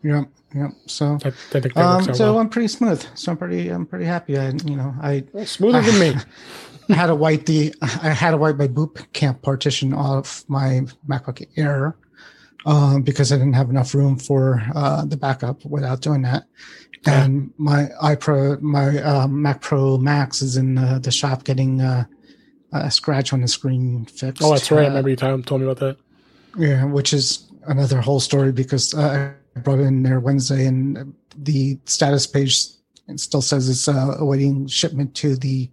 yeah, 0.04 0.24
yeah. 0.54 0.68
So. 0.88 1.18
I, 1.24 1.28
I 1.30 1.32
think 1.62 1.78
um, 1.78 2.04
so 2.14 2.34
well. 2.34 2.40
I'm 2.40 2.50
pretty 2.50 2.68
smooth. 2.68 3.02
So 3.16 3.32
I'm 3.32 3.38
pretty, 3.38 3.70
I'm 3.70 3.86
pretty 3.86 4.04
happy. 4.06 4.38
I, 4.38 4.50
you 4.50 4.76
know, 4.76 4.94
I 5.02 5.24
Well, 5.32 5.46
smoother 5.46 5.82
than 5.82 6.00
me. 6.00 6.10
I 6.90 6.94
had 7.02 7.08
to 7.08 7.16
wipe 7.16 7.46
the 7.46 7.74
I 7.82 8.10
had 8.10 8.32
to 8.32 8.38
wipe 8.38 8.58
my 8.58 8.68
boot 8.68 9.08
camp 9.14 9.42
partition 9.42 9.94
off 9.94 10.44
my 10.50 10.82
MacBook 11.08 11.48
Air 11.56 11.96
um, 12.66 13.02
because 13.02 13.32
I 13.32 13.38
didn't 13.38 13.54
have 13.54 13.70
enough 13.70 13.94
room 13.96 14.18
for 14.18 14.62
uh, 14.76 15.06
the 15.06 15.18
backup 15.18 15.64
without 15.66 16.02
doing 16.02 16.22
that. 16.24 16.44
Yeah. 17.06 17.24
And 17.24 17.52
my 17.58 17.88
iPro, 18.04 18.62
my 18.62 19.00
uh, 19.02 19.28
Mac 19.28 19.62
Pro 19.62 19.98
Max 19.98 20.42
is 20.42 20.58
in 20.58 20.78
uh, 20.78 21.00
the 21.00 21.12
shop 21.12 21.44
getting 21.44 21.82
uh, 21.82 22.06
a 22.74 22.92
scratch 22.92 23.34
on 23.34 23.42
the 23.42 23.48
screen 23.48 24.06
fixed. 24.06 24.44
Oh, 24.44 24.52
that's 24.52 24.70
right. 24.72 24.84
I 24.84 24.86
Uh, 24.86 24.90
remember 24.90 25.10
you 25.10 25.16
told 25.16 25.62
me 25.62 25.68
about 25.68 25.80
that. 25.80 25.98
yeah, 26.58 26.84
which 26.86 27.14
is 27.14 27.48
another 27.68 28.02
whole 28.02 28.20
story 28.20 28.52
because 28.52 28.94
uh, 28.94 29.34
I 29.56 29.60
brought 29.62 29.80
it 29.80 29.84
in 29.84 30.04
there 30.04 30.20
Wednesday 30.20 30.66
and 30.68 31.14
the 31.36 31.80
status 31.86 32.28
page 32.28 32.66
still 33.16 33.42
says 33.42 33.68
it's 33.70 33.88
uh, 33.88 34.16
awaiting 34.20 34.68
shipment 34.68 35.16
to 35.16 35.36
the 35.36 35.70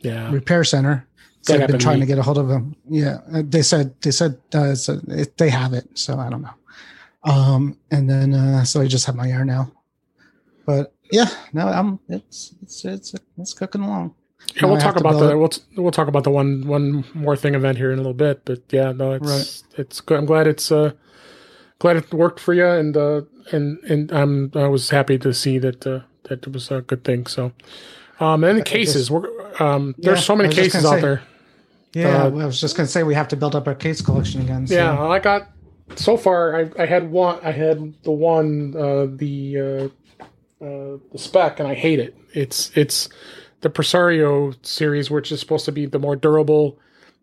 Yeah. 0.00 0.32
repair 0.32 0.64
center. 0.64 1.06
So 1.44 1.54
I've 1.56 1.66
been 1.66 1.78
trying 1.78 2.00
to 2.00 2.06
get 2.06 2.18
a 2.18 2.22
hold 2.22 2.38
of 2.38 2.48
them. 2.48 2.76
Yeah, 2.88 3.18
uh, 3.32 3.42
they 3.46 3.62
said 3.62 3.94
they 4.02 4.10
said 4.12 4.38
uh, 4.54 4.74
so 4.74 5.00
it, 5.08 5.36
they 5.38 5.50
have 5.50 5.74
it, 5.74 5.86
so 5.98 6.18
I 6.18 6.30
don't 6.30 6.42
know. 6.42 6.54
Um, 7.24 7.78
and 7.90 8.08
then 8.10 8.34
uh, 8.34 8.64
so 8.64 8.80
I 8.80 8.86
just 8.86 9.06
have 9.06 9.16
my 9.16 9.28
air 9.28 9.44
now. 9.44 9.72
But 10.66 10.94
yeah, 11.10 11.26
no, 11.52 11.68
I'm 11.68 12.00
it's 12.08 12.54
it's 12.62 12.84
it's 12.84 13.14
it's 13.38 13.54
cooking 13.54 13.82
along. 13.82 14.14
Yeah, 14.56 14.66
we'll 14.66 14.76
I 14.76 14.80
talk 14.80 14.96
about 14.96 15.18
the 15.18 15.26
it. 15.30 15.38
we'll 15.38 15.50
we'll 15.76 15.92
talk 15.92 16.08
about 16.08 16.24
the 16.24 16.30
one 16.30 16.66
one 16.66 17.04
more 17.14 17.36
thing 17.36 17.54
event 17.54 17.78
here 17.78 17.90
in 17.92 17.98
a 17.98 18.02
little 18.02 18.14
bit. 18.14 18.44
But 18.44 18.62
yeah, 18.70 18.92
no, 18.92 19.12
it's 19.12 19.64
Right. 19.74 19.80
it's 19.80 20.00
good. 20.00 20.18
I'm 20.18 20.26
glad 20.26 20.46
it's 20.46 20.72
uh 20.72 20.92
glad 21.80 21.96
it 21.96 22.12
worked 22.14 22.40
for 22.40 22.54
you, 22.54 22.66
and 22.66 22.96
uh 22.96 23.22
and 23.52 23.78
and 23.84 24.12
I'm 24.12 24.50
I 24.54 24.68
was 24.68 24.90
happy 24.90 25.18
to 25.18 25.34
see 25.34 25.58
that 25.58 25.86
uh, 25.86 26.00
that 26.24 26.46
it 26.46 26.52
was 26.52 26.70
a 26.70 26.82
good 26.82 27.04
thing. 27.04 27.26
So, 27.26 27.52
um, 28.20 28.44
and 28.44 28.58
the 28.58 28.62
cases 28.62 29.10
we're 29.10 29.28
um 29.62 29.94
there's 30.02 30.18
Yeah, 30.18 30.24
so 30.24 30.36
many 30.36 30.48
cases 30.50 30.84
out 30.84 30.96
say. 30.96 31.02
there. 31.02 31.22
Yeah, 31.94 32.24
Uh, 32.24 32.26
I 32.26 32.46
was 32.46 32.60
just 32.60 32.76
gonna 32.76 32.86
say 32.88 33.02
we 33.02 33.14
have 33.14 33.28
to 33.28 33.36
build 33.36 33.54
up 33.54 33.66
our 33.68 33.74
case 33.74 34.00
collection 34.02 34.40
again. 34.40 34.66
So. 34.66 34.74
Yeah, 34.74 35.00
I 35.00 35.18
got 35.20 35.48
so 35.96 36.16
far. 36.16 36.56
I 36.56 36.70
I 36.82 36.86
had 36.86 37.10
one. 37.10 37.38
I 37.42 37.52
had 37.52 37.94
the 38.02 38.10
one 38.10 38.74
uh, 38.76 39.06
the 39.14 39.58
uh, 39.60 40.24
uh, 40.64 40.98
the 41.12 41.18
Speck, 41.18 41.60
and 41.60 41.68
I 41.68 41.74
hate 41.74 42.00
it. 42.00 42.16
It's 42.32 42.70
it's 42.76 43.08
the 43.60 43.70
Presidio 43.70 44.52
series, 44.62 45.10
which 45.10 45.30
is 45.32 45.40
supposed 45.40 45.64
to 45.66 45.72
be 45.72 45.86
the 45.86 45.98
more 45.98 46.16
durable 46.16 46.78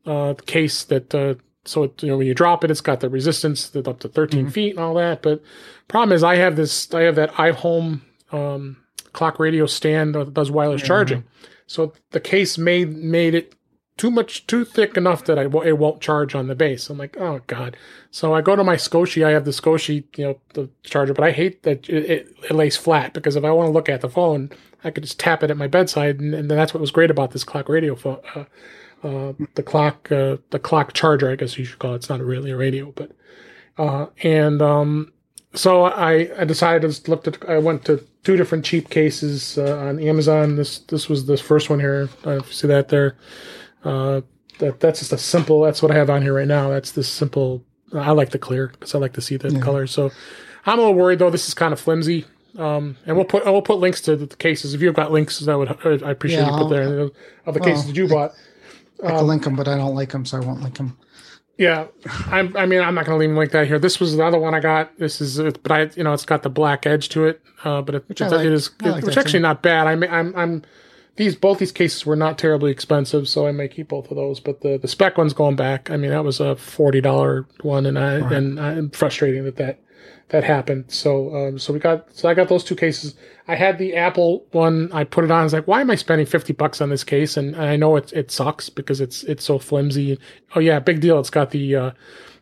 uh, 0.06 0.34
case 0.46 0.84
that. 0.86 1.14
Uh, 1.14 1.36
so 1.66 1.84
it, 1.84 2.02
you 2.02 2.10
know 2.10 2.18
when 2.18 2.26
you 2.28 2.34
drop 2.34 2.64
it, 2.64 2.72
it's 2.72 2.82
got 2.82 3.02
the 3.02 3.10
resistance 3.10 3.70
that 3.70 3.88
up 3.88 4.00
to 4.00 4.08
13 4.08 4.48
Mhm. 4.48 4.52
feet 4.52 4.70
and 4.72 4.80
all 4.80 4.96
that. 4.96 5.22
But 5.22 5.44
problem 5.90 6.16
is, 6.16 6.24
I 6.24 6.36
have 6.38 6.56
this. 6.56 6.92
I 6.94 7.02
have 7.02 7.16
that 7.16 7.32
iHome 7.34 8.02
um, 8.32 8.78
clock 9.14 9.38
radio 9.38 9.66
stand 9.68 10.16
that 10.16 10.34
does 10.34 10.50
wireless 10.50 10.82
Yeah. 10.82 10.88
charging. 10.88 11.24
So 11.68 11.94
the 12.12 12.20
case 12.20 12.58
made 12.58 12.96
made 12.96 13.36
it 13.36 13.54
too 14.02 14.10
much 14.10 14.48
too 14.48 14.66
thick 14.66 14.98
enough 14.98 15.26
that 15.26 15.38
I 15.38 15.44
it 15.44 15.78
won't 15.78 16.02
charge 16.02 16.34
on 16.34 16.48
the 16.48 16.56
base. 16.56 16.90
I'm 16.90 16.98
like, 16.98 17.18
oh 17.18 17.40
god. 17.46 17.78
So 18.10 18.34
I 18.34 18.42
go 18.42 18.56
to 18.56 18.64
my 18.64 18.76
Scosche. 18.76 19.24
I 19.24 19.30
have 19.30 19.46
the 19.46 19.52
Scosche, 19.52 20.04
you 20.18 20.26
know, 20.26 20.40
the 20.56 20.68
charger, 20.82 21.14
but 21.14 21.24
I 21.24 21.30
hate 21.30 21.62
that 21.62 21.88
it, 21.88 22.10
it, 22.10 22.36
it 22.50 22.52
lays 22.52 22.76
flat 22.76 23.14
because 23.14 23.36
if 23.36 23.44
I 23.44 23.52
want 23.52 23.68
to 23.68 23.72
look 23.72 23.90
at 23.90 24.02
the 24.02 24.10
phone, 24.10 24.50
I 24.84 24.90
could 24.90 25.04
just 25.04 25.20
tap 25.20 25.44
it 25.44 25.52
at 25.52 25.58
my 25.58 25.68
bedside, 25.68 26.20
and, 26.20 26.34
and 26.34 26.50
that's 26.50 26.74
what 26.74 26.82
was 26.82 26.90
great 26.90 27.12
about 27.12 27.30
this 27.30 27.44
clock 27.44 27.70
radio 27.70 27.94
phone. 27.94 28.22
Uh, 28.34 28.46
uh, 29.04 29.34
the 29.54 29.62
clock, 29.62 30.12
uh, 30.12 30.38
the 30.50 30.58
clock 30.58 30.94
charger, 30.94 31.30
I 31.30 31.36
guess 31.36 31.56
you 31.60 31.66
should 31.66 31.78
call 31.78 31.94
it. 31.94 31.98
It's 31.98 32.10
not 32.10 32.22
really 32.22 32.50
a 32.50 32.58
radio, 32.58 32.92
but 32.96 33.12
uh, 33.78 34.08
and 34.24 34.64
um, 34.64 35.14
so 35.54 35.84
I, 35.84 36.32
I 36.40 36.46
decided 36.46 36.92
to 36.92 37.12
look 37.12 37.28
at 37.28 37.48
I 37.48 37.60
went 37.60 37.86
to 37.86 38.04
two 38.24 38.36
different 38.36 38.66
cheap 38.66 38.90
cases 38.90 39.60
uh, 39.60 39.78
on 39.78 40.00
Amazon. 40.00 40.56
This 40.56 40.80
this 40.80 41.08
was 41.08 41.28
the 41.28 41.38
first 41.38 41.70
one 41.70 41.80
here. 41.80 42.10
I 42.26 42.40
see 42.50 42.66
that 42.66 42.90
there. 42.90 43.16
Uh, 43.84 44.22
that 44.60 44.80
that's 44.80 45.00
just 45.00 45.12
a 45.14 45.18
simple. 45.18 45.62
That's 45.62 45.82
what 45.82 45.92
I 45.92 45.96
have 45.96 46.10
on 46.10 46.22
here 46.22 46.34
right 46.36 46.48
now. 46.48 46.70
That's 46.70 46.92
this 46.92 47.08
simple. 47.10 47.64
I 47.94 48.12
like 48.12 48.30
the 48.30 48.40
clear 48.40 48.68
because 48.68 48.94
I 48.96 49.00
like 49.00 49.14
to 49.14 49.22
see 49.22 49.38
the 49.38 49.50
Yeah. 49.50 49.60
color. 49.60 49.88
So 49.88 50.12
I'm 50.66 50.78
a 50.80 50.82
little 50.82 50.96
worried 50.96 51.20
though. 51.20 51.30
This 51.30 51.48
is 51.48 51.54
kind 51.54 51.74
of 51.74 51.80
flimsy. 51.80 52.26
Um, 52.58 52.98
and 53.06 53.16
we'll 53.16 53.26
put 53.26 53.46
we'll 53.46 53.62
put 53.62 53.80
links 53.80 54.02
to 54.02 54.16
the 54.16 54.28
cases. 54.28 54.74
If 54.74 54.82
you've 54.82 54.94
got 54.96 55.12
links, 55.12 55.46
I 55.48 55.56
would 55.56 55.70
I 56.04 56.12
appreciate 56.12 56.40
Yeah, 56.42 56.46
you 56.48 56.52
put 56.52 56.62
I'll- 56.64 56.70
there 56.70 57.10
of 57.46 57.54
the 57.54 57.60
cases 57.60 57.88
that 57.88 57.96
you 57.96 58.08
bought. 58.08 58.34
I 59.04 59.10
can 59.12 59.26
link 59.28 59.44
them, 59.44 59.56
but 59.56 59.68
I 59.68 59.78
don't 59.78 59.96
like 59.96 60.10
them, 60.12 60.26
so 60.26 60.38
I 60.38 60.42
won't 60.42 60.62
link 60.62 60.78
them. 60.78 60.96
Yeah, 61.58 61.88
I'm, 62.28 62.56
I 62.56 62.66
mean, 62.66 62.82
I'm 62.82 62.94
not 62.96 63.06
going 63.06 63.16
to 63.16 63.20
leave 63.20 63.30
them 63.30 63.38
like 63.38 63.52
that 63.52 63.68
here. 63.68 63.78
This 63.80 64.00
was 64.00 64.16
the 64.16 64.24
other 64.24 64.40
one 64.40 64.54
I 64.56 64.60
got. 64.60 64.98
This 64.98 65.22
is, 65.22 65.38
it, 65.38 65.62
but 65.64 65.72
I, 65.72 65.90
you 65.96 66.04
know, 66.04 66.14
it's 66.14 66.26
got 66.26 66.44
the 66.44 66.50
black 66.50 66.86
edge 66.88 67.10
to 67.10 67.26
it. 67.26 67.42
Uh, 67.64 67.82
but 67.82 67.96
it, 67.96 68.06
I 68.22 68.26
it 68.26 68.32
like. 68.32 68.46
is, 68.48 68.70
I 68.84 68.90
like 68.90 69.04
that 69.06 69.18
actually 69.18 69.34
too. 69.34 69.40
not 69.40 69.62
bad. 69.62 69.86
I 69.88 69.96
may, 69.96 70.08
I'm, 70.08 70.36
I'm, 70.36 70.64
these 71.16 71.36
both 71.36 71.60
these 71.60 71.72
cases 71.72 72.06
were 72.06 72.16
not 72.16 72.38
terribly 72.38 72.72
expensive, 72.72 73.28
so 73.28 73.46
I 73.46 73.52
may 73.52 73.68
keep 73.68 73.90
both 73.90 74.10
of 74.10 74.18
those. 74.18 74.40
But 74.40 74.62
the 74.62 74.78
the 74.78 74.88
Speck 74.88 75.18
one's 75.18 75.34
going 75.34 75.56
back. 75.56 75.92
I 75.92 75.98
mean, 75.98 76.12
that 76.12 76.24
was 76.24 76.40
a 76.40 76.56
forty 76.56 77.02
dollar 77.02 77.46
one, 77.62 77.86
and 77.86 78.00
I 78.00 78.14
and 78.34 78.60
I'm 78.60 78.90
frustrating 78.90 79.44
that 79.46 79.58
that 79.58 79.80
that 80.30 80.44
happened. 80.46 80.86
So 80.88 81.36
um, 81.36 81.60
so 81.60 81.74
we 81.74 81.80
got 81.80 82.16
so 82.16 82.30
I 82.30 82.34
got 82.34 82.48
those 82.48 82.64
two 82.64 82.76
cases. 82.76 83.16
I 83.48 83.56
had 83.56 83.78
the 83.78 83.96
Apple 83.96 84.46
one. 84.52 84.90
I 84.94 85.04
put 85.04 85.26
it 85.26 85.32
on. 85.32 85.42
I 85.42 85.44
was 85.44 85.54
like, 85.54 85.68
why 85.68 85.82
am 85.82 85.92
I 85.92 85.96
spending 85.96 86.26
fifty 86.26 86.54
bucks 86.54 86.80
on 86.80 86.90
this 86.90 87.04
case? 87.04 87.36
And, 87.36 87.56
I 87.56 87.76
know 87.76 87.98
it 87.98 88.12
it 88.14 88.32
sucks 88.32 88.70
because 88.70 89.02
it's 89.02 89.24
it's 89.24 89.44
so 89.44 89.60
flimsy. 89.60 90.18
Oh 90.56 90.60
yeah, 90.60 90.80
big 90.80 91.02
deal. 91.02 91.20
It's 91.20 91.30
got 91.30 91.52
the 91.52 91.76
uh, 91.76 91.92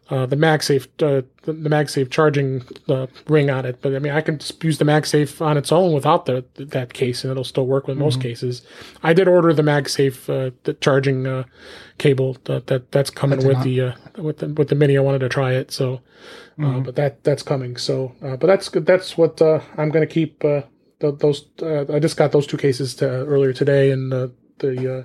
uh, 0.09 0.25
the 0.25 0.35
MagSafe 0.35 0.85
uh, 1.01 1.21
the, 1.43 1.53
the 1.53 1.69
MagSafe 1.69 2.09
charging 2.09 2.63
uh, 2.87 3.07
ring 3.27 3.49
on 3.49 3.65
it. 3.65 3.79
But 3.81 3.95
I 3.95 3.99
mean, 3.99 4.13
I 4.13 4.21
can 4.21 4.39
just 4.39 4.63
use 4.63 4.77
the 4.77 4.85
MagSafe 4.85 5.41
on 5.45 5.57
its 5.57 5.71
own 5.71 5.93
without 5.93 6.25
the 6.25 6.43
that 6.55 6.93
case, 6.93 7.23
and 7.23 7.31
it'll 7.31 7.43
still 7.43 7.67
work 7.67 7.87
with 7.87 7.97
most 7.97 8.21
cases. 8.21 8.61
I 9.03 9.13
did 9.13 9.27
order 9.27 9.53
the 9.53 9.61
MagSafe 9.61 10.29
uh, 10.29 10.51
the 10.63 10.73
charging 10.73 11.27
uh, 11.27 11.43
cable 11.97 12.37
that, 12.45 12.67
that 12.67 12.91
that's 12.91 13.09
coming 13.09 13.45
with 13.45 13.57
not. 13.57 13.63
the 13.63 13.81
uh, 13.81 13.93
with 14.17 14.39
the 14.39 14.47
with 14.49 14.69
the 14.69 14.75
mini. 14.75 14.97
I 14.97 15.01
wanted 15.01 15.19
to 15.19 15.29
try 15.29 15.53
it, 15.53 15.71
so 15.71 16.01
uh, 16.61 16.79
but 16.79 16.95
that 16.95 17.23
that's 17.23 17.43
coming. 17.43 17.77
So, 17.77 18.15
uh, 18.21 18.35
but 18.35 18.47
that's 18.47 18.67
good. 18.67 18.85
That's 18.85 19.17
what 19.17 19.41
uh, 19.41 19.61
I'm 19.77 19.89
going 19.89 20.05
to 20.05 20.13
keep. 20.13 20.43
Uh, 20.43 20.63
th- 20.99 21.19
those 21.19 21.45
uh, 21.61 21.85
I 21.93 21.99
just 21.99 22.17
got 22.17 22.31
those 22.31 22.47
two 22.47 22.57
cases 22.57 22.95
to, 22.95 23.07
earlier 23.07 23.53
today, 23.53 23.91
and 23.91 24.11
the 24.11 24.99
uh, 24.99 25.03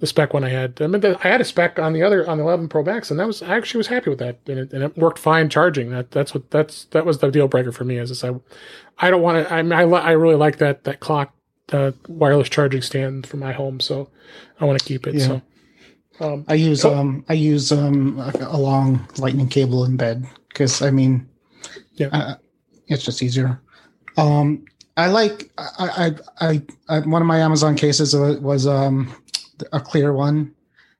the 0.00 0.06
Speck 0.06 0.34
one 0.34 0.44
I 0.44 0.48
had. 0.48 0.80
I 0.80 0.86
mean, 0.86 1.00
the, 1.00 1.18
I 1.22 1.28
had 1.28 1.40
a 1.40 1.44
Speck 1.44 1.78
on 1.78 1.92
the 1.92 2.02
other 2.02 2.28
on 2.28 2.38
the 2.38 2.44
11 2.44 2.68
Pro 2.68 2.82
Max, 2.82 3.10
and 3.10 3.20
that 3.20 3.26
was 3.26 3.42
I 3.42 3.56
actually 3.56 3.78
was 3.78 3.86
happy 3.86 4.10
with 4.10 4.18
that, 4.18 4.38
and 4.46 4.58
it, 4.58 4.72
and 4.72 4.82
it 4.82 4.96
worked 4.96 5.18
fine 5.18 5.48
charging. 5.48 5.90
That 5.90 6.10
that's 6.10 6.34
what 6.34 6.50
that's 6.50 6.84
that 6.86 7.06
was 7.06 7.18
the 7.18 7.30
deal 7.30 7.48
breaker 7.48 7.70
for 7.72 7.84
me. 7.84 7.98
Is 7.98 8.08
this 8.08 8.24
I 8.24 8.32
I 8.98 9.10
don't 9.10 9.22
want 9.22 9.46
to. 9.46 9.54
I 9.54 9.62
mean, 9.62 9.72
I, 9.72 9.82
I 9.82 10.12
really 10.12 10.34
like 10.36 10.58
that 10.58 10.84
that 10.84 11.00
clock 11.00 11.34
uh, 11.72 11.92
wireless 12.08 12.48
charging 12.48 12.82
stand 12.82 13.26
for 13.26 13.36
my 13.36 13.52
home, 13.52 13.78
so 13.78 14.08
I 14.58 14.64
want 14.64 14.78
to 14.78 14.84
keep 14.84 15.06
it. 15.06 15.14
Yeah. 15.14 15.26
So. 15.26 15.42
Um, 16.20 16.44
I 16.48 16.54
use 16.54 16.82
So- 16.82 16.94
um 16.94 17.24
I 17.28 17.32
use 17.34 17.72
um 17.72 18.18
a, 18.18 18.58
long 18.58 19.06
lightning 19.18 19.48
cable 19.48 19.84
in 19.86 19.96
bed 19.96 20.26
because 20.48 20.82
I 20.82 20.90
mean, 20.90 21.26
Yeah. 21.94 22.08
uh, 22.12 22.34
it's 22.88 23.04
just 23.04 23.22
easier. 23.22 23.60
Um, 24.18 24.64
I 24.98 25.06
like 25.06 25.50
I 25.56 26.14
I, 26.40 26.48
I 26.50 26.62
I 26.88 27.00
one 27.00 27.22
of 27.22 27.28
my 27.28 27.38
Amazon 27.38 27.74
cases 27.74 28.14
was, 28.14 28.38
was 28.38 28.66
um 28.66 29.14
a 29.72 29.80
clear 29.80 30.12
one. 30.12 30.54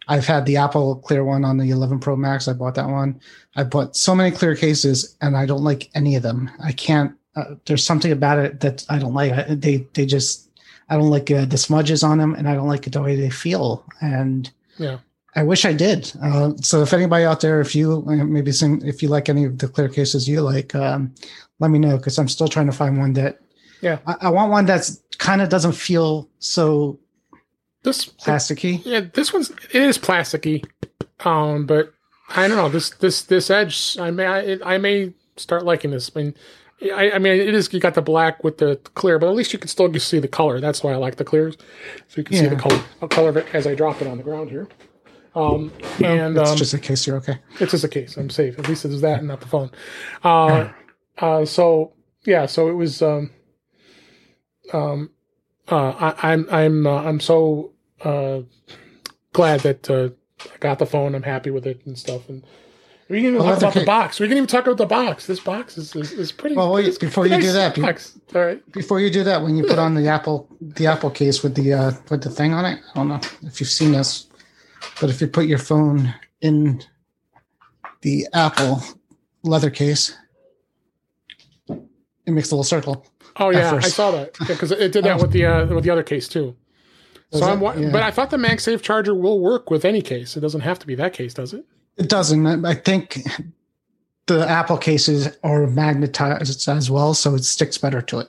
I've 0.09 0.27
had 0.27 0.45
the 0.45 0.57
Apple 0.57 0.97
clear 0.97 1.25
one 1.25 1.45
on 1.45 1.57
the 1.57 1.71
11 1.71 2.01
Pro 2.01 2.17
Max. 2.17 2.49
I 2.49 2.53
bought 2.53 2.75
that 2.75 2.89
one. 2.89 3.21
I 3.55 3.63
bought 3.63 3.95
so 3.97 4.15
many 4.15 4.35
clear 4.35 4.57
cases, 4.57 5.17
and 5.21 5.37
I 5.37 5.47
don't 5.47 5.63
like 5.63 5.89
any 5.95 6.17
of 6.17 6.23
them. 6.23 6.51
I 6.63 6.73
can't. 6.73 7.15
Uh, 7.37 7.55
there's 7.67 7.85
something 7.85 8.11
about 8.11 8.39
it 8.39 8.61
that 8.61 8.85
I 8.89 8.99
don't 8.99 9.15
like. 9.15 9.33
I, 9.33 9.55
they 9.55 9.87
they 9.95 10.07
just 10.07 10.51
I 10.89 10.97
don't 10.97 11.11
like 11.11 11.31
uh, 11.31 11.45
the 11.45 11.57
smudges 11.57 12.03
on 12.03 12.19
them, 12.19 12.35
and 12.35 12.49
I 12.49 12.55
don't 12.55 12.67
like 12.67 12.91
the 12.91 13.03
way 13.03 13.15
they 13.15 13.31
feel. 13.31 13.85
And 14.01 14.51
Yeah. 14.79 14.99
I 15.37 15.45
wish 15.45 15.65
I 15.65 15.73
did. 15.73 16.13
Uh, 16.21 16.55
so 16.61 16.83
if 16.83 16.93
anybody 16.93 17.25
out 17.25 17.41
there, 17.41 17.61
if 17.61 17.77
you 17.77 18.05
uh, 18.09 18.25
maybe 18.25 18.51
some, 18.51 18.81
if 18.85 19.01
you 19.01 19.09
like 19.09 19.29
any 19.29 19.45
of 19.45 19.59
the 19.59 19.69
clear 19.69 19.89
cases 19.89 20.29
you 20.29 20.41
like, 20.41 20.75
um, 20.75 21.15
let 21.61 21.71
me 21.71 21.79
know 21.79 21.97
because 21.97 22.19
I'm 22.19 22.27
still 22.27 22.49
trying 22.49 22.67
to 22.67 22.73
find 22.73 22.99
one 22.99 23.13
that. 23.13 23.39
Yeah. 23.81 23.99
I, 24.07 24.17
I 24.23 24.29
want 24.31 24.51
one 24.51 24.67
that's 24.67 25.01
kind 25.19 25.41
of 25.41 25.49
doesn't 25.49 25.73
feel 25.73 26.29
so 26.41 26.99
this 27.83 28.07
plasticky. 28.07 28.83
Yeah, 28.85 29.01
this 29.13 29.33
one's 29.33 29.51
it 29.51 29.83
is 29.83 29.99
plasticky, 29.99 30.65
um, 31.21 31.67
but 31.67 31.93
I 32.29 32.47
don't 32.49 32.57
know 32.57 32.69
this 32.69 32.91
this 32.91 33.23
this 33.23 33.51
edge. 33.51 33.99
I 33.99 34.11
may 34.11 34.27
I, 34.27 34.75
I 34.75 34.79
may 34.79 35.13
start 35.37 35.65
liking 35.65 35.91
this. 35.91 36.11
I 36.15 36.21
mean, 36.21 36.35
I, 36.95 37.13
I 37.13 37.19
mean 37.19 37.33
it 37.33 37.55
is 37.55 37.73
you 37.73 37.81
got 37.81 37.95
the 37.95 38.03
black 38.03 38.45
with 38.45 38.59
the 38.59 38.77
clear, 38.95 39.19
but 39.19 39.29
at 39.29 39.35
least 39.35 39.53
you 39.53 39.59
can 39.59 39.69
still 39.69 39.93
see 39.95 40.19
the 40.19 40.29
color. 40.29 40.61
That's 40.61 40.83
why 40.83 40.93
I 40.93 40.97
like 40.97 41.17
the 41.17 41.25
clears, 41.25 41.57
so 42.09 42.19
you 42.19 42.25
can 42.25 42.37
see 42.37 42.47
the 42.47 42.57
color 42.57 42.83
the 43.01 43.09
color 43.09 43.31
of 43.31 43.37
it 43.37 43.47
as 43.55 43.67
I 43.67 43.75
drop 43.75 44.01
it 44.03 44.07
on 44.07 44.19
the 44.19 44.25
ground 44.25 44.51
here. 44.51 44.69
Um, 45.35 45.73
and 46.03 46.37
it's 46.37 46.51
um, 46.51 46.57
just 46.57 46.75
in 46.75 46.81
case 46.81 47.07
you're 47.07 47.17
okay. 47.19 47.39
it's 47.61 47.71
just 47.71 47.85
a 47.85 47.89
case. 47.89 48.17
I'm 48.17 48.31
safe. 48.31 48.59
At 48.59 48.69
least 48.69 48.83
there's 48.83 49.01
that 49.03 49.21
and 49.21 49.29
not 49.29 49.41
the 49.41 49.47
phone. 49.47 49.71
Uh, 50.25 50.71
uh, 51.19 51.45
so 51.45 51.93
yeah, 52.25 52.47
so 52.47 52.69
it 52.69 52.75
was. 52.75 53.01
Um, 53.01 53.31
um, 54.73 55.11
uh, 55.69 56.13
I, 56.23 56.33
I'm 56.33 56.47
I'm 56.51 56.87
uh, 56.87 57.03
I'm 57.03 57.21
so 57.21 57.73
uh, 58.03 58.41
glad 59.33 59.61
that 59.61 59.91
uh, 59.91 60.11
I 60.53 60.57
got 60.59 60.79
the 60.79 60.87
phone. 60.87 61.15
I'm 61.15 61.23
happy 61.23 61.51
with 61.51 61.67
it 61.67 61.85
and 61.87 61.99
stuff. 61.99 62.29
And 62.29 62.43
we 63.09 63.19
can 63.19 63.35
even 63.35 63.43
Well, 63.43 63.49
talk 63.55 63.63
about 63.63 63.75
the 63.75 63.85
box. 63.85 64.21
We 64.21 64.29
can 64.29 64.37
even 64.37 64.47
talk 64.47 64.67
about 64.67 64.79
the 64.79 64.87
box. 64.87 65.27
This 65.27 65.41
box 65.41 65.77
is 65.77 65.95
is, 65.97 66.13
is 66.13 66.33
pretty. 66.33 66.57
Well, 66.57 66.73
wait, 66.73 66.99
before 67.01 67.27
you 67.27 67.41
do 67.41 67.53
that, 67.53 67.79
box. 67.79 68.19
all 68.35 68.45
right. 68.45 68.73
Before 68.73 69.01
you 69.01 69.11
do 69.11 69.25
that, 69.25 69.43
when 69.43 69.57
you 69.57 69.65
put 69.65 69.79
on 69.79 69.95
the 69.95 70.09
Apple 70.09 70.49
the 70.61 70.87
Apple 70.87 71.11
case 71.11 71.43
with 71.43 71.55
the 71.55 71.73
uh, 71.73 71.93
with 72.11 72.23
the 72.23 72.31
thing 72.31 72.53
on 72.55 72.65
it, 72.65 72.79
I 72.95 72.99
don't 72.99 73.09
know 73.09 73.21
if 73.43 73.61
you've 73.61 73.69
seen 73.71 73.93
this, 73.93 74.27
but 75.01 75.11
if 75.11 75.21
you 75.21 75.27
put 75.27 75.47
your 75.47 75.59
phone 75.59 76.15
in 76.41 76.83
the 78.03 78.27
Apple 78.33 78.81
leather 79.43 79.71
case, 79.71 80.17
it 81.69 82.31
makes 82.31 82.51
a 82.51 82.55
little 82.55 82.65
circle. 82.65 83.05
Oh 83.41 83.51
yeah, 83.51 83.75
I 83.75 83.81
saw 83.81 84.11
that 84.13 84.35
because 84.47 84.71
it 84.71 84.93
did 84.93 85.05
that 85.05 85.19
Oh. 85.19 85.23
with 85.23 85.33
the 85.33 85.47
uh, 85.47 85.67
with 85.67 85.85
the 85.85 85.91
other 85.91 86.03
case 86.03 86.29
too. 86.29 86.55
Does 87.33 87.41
so 87.41 87.49
it? 87.49 87.53
I'm, 87.53 87.83
Yeah. 87.83 87.91
but 87.91 88.03
I 88.03 88.11
thought 88.11 88.31
the 88.31 88.37
MagSafe 88.37 88.83
charger 88.83 89.15
will 89.15 89.41
work 89.41 89.71
with 89.71 89.85
any 89.85 90.03
case. 90.03 90.37
It 90.37 90.41
doesn't 90.41 90.61
have 90.63 90.79
to 90.81 90.87
be 90.87 90.95
that 90.97 91.13
case, 91.13 91.33
does 91.35 91.55
it? 91.55 91.65
It 91.97 92.09
doesn't. 92.09 92.65
I 92.65 92.75
think 92.75 93.23
the 94.27 94.49
Apple 94.49 94.79
cases 94.79 95.37
are 95.43 95.67
magnetized 95.67 96.69
as 96.69 96.91
well, 96.91 97.15
so 97.15 97.35
it 97.35 97.45
sticks 97.45 97.79
better 97.79 98.03
to 98.03 98.21
it. 98.21 98.29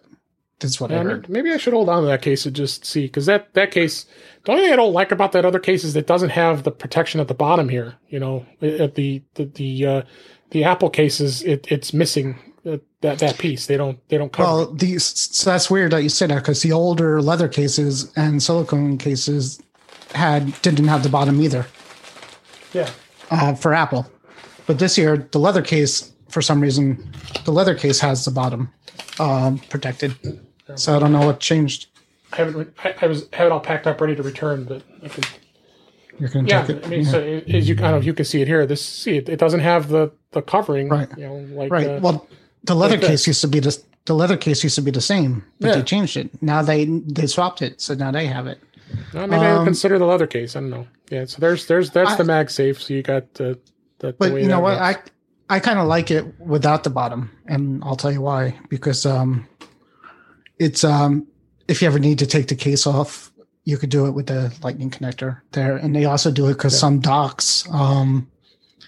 That's 0.60 0.80
what 0.80 0.92
I 0.92 1.02
heard. 1.02 1.28
maybe 1.28 1.52
I 1.52 1.58
should 1.58 1.74
hold 1.74 1.90
on 1.90 2.04
to 2.04 2.08
that 2.08 2.22
case 2.22 2.46
and 2.46 2.56
just 2.56 2.86
see 2.86 3.06
because 3.08 3.26
that 3.26 3.54
that 3.56 3.72
case. 3.72 4.06
The 4.46 4.52
only 4.52 4.64
thing 4.64 4.74
I 4.74 4.76
don't 4.76 4.94
like 4.94 5.12
about 5.12 5.32
that 5.34 5.46
other 5.46 5.60
case 5.60 5.84
is 5.84 5.96
it 5.96 6.06
doesn't 6.08 6.30
have 6.30 6.64
the 6.64 6.72
protection 6.72 7.20
at 7.20 7.28
the 7.28 7.34
bottom 7.34 7.68
here. 7.70 7.96
You 8.10 8.20
know, 8.20 8.46
at 8.62 8.94
the 8.96 9.24
the 9.34 9.46
the 9.46 9.86
uh, 9.86 10.02
the 10.52 10.64
Apple 10.64 10.92
cases, 10.92 11.42
it 11.42 11.66
it's 11.72 11.94
missing 11.94 12.38
that 12.64 13.20
that 13.20 13.38
piece. 13.38 13.66
They 13.68 13.78
don't 13.78 13.98
they 14.10 14.18
don't 14.18 14.32
cover. 14.32 14.48
Well, 14.48 14.74
these 14.74 15.04
so 15.36 15.50
that's 15.50 15.70
weird 15.70 15.92
that 15.92 16.04
you 16.04 16.10
say 16.10 16.28
that 16.28 16.36
because 16.36 16.62
the 16.62 16.72
older 16.72 17.22
leather 17.22 17.48
cases 17.48 18.12
and 18.16 18.42
silicone 18.42 18.98
cases 18.98 19.62
had 20.14 20.60
didn't 20.62 20.88
have 20.88 21.04
the 21.04 21.10
bottom 21.10 21.42
either 21.42 21.66
yeah, 22.74 22.90
uh, 23.32 23.54
for 23.56 23.74
Apple, 23.74 24.10
but 24.68 24.80
this 24.80 24.98
year 24.98 25.28
the 25.32 25.40
leather 25.40 25.62
case 25.62 26.12
for 26.30 26.42
some 26.42 26.62
reason 26.62 27.12
the 27.46 27.52
leather 27.52 27.76
case 27.76 28.00
has 28.00 28.26
the 28.26 28.32
bottom 28.32 28.72
um, 29.20 29.60
protected. 29.70 30.16
So 30.76 30.96
I 30.96 31.00
don't 31.00 31.12
know 31.12 31.26
what 31.26 31.40
changed. 31.40 31.88
I 32.32 32.38
haven't. 32.38 32.74
I, 32.84 32.96
I 33.02 33.08
was 33.08 33.28
have 33.34 33.48
it 33.48 33.52
all 33.52 33.60
packed 33.60 33.88
up, 33.88 34.00
ready 34.00 34.16
to 34.16 34.24
return, 34.24 34.64
but 34.64 34.84
I 35.04 35.10
can. 35.10 35.24
You're 36.18 36.30
to 36.30 36.44
Yeah, 36.44 36.66
take 36.66 36.78
it. 36.78 36.86
I 36.86 36.88
mean, 36.88 37.02
yeah. 37.02 37.12
so 37.12 37.20
as 37.20 37.68
you 37.68 37.76
kind 37.76 37.96
of 37.96 38.06
you 38.06 38.14
can 38.14 38.26
see 38.26 38.42
it 38.42 38.48
here. 38.48 38.66
This 38.66 38.86
see 38.86 39.18
it, 39.18 39.28
it 39.28 39.38
doesn't 39.40 39.60
have 39.60 39.90
the 39.90 40.12
the 40.32 40.42
covering, 40.42 40.88
Right. 40.88 41.10
You 41.18 41.28
know, 41.28 41.36
like 41.56 41.72
right. 41.72 41.88
uh, 41.88 42.00
well, 42.02 42.28
the 42.64 42.76
leather 42.76 42.94
like 42.96 43.02
this. 43.02 43.10
case 43.10 43.28
used 43.28 43.42
to 43.42 43.48
be 43.48 43.60
the 43.60 43.78
the 44.06 44.14
leather 44.16 44.38
case 44.38 44.64
used 44.64 44.76
to 44.76 44.82
be 44.82 44.92
the 44.92 45.02
same, 45.02 45.44
but 45.60 45.68
Yeah. 45.68 45.76
they 45.76 45.84
changed 45.84 46.18
it. 46.18 46.30
Now 46.42 46.62
they 46.62 46.86
they 46.86 47.28
swapped 47.28 47.62
it, 47.62 47.82
so 47.82 47.94
now 47.94 48.12
they 48.12 48.26
have 48.28 48.48
it. 48.48 48.60
uh, 49.14 49.28
maybe 49.28 49.36
I 49.46 49.52
would 49.54 49.60
um, 49.60 49.66
consider 49.66 49.98
the 50.00 50.06
leather 50.06 50.28
case. 50.28 50.56
I 50.56 50.60
don't 50.62 50.70
know. 50.70 50.88
Yeah, 51.10 51.26
so 51.26 51.38
there's 51.40 51.66
there's 51.68 51.92
that's 51.92 52.12
I- 52.12 52.16
the 52.18 52.24
MagSafe. 52.24 52.80
So 52.80 52.94
you 52.94 53.02
got 53.04 53.34
the 53.36 53.60
the, 54.00 54.08
the 54.08 54.14
But 54.14 54.32
way 54.34 54.42
you 54.44 54.48
know 54.48 54.60
what? 54.60 54.80
works. 54.80 55.10
I 55.50 55.56
I 55.56 55.60
kind 55.60 55.80
of 55.80 55.88
like 55.88 56.10
it 56.12 56.26
without 56.40 56.84
the 56.84 56.90
bottom, 56.90 57.30
and 57.48 57.84
I'll 57.84 57.96
tell 57.98 58.12
you 58.12 58.22
why. 58.22 58.58
Because 58.70 59.06
um, 59.06 59.48
it's 60.60 60.84
um, 60.84 61.28
if 61.68 61.82
you 61.82 61.88
ever 61.88 62.00
need 62.00 62.20
to 62.20 62.26
take 62.26 62.48
the 62.48 62.56
case 62.56 62.86
off, 62.88 63.32
you 63.66 63.78
could 63.78 63.90
do 63.90 64.06
it 64.08 64.12
with 64.12 64.28
the 64.28 64.54
lightning 64.64 64.90
connector 64.90 65.42
there, 65.52 65.76
and 65.78 65.96
they 65.96 66.06
also 66.06 66.32
do 66.32 66.48
it 66.48 66.54
because 66.54 66.74
Yeah. 66.74 66.80
some 66.80 67.00
docks, 67.00 67.68
um, 67.72 68.28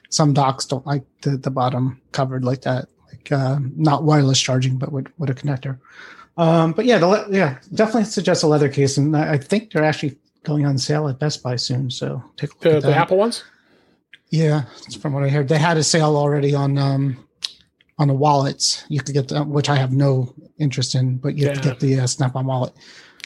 some 0.09 0.33
docks 0.33 0.65
don't 0.65 0.85
like 0.85 1.03
the 1.21 1.37
the 1.37 1.51
bottom 1.51 2.01
covered 2.11 2.43
like 2.43 2.61
that, 2.61 2.87
like 3.23 3.39
uh, 3.39 3.59
not 3.75 4.03
wireless 4.03 4.39
charging, 4.39 4.77
but 4.77 4.91
with 4.91 5.07
with 5.17 5.29
a 5.29 5.33
connector. 5.33 5.79
Um, 6.37 6.71
but 6.73 6.85
yeah, 6.85 6.97
the 6.97 7.07
le- 7.07 7.27
yeah, 7.29 7.59
definitely 7.73 8.05
suggest 8.05 8.43
a 8.43 8.47
leather 8.47 8.69
case, 8.69 8.97
and 8.97 9.15
I 9.15 9.37
think 9.37 9.71
they're 9.71 9.83
actually 9.83 10.17
going 10.43 10.65
on 10.65 10.77
sale 10.77 11.07
at 11.07 11.19
Best 11.19 11.43
Buy 11.43 11.55
soon. 11.55 11.89
So 11.91 12.23
take 12.37 12.51
a 12.51 12.53
look 12.53 12.61
the 12.61 12.75
at 12.77 12.83
the. 12.83 12.95
Apple 12.95 13.17
ones. 13.17 13.43
Yeah, 14.29 14.63
from 14.99 15.13
what 15.13 15.23
I 15.23 15.29
heard. 15.29 15.47
They 15.47 15.59
had 15.59 15.77
a 15.77 15.83
sale 15.83 16.17
already 16.17 16.55
on 16.55 16.77
um 16.77 17.17
on 17.99 18.07
the 18.07 18.13
wallets. 18.15 18.83
You 18.89 18.99
could 18.99 19.13
get 19.13 19.27
the, 19.27 19.43
which 19.43 19.69
I 19.69 19.75
have 19.75 19.91
no 19.91 20.33
interest 20.57 20.95
in, 20.95 21.17
but 21.17 21.37
you 21.37 21.47
have 21.47 21.57
to 21.57 21.69
get 21.69 21.79
the 21.79 21.99
uh, 21.99 22.07
Snap-on 22.07 22.45
wallet. 22.47 22.73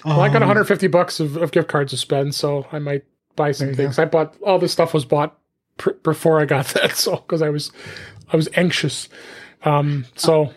Well, 0.03 0.19
I 0.19 0.27
got 0.27 0.37
Um, 0.41 0.49
150 0.49 0.87
bucks 0.87 1.19
of, 1.21 1.37
of 1.37 1.51
gift 1.51 1.69
cards 1.69 1.91
to 1.91 1.97
spend, 1.97 2.35
so 2.35 2.67
I 2.73 2.79
might 2.79 3.03
buy 3.37 3.51
some 3.53 3.73
things. 3.73 3.97
I 3.97 4.05
bought 4.05 4.35
all 4.45 4.59
this 4.59 4.73
stuff 4.73 4.93
was 4.93 5.05
bought 5.05 5.37
pr- 5.77 5.91
before 6.03 6.41
I 6.41 6.45
got 6.45 6.65
that, 6.75 6.97
so 6.97 7.15
because 7.15 7.41
I 7.41 7.49
was 7.49 7.71
I 8.33 8.35
was 8.35 8.49
anxious. 8.55 9.07
Um, 9.67 10.05
so 10.15 10.53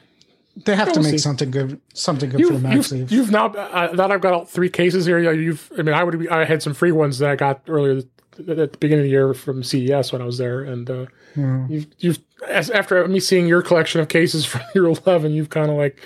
They 0.65 0.77
have 0.77 0.93
to 0.93 1.01
make 1.01 1.11
see. 1.13 1.19
something 1.19 1.51
good, 1.51 1.81
something 1.95 2.31
good 2.31 2.47
for 2.47 2.55
the 2.59 2.75
you've, 2.75 2.91
you've, 2.93 3.13
you've 3.13 3.31
now 3.31 3.47
uh, 3.47 3.95
that 3.97 4.11
I've 4.13 4.21
got 4.21 4.33
all 4.33 4.45
three 4.45 4.69
cases 4.71 5.07
here. 5.07 5.19
You've 5.33 5.71
I 5.79 5.83
mean 5.83 5.95
I 5.95 6.05
would 6.05 6.19
be, 6.19 6.29
I 6.29 6.45
had 6.45 6.63
some 6.63 6.75
free 6.75 6.93
ones 6.93 7.19
that 7.19 7.31
I 7.31 7.37
got 7.37 7.63
earlier 7.69 7.99
at 8.39 8.47
the 8.47 8.67
beginning 8.79 9.01
of 9.01 9.05
the 9.05 9.11
year 9.11 9.35
from 9.35 9.63
CES 9.63 10.13
when 10.13 10.23
I 10.23 10.25
was 10.25 10.39
there, 10.39 10.61
and 10.63 10.89
uh, 10.91 11.07
Hmm. 11.35 11.67
you've 11.69 11.87
you've 11.99 12.19
as, 12.49 12.71
after 12.71 13.07
me 13.07 13.21
seeing 13.21 13.47
your 13.47 13.63
collection 13.63 14.01
of 14.01 14.09
cases 14.09 14.45
from 14.51 14.63
year 14.75 14.87
11, 14.87 15.33
you've 15.33 15.51
kind 15.51 15.71
of 15.71 15.77
like 15.77 16.01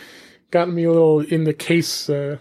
gotten 0.51 0.75
me 0.75 0.85
a 0.85 0.91
little 0.93 1.21
in 1.21 1.45
the 1.45 1.55
case. 1.55 2.11
Uh, 2.11 2.37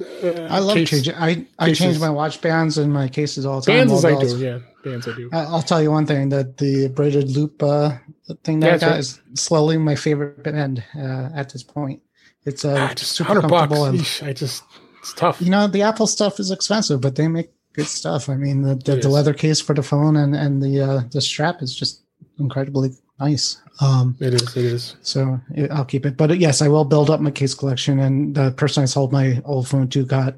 uh, 0.00 0.46
I 0.50 0.58
love 0.60 0.76
case- 0.76 0.90
changing. 0.90 1.14
I, 1.14 1.46
I 1.58 1.66
cases. 1.66 1.78
change 1.78 2.00
my 2.00 2.10
watch 2.10 2.40
bands 2.40 2.78
and 2.78 2.92
my 2.92 3.08
cases 3.08 3.44
all 3.46 3.60
the 3.60 3.66
time. 3.66 3.88
bands 3.88 4.04
I 4.04 4.20
do. 4.20 4.38
Yeah, 4.38 4.58
bands, 4.84 5.08
I 5.08 5.14
do. 5.16 5.28
I, 5.32 5.38
I'll 5.44 5.62
tell 5.62 5.82
you 5.82 5.90
one 5.90 6.06
thing 6.06 6.28
that 6.30 6.56
the 6.58 6.88
braided 6.88 7.30
loop 7.30 7.62
uh, 7.62 7.96
thing 8.44 8.60
that 8.60 8.66
Yeah, 8.68 8.74
I 8.74 8.78
got 8.78 8.90
right. 8.90 8.98
is 9.00 9.20
slowly 9.34 9.76
my 9.78 9.94
favorite 9.94 10.42
band 10.42 10.84
uh, 10.96 11.30
at 11.34 11.50
this 11.52 11.62
point. 11.62 12.02
It's 12.44 12.64
uh, 12.64 12.88
Ah, 12.90 12.94
just 12.94 13.12
super 13.12 13.28
hundred 13.28 13.48
comfortable. 13.48 13.84
And, 13.86 13.98
Eesh, 13.98 14.26
I 14.26 14.32
just 14.32 14.62
it's 15.00 15.12
tough. 15.14 15.40
you 15.40 15.50
know, 15.50 15.66
the 15.66 15.82
Apple 15.82 16.06
stuff 16.06 16.38
is 16.40 16.50
expensive, 16.50 17.00
but 17.00 17.16
they 17.16 17.28
make 17.28 17.50
good 17.74 17.86
stuff. 17.86 18.28
I 18.28 18.36
mean, 18.36 18.62
the, 18.62 18.74
the, 18.76 18.96
the 18.96 19.08
leather 19.08 19.34
case 19.34 19.60
for 19.60 19.74
the 19.74 19.82
phone 19.82 20.16
and, 20.16 20.34
and 20.34 20.62
the 20.62 20.80
uh, 20.80 21.02
the 21.10 21.20
strap 21.20 21.60
is 21.62 21.74
just 21.74 22.02
incredibly 22.38 22.90
nice. 23.20 23.60
Um, 23.80 24.16
It 24.20 24.34
is. 24.34 24.56
It 24.56 24.64
is. 24.64 24.96
so 25.02 25.40
it, 25.54 25.70
I'll 25.70 25.84
keep 25.84 26.04
it. 26.04 26.16
But 26.16 26.30
uh, 26.30 26.34
yes, 26.34 26.62
I 26.62 26.68
will 26.68 26.84
build 26.84 27.10
up 27.10 27.20
my 27.20 27.30
case 27.30 27.54
collection. 27.54 28.00
And 28.00 28.34
the 28.34 28.50
person 28.52 28.82
I 28.82 28.86
sold 28.86 29.12
my 29.12 29.40
old 29.44 29.68
phone 29.68 29.88
to 29.88 30.04
got 30.04 30.34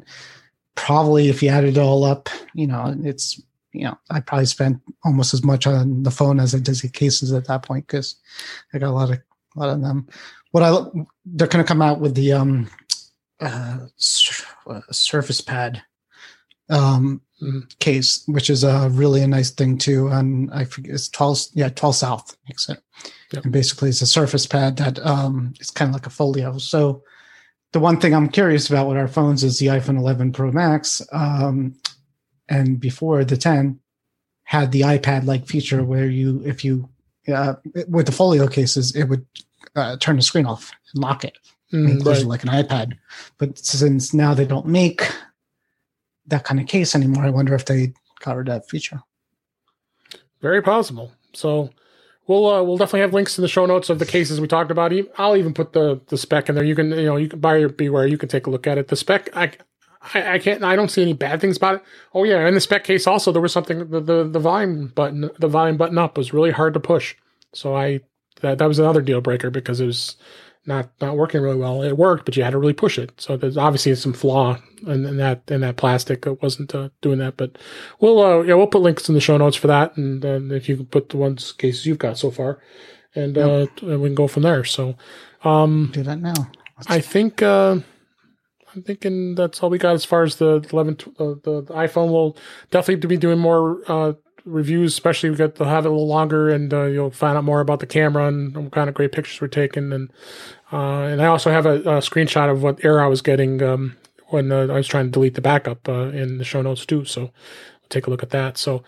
probably, 0.74 1.28
if 1.28 1.42
you 1.42 1.48
added 1.48 1.76
it 1.76 1.80
all 1.80 2.04
up, 2.04 2.28
you 2.54 2.66
know, 2.66 2.94
it's 3.02 3.40
you 3.72 3.84
know, 3.84 3.96
I 4.10 4.20
probably 4.20 4.46
spent 4.46 4.80
almost 5.04 5.32
as 5.32 5.44
much 5.44 5.66
on 5.66 6.02
the 6.02 6.10
phone 6.10 6.40
as 6.40 6.54
I 6.54 6.58
did 6.58 6.74
the 6.76 6.88
cases 6.88 7.32
at 7.32 7.46
that 7.46 7.62
point 7.62 7.86
because 7.86 8.16
I 8.74 8.78
got 8.78 8.90
a 8.90 8.92
lot 8.92 9.10
of 9.10 9.18
a 9.56 9.58
lot 9.58 9.68
of 9.70 9.80
them. 9.80 10.08
What 10.50 10.62
I 10.62 10.70
they're 11.24 11.46
going 11.46 11.64
to 11.64 11.68
come 11.68 11.82
out 11.82 12.00
with 12.00 12.14
the 12.14 12.32
um 12.32 12.68
uh, 13.40 13.86
sur- 13.96 14.46
uh 14.66 14.80
Surface 14.90 15.40
Pad 15.40 15.82
um 16.70 17.20
Mhm. 17.42 17.78
case, 17.78 18.22
which 18.26 18.50
is 18.50 18.64
a 18.64 18.90
really 18.90 19.22
a 19.22 19.26
nice 19.26 19.50
thing 19.50 19.78
too. 19.78 20.08
And 20.08 20.50
I 20.52 20.64
forget 20.64 20.92
it's 20.94 21.08
12 21.08 21.38
yeah 21.54 21.70
12 21.70 21.96
South 21.96 22.36
makes 22.46 22.68
it. 22.68 22.82
Yep. 23.32 23.44
And 23.44 23.52
basically, 23.52 23.88
it's 23.88 24.02
a 24.02 24.06
Surface 24.06 24.46
Pad 24.46 24.76
that 24.76 24.98
um 25.06 25.54
it's 25.58 25.70
kind 25.70 25.88
of 25.88 25.94
like 25.94 26.06
a 26.06 26.10
folio. 26.10 26.58
So 26.58 27.02
the 27.72 27.80
one 27.80 27.98
thing 27.98 28.14
I'm 28.14 28.28
curious 28.28 28.68
about 28.68 28.88
with 28.88 28.98
our 28.98 29.08
phones 29.08 29.42
is 29.42 29.58
the 29.58 29.68
iPhone 29.68 29.96
11 29.98 30.32
Pro 30.32 30.50
Max, 30.52 31.00
um, 31.12 31.76
and 32.48 32.78
before 32.80 33.24
the 33.24 33.36
10 33.36 33.78
had 34.44 34.72
the 34.72 34.80
iPad 34.82 35.24
like 35.24 35.46
feature 35.46 35.84
where 35.84 36.08
you, 36.08 36.42
if 36.44 36.64
you, 36.64 36.88
uh, 37.32 37.54
with 37.88 38.06
the 38.06 38.12
folio 38.12 38.48
cases, 38.48 38.94
it 38.96 39.04
would 39.04 39.24
uh, 39.76 39.96
turn 39.98 40.16
the 40.16 40.22
screen 40.22 40.44
off 40.46 40.72
and 40.92 41.02
lock 41.02 41.24
it, 41.24 41.38
Mm, 41.72 42.04
right. 42.04 42.18
it 42.20 42.26
like 42.26 42.42
an 42.42 42.48
iPad. 42.48 42.94
But 43.38 43.56
since 43.58 44.12
now 44.12 44.34
they 44.34 44.44
don't 44.46 44.66
make 44.66 45.08
that 46.26 46.44
kind 46.44 46.60
of 46.60 46.66
case 46.66 46.94
anymore, 46.94 47.24
I 47.24 47.30
wonder 47.30 47.54
if 47.54 47.64
they 47.64 47.92
of 48.26 48.46
that 48.46 48.68
feature. 48.68 49.00
Very 50.40 50.62
possible. 50.62 51.12
So 51.32 51.70
we'll 52.26 52.46
uh, 52.46 52.62
we'll 52.62 52.76
definitely 52.76 53.00
have 53.00 53.14
links 53.14 53.38
in 53.38 53.42
the 53.42 53.48
show 53.48 53.66
notes 53.66 53.90
of 53.90 53.98
the 53.98 54.06
cases 54.06 54.40
we 54.40 54.48
talked 54.48 54.70
about. 54.70 54.92
I'll 55.18 55.36
even 55.36 55.54
put 55.54 55.72
the 55.72 56.00
the 56.08 56.18
Speck 56.18 56.48
in 56.48 56.54
there. 56.54 56.64
You 56.64 56.74
can 56.74 56.90
you 56.90 57.06
know 57.06 57.16
you 57.16 57.28
can 57.28 57.40
buy 57.40 57.56
your 57.56 57.68
beware. 57.68 58.06
You 58.06 58.18
can 58.18 58.28
take 58.28 58.46
a 58.46 58.50
look 58.50 58.66
at 58.66 58.78
it. 58.78 58.88
The 58.88 58.96
Speck 58.96 59.34
I. 59.36 59.52
I, 60.14 60.36
I 60.36 60.38
can't. 60.38 60.64
I 60.64 60.76
don't 60.76 60.90
see 60.90 61.02
any 61.02 61.12
bad 61.12 61.42
things 61.42 61.58
about 61.58 61.74
it. 61.74 61.82
Oh 62.14 62.24
yeah, 62.24 62.48
in 62.48 62.54
the 62.54 62.60
Speck 62.60 62.84
case 62.84 63.06
also 63.06 63.32
there 63.32 63.42
was 63.42 63.52
something. 63.52 63.90
The, 63.90 64.00
the 64.00 64.24
the 64.24 64.38
volume 64.38 64.88
button, 64.88 65.28
the 65.38 65.46
volume 65.46 65.76
button 65.76 65.98
up 65.98 66.16
was 66.16 66.32
really 66.32 66.52
hard 66.52 66.72
to 66.72 66.80
push. 66.80 67.14
So 67.52 67.76
I 67.76 68.00
that 68.40 68.56
that 68.56 68.66
was 68.66 68.78
another 68.78 69.02
deal 69.02 69.20
breaker 69.20 69.50
because 69.50 69.78
it 69.78 69.84
was 69.84 70.16
not 70.70 70.88
not 71.00 71.16
working 71.16 71.42
really 71.42 71.56
well. 71.56 71.82
It 71.82 71.98
worked, 71.98 72.24
but 72.24 72.36
you 72.36 72.44
had 72.44 72.50
to 72.50 72.58
really 72.58 72.72
push 72.72 72.98
it. 72.98 73.20
So 73.20 73.36
there's 73.36 73.58
obviously 73.58 73.94
some 73.96 74.12
flaw 74.12 74.56
in, 74.86 75.04
in 75.04 75.16
that 75.18 75.42
in 75.48 75.60
that 75.60 75.76
plastic. 75.76 76.26
It 76.26 76.40
wasn't 76.40 76.74
uh, 76.74 76.88
doing 77.02 77.18
that, 77.18 77.36
but 77.36 77.58
we'll 77.98 78.20
uh, 78.22 78.40
yeah 78.42 78.54
we'll 78.54 78.68
put 78.68 78.80
links 78.80 79.08
in 79.08 79.14
the 79.14 79.20
show 79.20 79.36
notes 79.36 79.56
for 79.56 79.66
that, 79.66 79.96
and 79.96 80.22
then 80.22 80.50
if 80.52 80.68
you 80.68 80.76
can 80.76 80.86
put 80.86 81.10
the 81.10 81.16
ones 81.18 81.52
cases 81.52 81.84
you've 81.84 81.98
got 81.98 82.16
so 82.16 82.30
far, 82.30 82.60
and 83.14 83.36
uh, 83.36 83.66
we 83.82 84.08
can 84.08 84.14
go 84.14 84.28
from 84.28 84.44
there. 84.44 84.64
So 84.64 84.96
um, 85.44 85.90
Do 85.92 86.02
that 86.04 86.20
now. 86.20 86.50
I 86.86 87.00
think 87.00 87.42
uh, 87.42 87.80
I'm 88.74 88.82
thinking 88.82 89.34
that's 89.34 89.62
all 89.62 89.70
we 89.70 89.78
got 89.78 89.94
as 89.94 90.04
far 90.04 90.22
as 90.22 90.36
the 90.36 90.66
11 90.72 90.96
uh, 91.18 91.24
the, 91.42 91.62
the 91.62 91.74
iPhone. 91.74 92.10
We'll 92.10 92.36
definitely 92.70 93.06
be 93.08 93.16
doing 93.16 93.38
more 93.38 93.82
uh, 93.88 94.12
reviews, 94.44 94.92
especially 94.92 95.30
we 95.30 95.36
got 95.36 95.56
to 95.56 95.64
have 95.64 95.84
it 95.84 95.88
a 95.88 95.90
little 95.90 96.06
longer, 96.06 96.48
and 96.48 96.72
uh, 96.72 96.84
you'll 96.84 97.10
find 97.10 97.36
out 97.36 97.44
more 97.44 97.60
about 97.60 97.80
the 97.80 97.86
camera 97.86 98.26
and 98.26 98.56
what 98.56 98.72
kind 98.72 98.88
of 98.88 98.94
great 98.94 99.12
pictures 99.12 99.40
we're 99.40 99.48
taking. 99.48 99.92
And 99.92 100.10
uh, 100.72 101.02
and 101.02 101.20
I 101.22 101.26
also 101.26 101.50
have 101.50 101.66
a, 101.66 101.76
a 101.80 101.98
screenshot 102.00 102.50
of 102.50 102.62
what 102.62 102.84
error 102.84 103.00
I 103.02 103.06
was 103.08 103.22
getting 103.22 103.62
um, 103.62 103.96
when 104.28 104.52
uh, 104.52 104.62
I 104.62 104.74
was 104.74 104.86
trying 104.86 105.06
to 105.06 105.10
delete 105.10 105.34
the 105.34 105.40
backup 105.40 105.88
uh, 105.88 106.08
in 106.10 106.38
the 106.38 106.44
show 106.44 106.62
notes 106.62 106.86
too. 106.86 107.04
So 107.04 107.30
take 107.88 108.06
a 108.06 108.10
look 108.10 108.22
at 108.22 108.30
that. 108.30 108.58
So. 108.58 108.82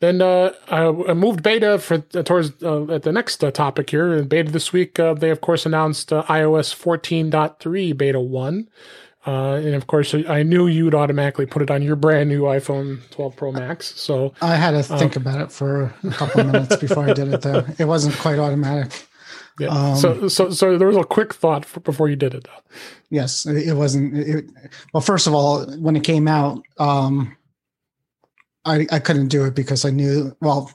Then 0.00 0.20
uh, 0.20 0.50
I 0.68 0.86
I 1.10 1.14
moved 1.14 1.44
beta 1.44 1.78
for 1.78 1.98
towards 1.98 2.60
uh, 2.60 2.90
at 2.90 3.04
the 3.04 3.12
next 3.12 3.44
uh, 3.44 3.52
topic 3.52 3.88
here. 3.90 4.14
In 4.14 4.26
beta 4.26 4.50
this 4.50 4.72
week, 4.72 4.98
uh, 4.98 5.14
they 5.14 5.30
of 5.30 5.40
course 5.40 5.64
announced 5.64 6.12
uh, 6.12 6.24
iOS 6.24 6.74
14.3 6.74 7.96
beta 7.96 8.18
one, 8.18 8.66
uh, 9.28 9.52
and 9.52 9.76
of 9.76 9.86
course 9.86 10.12
I 10.12 10.42
knew 10.42 10.66
you'd 10.66 10.96
automatically 10.96 11.46
put 11.46 11.62
it 11.62 11.70
on 11.70 11.82
your 11.82 11.94
brand 11.94 12.28
new 12.30 12.42
iPhone 12.42 13.08
12 13.12 13.36
Pro 13.36 13.52
Max. 13.52 13.94
So 13.94 14.34
I 14.42 14.56
had 14.56 14.72
to 14.72 14.92
Uh, 14.92 14.98
think 14.98 15.14
about 15.14 15.40
it 15.40 15.52
for 15.52 15.94
a 16.02 16.10
couple 16.10 16.40
of 16.40 16.46
minutes 16.48 16.74
before 16.78 17.08
I 17.08 17.12
did 17.12 17.32
it, 17.32 17.42
though. 17.42 17.64
It 17.78 17.84
wasn't 17.84 18.16
quite 18.16 18.40
automatic. 18.40 19.06
Yeah, 19.58 19.68
Um, 19.68 19.96
so 19.96 20.28
so 20.28 20.50
so 20.50 20.78
there 20.78 20.88
was 20.88 20.96
a 20.96 21.04
quick 21.04 21.34
thought 21.34 21.64
for, 21.64 21.80
before 21.80 22.08
you 22.08 22.16
did 22.16 22.34
it. 22.34 22.44
Though. 22.44 22.76
Yes, 23.10 23.46
it, 23.46 23.74
wasn't. 23.74 24.16
It, 24.16 24.44
well, 24.92 25.02
first 25.02 25.26
of 25.26 25.34
all, 25.34 25.66
when 25.78 25.96
it 25.96 26.04
came 26.04 26.26
out, 26.26 26.62
um, 26.78 27.36
I 28.64 28.86
I 28.90 28.98
couldn't 28.98 29.28
do 29.28 29.44
it 29.44 29.54
because 29.54 29.84
I 29.84 29.90
knew. 29.90 30.34
Well, 30.40 30.70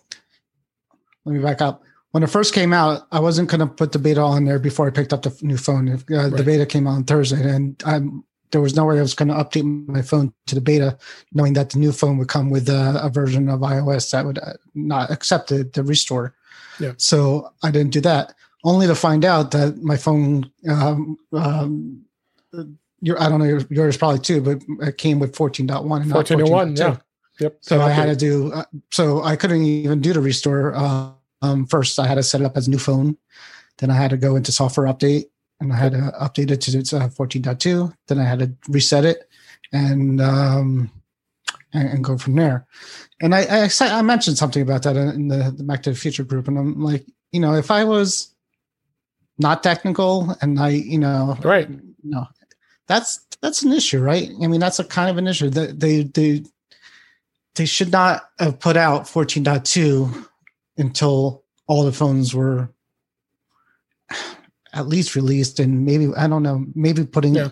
let 1.26 1.34
me 1.34 1.42
back 1.42 1.62
up. 1.62 1.84
When 2.12 2.24
it 2.24 2.30
first 2.30 2.54
came 2.54 2.74
out, 2.74 3.06
I 3.12 3.20
wasn't 3.20 3.50
going 3.50 3.60
to 3.60 3.68
put 3.68 3.92
the 3.92 4.00
beta 4.00 4.22
on 4.22 4.46
there 4.46 4.60
before 4.60 4.88
I 4.88 4.92
picked 4.92 5.14
up 5.14 5.24
the 5.24 5.38
new 5.42 5.58
phone. 5.58 5.90
Uh, 5.90 6.30
The 6.30 6.44
beta 6.44 6.66
came 6.66 6.88
out 6.88 6.96
on 6.96 7.04
Thursday, 7.04 7.44
and 7.48 7.82
I'm, 7.86 8.24
there 8.52 8.62
was 8.62 8.76
no 8.76 8.86
way 8.86 8.98
I 8.98 9.02
was 9.02 9.14
going 9.14 9.28
to 9.28 9.36
update 9.36 9.88
my 9.88 10.02
phone 10.02 10.34
to 10.48 10.56
the 10.56 10.62
beta, 10.62 10.98
knowing 11.34 11.54
that 11.54 11.72
the 11.72 11.80
new 11.80 11.92
phone 11.92 12.18
would 12.18 12.30
come 12.30 12.50
with 12.50 12.70
a, 12.70 13.00
a 13.04 13.10
version 13.10 13.50
of 13.50 13.60
iOS 13.60 14.12
that 14.12 14.26
would 14.26 14.40
uh, 14.40 14.54
not 14.74 15.12
accept 15.12 15.50
the, 15.50 15.70
the 15.74 15.84
restore. 15.84 16.34
Yeah. 16.80 16.94
So 16.98 17.52
I 17.62 17.72
didn't 17.72 17.92
do 17.92 18.02
that, 18.02 18.34
only 18.68 18.86
to 18.86 18.96
find 18.96 19.24
out 19.24 19.52
that 19.52 19.82
my 19.82 19.96
phone 19.96 20.52
um, 20.70 21.18
um, 21.32 22.06
your 23.00 23.22
I 23.22 23.30
don't 23.30 23.40
know 23.40 23.60
yours 23.70 23.98
probably 23.98 24.20
too, 24.20 24.42
but 24.42 24.62
it 24.88 24.98
came 24.98 25.20
with 25.20 25.36
14.1 25.36 26.02
and 26.02 26.10
not 26.10 26.26
14.1, 26.26 26.78
yeah. 26.78 26.98
Yep. 27.40 27.58
So 27.62 27.82
I 27.82 27.92
had 27.92 28.08
to 28.08 28.16
do 28.16 28.52
uh, 28.52 28.66
so 28.92 29.24
I 29.24 29.36
couldn't 29.36 29.64
even 29.64 30.02
do 30.02 30.12
the 30.12 30.20
restore. 30.20 30.76
Uh, 30.76 31.12
um, 31.42 31.66
first, 31.68 32.00
I 32.00 32.08
had 32.08 32.16
to 32.16 32.24
set 32.24 32.42
it 32.42 32.46
up 32.46 32.58
as 32.58 32.68
a 32.68 32.72
new 32.72 32.80
phone. 32.80 33.16
Then 33.78 33.92
I 33.92 33.94
had 33.94 34.10
to 34.10 34.18
go 34.18 34.36
into 34.36 34.52
software 34.52 34.88
update 34.88 35.26
and 35.60 35.72
I 35.72 35.78
had 35.78 35.92
to 35.94 36.12
update 36.20 36.52
it 36.52 36.62
to 36.62 36.98
uh, 36.98 37.08
14.2. 37.10 37.94
Then 38.08 38.20
I 38.20 38.24
had 38.24 38.40
to 38.40 38.52
reset 38.68 39.06
it 39.06 39.30
and 39.72 40.20
um, 40.20 40.92
and, 41.74 41.90
and 41.90 42.04
go 42.04 42.18
from 42.18 42.36
there. 42.36 42.66
And 43.22 43.34
I, 43.34 43.66
I 43.66 43.70
I 43.82 44.02
mentioned 44.02 44.38
something 44.38 44.62
about 44.62 44.84
that 44.84 44.98
in 44.98 45.28
the, 45.28 45.54
the 45.56 45.64
Mac 45.64 45.84
to 45.84 45.92
the 45.92 45.96
Future 45.96 46.24
group, 46.24 46.48
and 46.48 46.58
I'm 46.58 46.82
like, 46.82 47.06
you 47.32 47.40
know, 47.40 47.54
if 47.54 47.72
I 47.72 47.84
was 47.84 48.34
not 49.38 49.64
technical 49.64 50.36
and 50.42 50.60
I, 50.60 50.70
you 50.70 50.98
know, 51.00 51.38
Right. 51.44 51.70
no, 52.04 52.26
that's 52.88 53.20
that's 53.42 53.62
an 53.64 53.72
issue, 53.72 54.02
right? 54.02 54.30
I 54.42 54.48
mean, 54.48 54.60
that's 54.60 54.80
a 54.80 54.84
kind 54.84 55.10
of 55.10 55.18
an 55.18 55.28
issue 55.28 55.50
that 55.52 55.80
they 55.80 56.04
they 56.04 56.44
they 57.56 57.66
should 57.66 57.92
not 57.92 58.30
have 58.40 58.60
put 58.60 58.78
out 58.78 59.04
14.2 59.04 60.28
until 60.78 61.44
all 61.68 61.84
the 61.84 61.92
phones 61.92 62.34
were 62.34 62.70
at 64.74 64.88
least 64.88 65.16
released 65.16 65.60
and 65.60 65.86
maybe 65.86 66.10
I 66.16 66.28
don't 66.28 66.44
know, 66.44 66.66
maybe 66.76 67.06
putting 67.06 67.36
Yeah. 67.36 67.50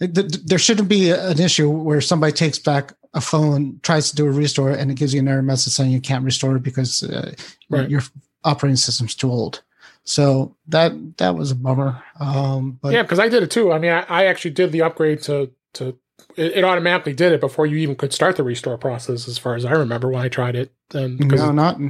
th- 0.00 0.14
th- 0.14 0.44
there 0.46 0.58
shouldn't 0.58 0.88
be 0.88 1.10
an 1.10 1.38
issue 1.40 1.68
where 1.68 2.00
somebody 2.00 2.32
takes 2.32 2.58
back 2.58 2.94
a 3.12 3.20
phone, 3.20 3.78
tries 3.82 4.10
to 4.10 4.16
do 4.16 4.26
a 4.26 4.30
restore, 4.30 4.70
and 4.70 4.90
it 4.90 4.94
gives 4.94 5.14
you 5.14 5.20
an 5.20 5.28
error 5.28 5.42
message 5.42 5.72
saying 5.72 5.92
you 5.92 6.00
can't 6.00 6.24
restore 6.24 6.56
it 6.56 6.62
because 6.62 7.02
uh, 7.04 7.32
Right. 7.70 7.88
your 7.88 8.02
operating 8.44 8.76
system's 8.76 9.14
too 9.14 9.30
old. 9.30 9.62
So 10.04 10.56
that 10.68 11.16
that 11.16 11.34
was 11.34 11.50
a 11.50 11.54
bummer. 11.54 12.02
Um, 12.20 12.78
but 12.82 12.92
yeah, 12.92 13.02
because 13.02 13.18
I 13.18 13.28
did 13.28 13.42
it 13.42 13.50
too. 13.50 13.72
I 13.72 13.78
mean, 13.78 13.90
I, 13.90 14.02
I 14.02 14.24
actually 14.26 14.52
did 14.52 14.70
the 14.70 14.82
upgrade 14.82 15.22
to 15.22 15.50
to 15.74 15.98
it, 16.36 16.58
it 16.58 16.64
automatically 16.64 17.14
did 17.14 17.32
it 17.32 17.40
before 17.40 17.66
you 17.66 17.76
even 17.76 17.96
could 17.96 18.12
start 18.12 18.36
the 18.36 18.42
restore 18.42 18.76
process, 18.76 19.28
as 19.28 19.38
far 19.38 19.54
as 19.54 19.64
I 19.64 19.72
remember 19.72 20.08
when 20.10 20.22
I 20.22 20.28
tried 20.28 20.56
it. 20.56 20.72
And 20.92 21.18
because 21.18 21.40
no, 21.40 21.52
not 21.52 21.80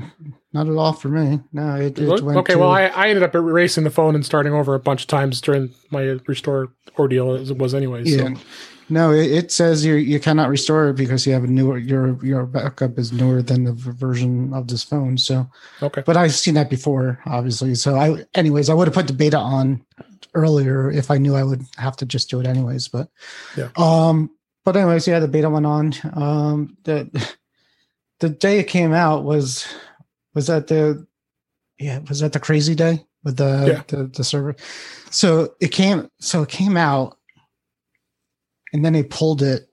not 0.53 0.69
at 0.69 0.77
all 0.77 0.93
for 0.93 1.09
me. 1.09 1.41
No, 1.53 1.75
it, 1.77 1.99
it 1.99 2.23
went 2.23 2.39
okay. 2.39 2.55
to, 2.55 2.59
well, 2.59 2.71
I, 2.71 2.85
I 2.85 3.09
ended 3.09 3.23
up 3.23 3.35
erasing 3.35 3.85
the 3.85 3.91
phone 3.91 4.15
and 4.15 4.25
starting 4.25 4.53
over 4.53 4.75
a 4.75 4.79
bunch 4.79 5.03
of 5.03 5.09
times 5.09 5.41
during 5.41 5.75
my 5.91 6.19
restore 6.27 6.73
ordeal 6.99 7.33
as 7.33 7.51
it 7.51 7.59
was 7.59 7.75
anyway. 7.75 8.03
yeah. 8.05 8.35
So. 8.35 8.41
No, 8.91 9.12
it, 9.12 9.30
it 9.30 9.53
says 9.53 9.85
you 9.85 9.95
you 9.95 10.20
cannot 10.20 10.49
restore 10.51 10.89
it 10.91 10.97
because 10.97 11.26
you 11.26 11.32
have 11.32 11.45
a 11.45 11.47
newer 11.47 11.78
your 11.78 12.22
your 12.24 12.45
backup 12.47 12.99
is 12.99 13.12
newer 13.12 13.41
than 13.43 13.64
the 13.64 13.72
version 13.72 14.53
of 14.53 14.68
this 14.68 14.82
phone. 14.85 15.16
So, 15.16 15.49
Okay. 15.82 16.03
but 16.05 16.16
I've 16.16 16.35
seen 16.35 16.55
that 16.55 16.68
before, 16.70 17.18
obviously. 17.26 17.74
So 17.76 17.97
I, 17.97 18.24
anyways, 18.35 18.68
I 18.68 18.74
would 18.74 18.87
have 18.87 18.95
put 18.95 19.07
the 19.07 19.12
beta 19.14 19.39
on 19.39 19.85
earlier 20.35 20.91
if 20.91 21.11
I 21.11 21.16
knew 21.18 21.35
I 21.35 21.45
would 21.45 21.62
have 21.78 21.97
to 21.99 22.07
just 22.07 22.28
do 22.28 22.41
it 22.41 22.47
anyways. 22.47 22.89
But, 22.89 23.09
Yeah. 23.57 23.68
um, 23.76 24.30
but 24.64 24.76
anyways, 24.76 25.07
yeah, 25.07 25.18
the 25.20 25.28
beta 25.28 25.49
went 25.49 25.66
on. 25.66 25.95
Um, 26.14 26.76
the 26.85 27.09
the 28.20 28.28
day 28.28 28.59
it 28.59 28.64
came 28.68 28.93
out 28.93 29.24
was 29.24 29.66
was 30.35 30.47
that 30.49 30.66
the 30.66 31.07
yeah 31.78 32.01
was 32.09 32.20
that 32.20 32.32
the 32.32 32.41
crazy 32.41 32.74
day 32.74 33.05
with 33.24 33.37
the 33.39 33.64
Yeah. 33.66 33.82
the, 33.89 34.09
the 34.09 34.24
server. 34.24 34.57
So 35.11 35.55
it 35.61 35.68
came 35.68 36.09
so 36.20 36.43
it 36.43 36.49
came 36.51 36.76
out, 36.76 37.16
and 38.75 38.85
then 38.85 38.93
they 38.93 39.05
pulled 39.05 39.41
it. 39.41 39.68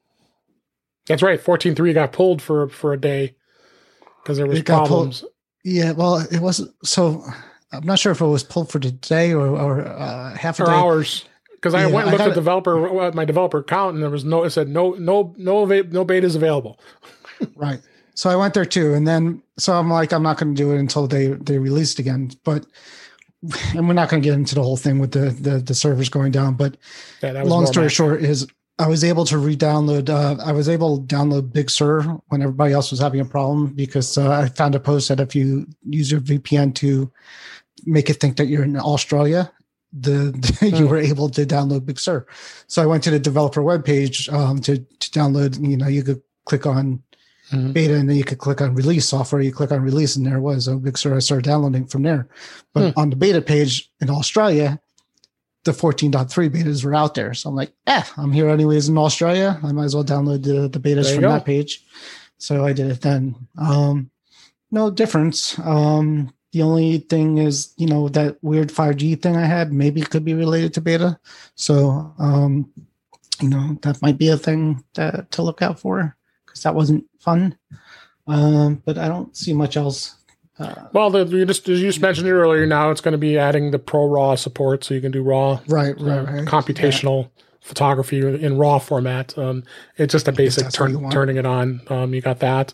That's 1.08 1.22
right. 1.24 1.41
Fourteen 1.41 1.76
three 1.76 1.91
got 1.91 2.14
pulled 2.14 2.41
for 2.41 2.70
for 2.70 2.93
a 2.93 2.97
day 3.02 3.36
because 4.24 4.38
there 4.38 4.47
was 4.47 4.60
It 4.60 4.66
problems. 4.66 5.26
Yeah, 5.64 5.91
well, 5.91 6.20
it 6.32 6.39
wasn't 6.39 6.74
so. 6.86 7.24
I'm 7.74 7.86
not 7.86 7.99
sure 7.99 8.12
if 8.12 8.22
it 8.22 8.26
was 8.26 8.43
pulled 8.43 8.72
for 8.72 8.80
today 8.80 9.34
or 9.34 9.47
or 9.47 9.82
uh, 9.88 10.36
half 10.38 10.60
a 10.60 10.64
or 10.64 10.66
day. 10.68 10.72
hours 10.72 11.26
because 11.54 11.74
I 11.74 11.82
Yeah, 11.82 11.93
went 11.93 12.08
and 12.08 12.12
looked 12.12 12.28
at 12.28 12.36
developer 12.36 12.99
uh, 13.02 13.12
my 13.14 13.26
developer 13.26 13.58
account 13.60 13.95
and 13.95 14.04
there 14.04 14.10
was 14.10 14.24
no 14.24 14.43
it 14.43 14.52
said 14.52 14.70
no 14.70 14.91
no 14.91 15.34
no 15.38 15.66
no 15.66 16.06
betas 16.06 16.36
available. 16.36 16.80
Right. 17.56 17.82
So 18.14 18.30
I 18.30 18.36
went 18.36 18.54
there 18.54 18.66
too, 18.66 18.93
and 18.93 19.08
then 19.08 19.41
so 19.58 19.74
I'm 19.74 19.89
like, 19.89 20.12
I'm 20.14 20.24
not 20.24 20.38
going 20.38 20.54
to 20.54 20.62
do 20.62 20.72
it 20.72 20.80
until 20.80 21.08
they 21.08 21.28
they 21.28 21.58
released 21.58 21.97
again. 21.99 22.32
But 22.43 22.66
and 23.74 23.88
we're 23.88 23.93
not 23.93 24.10
going 24.10 24.22
to 24.22 24.28
get 24.28 24.36
into 24.36 24.56
the 24.56 24.64
whole 24.64 24.78
thing 24.78 24.99
with 24.99 25.12
the 25.12 25.30
the, 25.32 25.60
the 25.60 25.74
servers 25.74 26.10
going 26.10 26.32
down. 26.32 26.56
But 26.56 26.78
Yeah, 27.22 27.34
that 27.34 27.43
was 27.43 27.52
long 27.52 27.66
story 27.66 27.89
short 27.89 28.22
is 28.24 28.47
I 28.82 28.88
was 28.88 29.03
able 29.03 29.25
to 29.25 29.38
re-download. 29.38 30.09
Uh, 30.09 30.41
I 30.43 30.51
was 30.51 30.67
able 30.67 30.97
to 30.97 31.15
download 31.15 31.53
Big 31.53 31.69
Sur 31.69 32.01
when 32.29 32.41
everybody 32.41 32.73
else 32.73 32.89
was 32.91 32.99
having 32.99 33.19
a 33.19 33.25
problem 33.25 33.67
because 33.73 34.17
uh, 34.17 34.29
I 34.32 34.49
found 34.49 34.73
a 34.75 34.79
post 34.79 35.09
that 35.09 35.19
if 35.19 35.36
you 35.36 35.67
use 35.88 36.11
your 36.11 36.19
VPN 36.21 36.73
to 36.75 37.11
make 37.86 38.09
it 38.09 38.15
think 38.15 38.38
that 38.38 38.47
you're 38.47 38.63
in 38.63 38.77
Australia, 38.77 39.51
the, 39.93 40.34
you 40.61 40.86
Hmm. 40.86 40.88
were 40.88 40.97
able 40.97 41.29
to 41.29 41.45
download 41.45 41.86
Big 41.86 41.99
Sur. 41.99 42.25
So 42.67 42.82
I 42.82 42.86
went 42.88 43.03
to 43.03 43.11
the 43.11 43.19
developer 43.19 43.61
webpage 43.61 44.32
um, 44.34 44.59
to 44.61 44.77
to 44.79 45.09
download. 45.11 45.51
You 45.67 45.77
know, 45.77 45.88
you 45.88 46.03
could 46.03 46.21
click 46.45 46.65
on 46.65 47.03
Mhm. 47.51 47.73
beta 47.73 47.95
and 47.95 48.07
then 48.09 48.15
you 48.15 48.23
could 48.23 48.38
click 48.38 48.61
on 48.61 48.73
release 48.73 49.05
software. 49.09 49.41
You 49.41 49.51
click 49.51 49.71
on 49.73 49.82
release 49.82 50.15
and 50.15 50.25
there 50.25 50.39
was. 50.39 50.65
So 50.65 50.77
Big 50.77 50.97
Sur, 50.97 51.15
I 51.17 51.19
started 51.19 51.43
downloading 51.43 51.86
from 51.86 52.03
there. 52.03 52.27
But 52.73 52.93
on 52.95 53.09
the 53.09 53.17
beta 53.17 53.41
page 53.41 53.91
in 53.99 54.09
Australia, 54.09 54.79
the 55.64 55.72
14.3 55.72 56.49
betas 56.49 56.84
were 56.84 56.95
out 56.95 57.14
there. 57.14 57.34
So 57.34 57.49
I'm 57.49 57.55
like, 57.55 57.72
eh, 57.88 58.03
I'm 58.18 58.32
here 58.32 58.49
anyways 58.49 58.89
in 58.89 58.97
Australia. 58.97 59.59
I 59.64 59.72
might 59.72 59.86
as 59.86 59.95
well 59.95 60.03
download 60.03 60.43
the, 60.43 60.68
the 60.68 60.80
betas 60.80 61.14
from 61.14 61.22
go. 61.22 61.32
that 61.32 61.45
page. 61.45 61.86
So 62.38 62.66
I 62.66 62.74
did 62.74 62.89
it 62.89 63.01
then. 63.01 63.36
Um, 63.57 64.09
no 64.72 64.89
difference. 64.89 65.59
Um, 65.59 66.34
the 66.51 66.64
only 66.64 66.99
thing 66.99 67.38
is, 67.38 67.74
you 67.78 67.88
know, 67.88 68.09
that 68.09 68.38
weird 68.41 68.70
5G 68.70 69.22
thing 69.22 69.36
I 69.36 69.45
had, 69.45 69.72
maybe 69.72 70.01
could 70.01 70.26
be 70.26 70.34
related 70.34 70.74
to 70.74 70.82
beta. 70.82 71.20
So, 71.55 72.14
um, 72.18 72.72
you 73.39 73.49
know, 73.49 73.78
that 73.84 74.01
might 74.01 74.18
be 74.18 74.30
a 74.30 74.38
thing 74.38 74.84
to, 74.95 75.26
to 75.32 75.41
look 75.41 75.62
out 75.62 75.80
for 75.80 76.16
because 76.45 76.64
that 76.64 76.76
wasn't 76.76 77.05
fun. 77.20 77.57
Um, 78.28 78.82
but 78.86 78.97
I 78.97 79.07
don't 79.07 79.36
see 79.36 79.53
much 79.53 79.78
else. 79.78 80.16
Uh, 80.62 80.88
Well, 80.93 81.09
the, 81.09 81.26
you 81.26 81.45
just 81.45 81.68
you 81.68 81.78
just 81.78 82.01
mentioned 82.01 82.28
it 82.28 82.34
earlier. 82.34 82.66
Now 82.66 82.91
it's 82.91 83.01
going 83.01 83.14
to 83.14 83.18
be 83.18 83.38
adding 83.38 83.72
the 83.72 83.80
Pro 83.80 84.05
RAW 84.05 84.36
support, 84.36 84.84
so 84.84 84.93
you 84.93 85.01
can 85.01 85.12
do 85.12 85.24
RAW 85.24 85.59
right, 85.68 85.95
uh, 85.99 86.03
right, 86.03 86.28
right. 86.28 86.47
computational 86.47 87.30
photography 87.62 88.20
in 88.20 88.57
RAW 88.57 88.80
format. 88.80 89.38
Um, 89.38 89.64
it's 89.97 90.12
just 90.12 90.28
a 90.28 90.32
basic 90.32 90.70
turn, 90.70 91.09
turning 91.12 91.38
it 91.38 91.45
on. 91.45 91.82
Um, 91.88 92.14
you 92.14 92.22
got 92.22 92.39
that, 92.39 92.74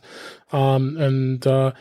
um, 0.51 0.97
and 0.97 1.45
uh, 1.45 1.71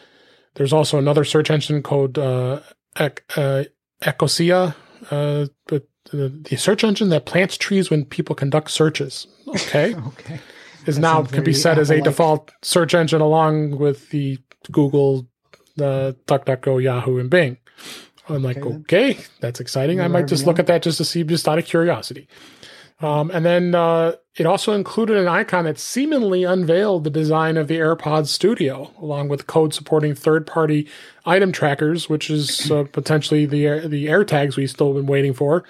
there's 0.55 0.73
also 0.73 0.99
another 0.99 1.25
search 1.25 1.51
engine 1.51 1.83
called 1.83 2.19
uh, 2.19 2.61
uh, 2.97 3.65
Ecosia, 4.03 4.75
uh, 5.11 5.47
but 5.67 5.87
the, 6.11 6.29
the 6.29 6.57
search 6.57 6.85
engine 6.85 7.09
that 7.11 7.27
plants 7.27 7.57
trees 7.57 7.91
when 7.91 8.05
people 8.05 8.35
conduct 8.35 8.71
searches. 8.71 9.27
Okay, 9.49 9.95
Okay. 10.09 10.41
is 10.87 10.97
That 10.97 11.01
now 11.01 11.23
can 11.25 11.45
be 11.45 11.53
set 11.53 11.79
as 11.79 11.91
a 11.91 12.01
default 12.01 12.53
search 12.63 12.95
engine 12.95 13.21
along 13.21 13.79
with 13.79 14.11
the 14.11 14.39
Google, 14.71 15.29
the 15.77 16.17
DuckDuckGo, 16.27 16.83
Yahoo, 16.83 17.19
and 17.19 17.31
Bing. 17.31 17.59
I'm 18.29 18.43
like, 18.43 18.59
Okay, 18.59 19.11
okay, 19.11 19.19
that's 19.41 19.61
exciting. 19.61 20.01
I 20.01 20.09
might 20.09 20.27
just 20.27 20.47
look 20.47 20.59
at 20.59 20.67
that 20.67 20.83
just 20.83 20.99
to 20.99 21.05
see, 21.05 21.23
just 21.23 21.47
out 21.47 21.59
of 21.59 21.65
curiosity. 21.65 22.29
Um, 23.01 23.31
and 23.31 23.45
then 23.45 23.75
uh, 23.75 24.13
it 24.37 24.47
also 24.47 24.73
included 24.73 25.19
an 25.19 25.29
icon 25.29 25.65
that 25.67 25.79
seemingly 25.79 26.45
unveiled 26.45 27.05
the 27.05 27.11
design 27.11 27.59
of 27.59 27.69
the 27.69 27.77
AirPods 27.77 28.29
Studio, 28.29 28.91
along 28.99 29.29
with 29.29 29.47
code 29.47 29.75
supporting 29.75 30.15
third-party 30.15 30.89
item 31.27 31.53
trackers, 31.53 32.09
which 32.09 32.31
is 32.31 32.71
uh, 32.71 32.85
potentially 32.93 33.45
the 33.45 33.87
the 33.87 34.07
AirTags 34.07 34.57
we've 34.57 34.71
still 34.71 34.95
been 34.95 35.07
waiting 35.07 35.35
for. 35.35 35.63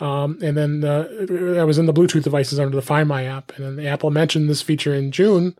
Um, 0.00 0.38
and 0.42 0.54
then 0.56 0.84
uh, 0.84 1.08
that 1.20 1.64
was 1.66 1.78
in 1.78 1.86
the 1.86 1.94
Bluetooth 1.94 2.24
devices 2.24 2.60
under 2.60 2.76
the 2.76 2.82
Find 2.82 3.08
My 3.08 3.24
app. 3.24 3.52
And 3.56 3.78
then 3.78 3.86
Apple 3.86 4.10
mentioned 4.10 4.50
this 4.50 4.60
feature 4.60 4.94
in 4.94 5.10
June 5.10 5.56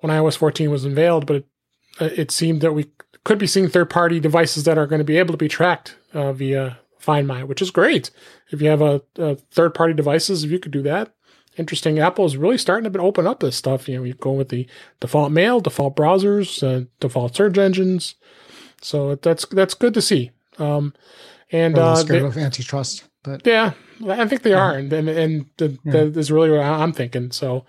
when 0.00 0.12
iOS 0.12 0.36
14 0.36 0.70
was 0.70 0.84
unveiled, 0.84 1.24
but 1.26 1.36
it, 1.36 1.46
uh, 1.98 2.10
it 2.14 2.30
seemed 2.30 2.60
that 2.60 2.74
we 2.74 2.90
could 3.28 3.38
be 3.38 3.46
seeing 3.46 3.68
third-party 3.68 4.18
devices 4.20 4.64
that 4.64 4.78
are 4.78 4.86
going 4.86 4.98
to 4.98 5.04
be 5.04 5.18
able 5.18 5.32
to 5.34 5.38
be 5.38 5.48
tracked 5.48 5.96
uh, 6.14 6.32
via 6.32 6.78
Find 6.98 7.26
My, 7.28 7.44
which 7.44 7.62
is 7.62 7.70
great. 7.70 8.10
If 8.50 8.60
you 8.62 8.68
have 8.70 8.80
a, 8.82 9.02
a 9.16 9.36
third-party 9.36 9.94
devices, 9.94 10.42
if 10.44 10.50
you 10.50 10.58
could 10.58 10.72
do 10.72 10.82
that, 10.82 11.14
interesting. 11.56 11.98
Apple 11.98 12.24
is 12.24 12.36
really 12.36 12.58
starting 12.58 12.90
to 12.92 12.98
open 13.00 13.26
up 13.26 13.40
this 13.40 13.54
stuff. 13.54 13.88
You 13.88 13.98
know, 13.98 14.04
you 14.04 14.14
go 14.14 14.32
with 14.32 14.48
the 14.48 14.66
default 15.00 15.30
mail, 15.30 15.60
default 15.60 15.94
browsers, 15.94 16.62
uh, 16.62 16.86
default 17.00 17.36
search 17.36 17.58
engines. 17.58 18.14
So 18.80 19.14
that's 19.16 19.44
that's 19.46 19.74
good 19.74 19.94
to 19.94 20.00
see. 20.02 20.30
Um, 20.58 20.94
and 21.52 21.76
uh, 21.78 21.96
scared 21.96 22.22
they- 22.22 22.26
of 22.26 22.36
antitrust, 22.38 23.04
but 23.22 23.46
yeah, 23.46 23.72
I 24.08 24.26
think 24.26 24.42
they 24.42 24.54
are, 24.54 24.74
and 24.74 24.92
and, 24.92 25.08
and 25.08 25.46
the, 25.58 25.78
Yeah. 25.84 25.92
that 25.92 26.16
is 26.16 26.30
really 26.32 26.50
what 26.50 26.60
I'm 26.60 26.92
thinking. 26.92 27.30
So, 27.32 27.64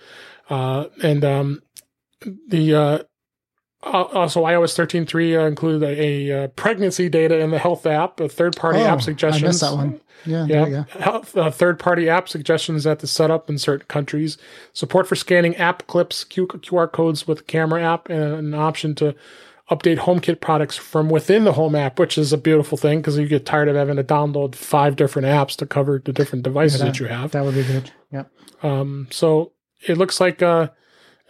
uh, 0.50 0.86
and 1.04 1.24
um, 1.26 1.62
the 2.48 2.76
uh, 2.76 3.00
al- 3.84 4.06
also 4.06 4.44
iOS 4.46 4.76
13.3 4.78 5.38
uh, 5.42 5.46
included 5.48 5.84
a, 5.84 6.30
a 6.30 6.44
uh, 6.44 6.48
pregnancy 6.50 7.10
data 7.10 7.40
in 7.40 7.52
the 7.52 7.60
health 7.60 7.86
app, 7.86 8.20
a 8.20 8.30
third-party 8.30 8.80
Oh, 8.80 8.84
app 8.86 9.02
I 9.08 9.40
missed 9.40 9.62
that 9.62 9.74
one. 9.74 10.02
yeah, 10.26 10.46
Yeah, 10.46 10.84
health, 11.00 11.36
uh, 11.38 11.50
third-party 11.52 12.10
app 12.10 12.28
suggestions 12.30 12.86
at 12.86 13.00
the 13.00 13.08
setup 13.08 13.50
in 13.50 13.58
certain 13.58 13.88
countries. 13.88 14.38
Support 14.74 15.08
for 15.08 15.16
scanning 15.16 15.56
app 15.58 15.88
clips, 15.88 16.24
Q- 16.24 16.48
QR 16.48 16.92
codes 16.92 17.28
with 17.28 17.40
the 17.40 17.44
camera 17.46 17.82
app, 17.84 18.10
and 18.10 18.22
an 18.34 18.54
option 18.54 18.96
to 18.96 19.16
update 19.72 20.00
HomeKit 20.00 20.42
products 20.42 20.76
from 20.76 21.10
within 21.10 21.44
the 21.44 21.52
Home 21.54 21.76
app, 21.76 22.00
which 22.00 22.18
is 22.18 22.34
a 22.34 22.38
beautiful 22.40 22.76
thing 22.76 23.00
because 23.00 23.18
you 23.20 23.28
get 23.28 23.46
tired 23.46 23.68
of 23.68 23.76
having 23.76 23.98
to 23.98 24.04
download 24.04 24.56
five 24.56 24.96
different 24.96 25.28
apps 25.28 25.56
to 25.58 25.66
cover 25.68 26.02
the 26.04 26.12
different 26.12 26.44
devices 26.44 26.80
Yeah, 26.80 26.88
that 26.88 27.00
you 27.00 27.06
have. 27.06 27.32
That 27.32 27.46
would 27.46 27.54
be 27.54 27.64
good. 27.64 27.92
Yeah. 28.12 28.24
Um, 28.64 29.08
so 29.12 29.52
it 29.88 29.96
looks 29.98 30.20
like 30.20 30.42
uh, 30.42 30.70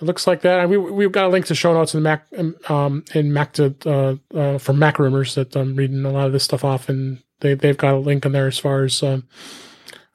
it 0.01 0.05
looks 0.05 0.27
like 0.27 0.41
that. 0.41 0.61
And 0.61 0.69
we 0.69 0.77
we've 0.77 1.11
got 1.11 1.25
a 1.25 1.29
link 1.29 1.45
to 1.47 1.55
show 1.55 1.73
notes 1.73 1.93
in 1.93 2.03
Mac 2.03 2.25
um 2.69 3.03
in 3.13 3.33
Mac 3.33 3.53
to 3.53 3.75
uh, 3.85 4.37
uh 4.37 4.73
Mac 4.73 4.99
Rumors 4.99 5.35
that 5.35 5.55
I'm 5.55 5.75
reading 5.75 6.05
a 6.05 6.11
lot 6.11 6.27
of 6.27 6.33
this 6.33 6.43
stuff 6.43 6.63
off, 6.63 6.89
and 6.89 7.21
they 7.41 7.53
they've 7.53 7.77
got 7.77 7.93
a 7.95 7.99
link 7.99 8.25
in 8.25 8.31
there 8.31 8.47
as 8.47 8.57
far 8.57 8.83
as 8.83 9.01
um 9.03 9.27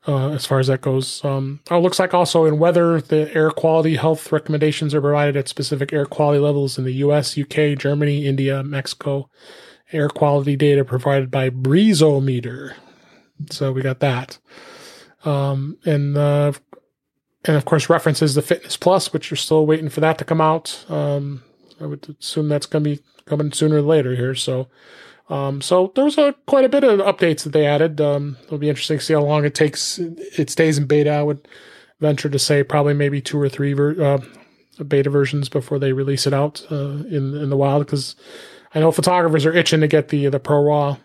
uh, 0.06 0.30
as 0.30 0.44
far 0.46 0.58
as 0.58 0.66
that 0.66 0.80
goes. 0.80 1.24
Um, 1.24 1.60
oh, 1.70 1.78
it 1.78 1.80
looks 1.80 1.98
like 1.98 2.12
also 2.12 2.44
in 2.44 2.58
weather, 2.58 3.00
the 3.00 3.34
air 3.34 3.50
quality 3.50 3.96
health 3.96 4.32
recommendations 4.32 4.94
are 4.94 5.00
provided 5.00 5.36
at 5.36 5.48
specific 5.48 5.92
air 5.92 6.06
quality 6.06 6.38
levels 6.38 6.76
in 6.76 6.84
the 6.84 6.94
U.S., 6.94 7.38
UK, 7.38 7.78
Germany, 7.78 8.26
India, 8.26 8.62
Mexico. 8.62 9.30
Air 9.92 10.08
quality 10.08 10.56
data 10.56 10.84
provided 10.84 11.30
by 11.30 11.50
Breezometer. 11.50 12.74
So 13.50 13.72
we 13.72 13.82
got 13.82 14.00
that. 14.00 14.38
Um, 15.24 15.78
and 15.84 16.16
uh, 16.16 16.52
and 17.44 17.56
of 17.56 17.64
course 17.64 17.90
references 17.90 18.34
the 18.34 18.42
Fitness 18.42 18.76
Plus, 18.76 19.12
which 19.12 19.30
you're 19.30 19.36
still 19.36 19.66
waiting 19.66 19.88
for 19.88 20.00
that 20.00 20.18
to 20.18 20.24
come 20.24 20.40
out. 20.40 20.84
Um, 20.88 21.42
I 21.80 21.86
would 21.86 22.16
assume 22.20 22.48
that's 22.48 22.66
going 22.66 22.84
to 22.84 22.90
be 22.90 23.02
coming 23.26 23.52
sooner 23.52 23.76
or 23.76 23.82
later 23.82 24.14
here. 24.14 24.34
So, 24.34 24.68
um, 25.28 25.60
so 25.60 25.92
there 25.94 26.04
was 26.04 26.18
a, 26.18 26.34
quite 26.46 26.64
a 26.64 26.68
bit 26.68 26.84
of 26.84 27.00
updates 27.00 27.44
that 27.44 27.52
they 27.52 27.66
added. 27.66 28.00
Um, 28.00 28.36
it'll 28.44 28.58
be 28.58 28.68
interesting 28.68 28.98
to 28.98 29.04
see 29.04 29.14
how 29.14 29.22
long 29.22 29.44
it 29.44 29.54
takes. 29.54 29.98
It 29.98 30.50
stays 30.50 30.78
in 30.78 30.86
beta. 30.86 31.10
I 31.10 31.22
would 31.22 31.46
venture 32.00 32.28
to 32.28 32.38
say 32.38 32.62
probably 32.62 32.94
maybe 32.94 33.20
two 33.20 33.40
or 33.40 33.48
three 33.48 33.72
ver- 33.72 34.02
uh, 34.02 34.84
beta 34.84 35.10
versions 35.10 35.48
before 35.48 35.78
they 35.78 35.92
release 35.92 36.26
it 36.26 36.34
out 36.34 36.66
uh, 36.70 37.04
in 37.08 37.34
in 37.34 37.50
the 37.50 37.56
wild. 37.56 37.86
Because 37.86 38.16
I 38.74 38.80
know 38.80 38.92
photographers 38.92 39.46
are 39.46 39.54
itching 39.54 39.80
to 39.80 39.88
get 39.88 40.08
the 40.08 40.28
the 40.28 40.40
Pro 40.40 40.62
Raw. 40.62 40.96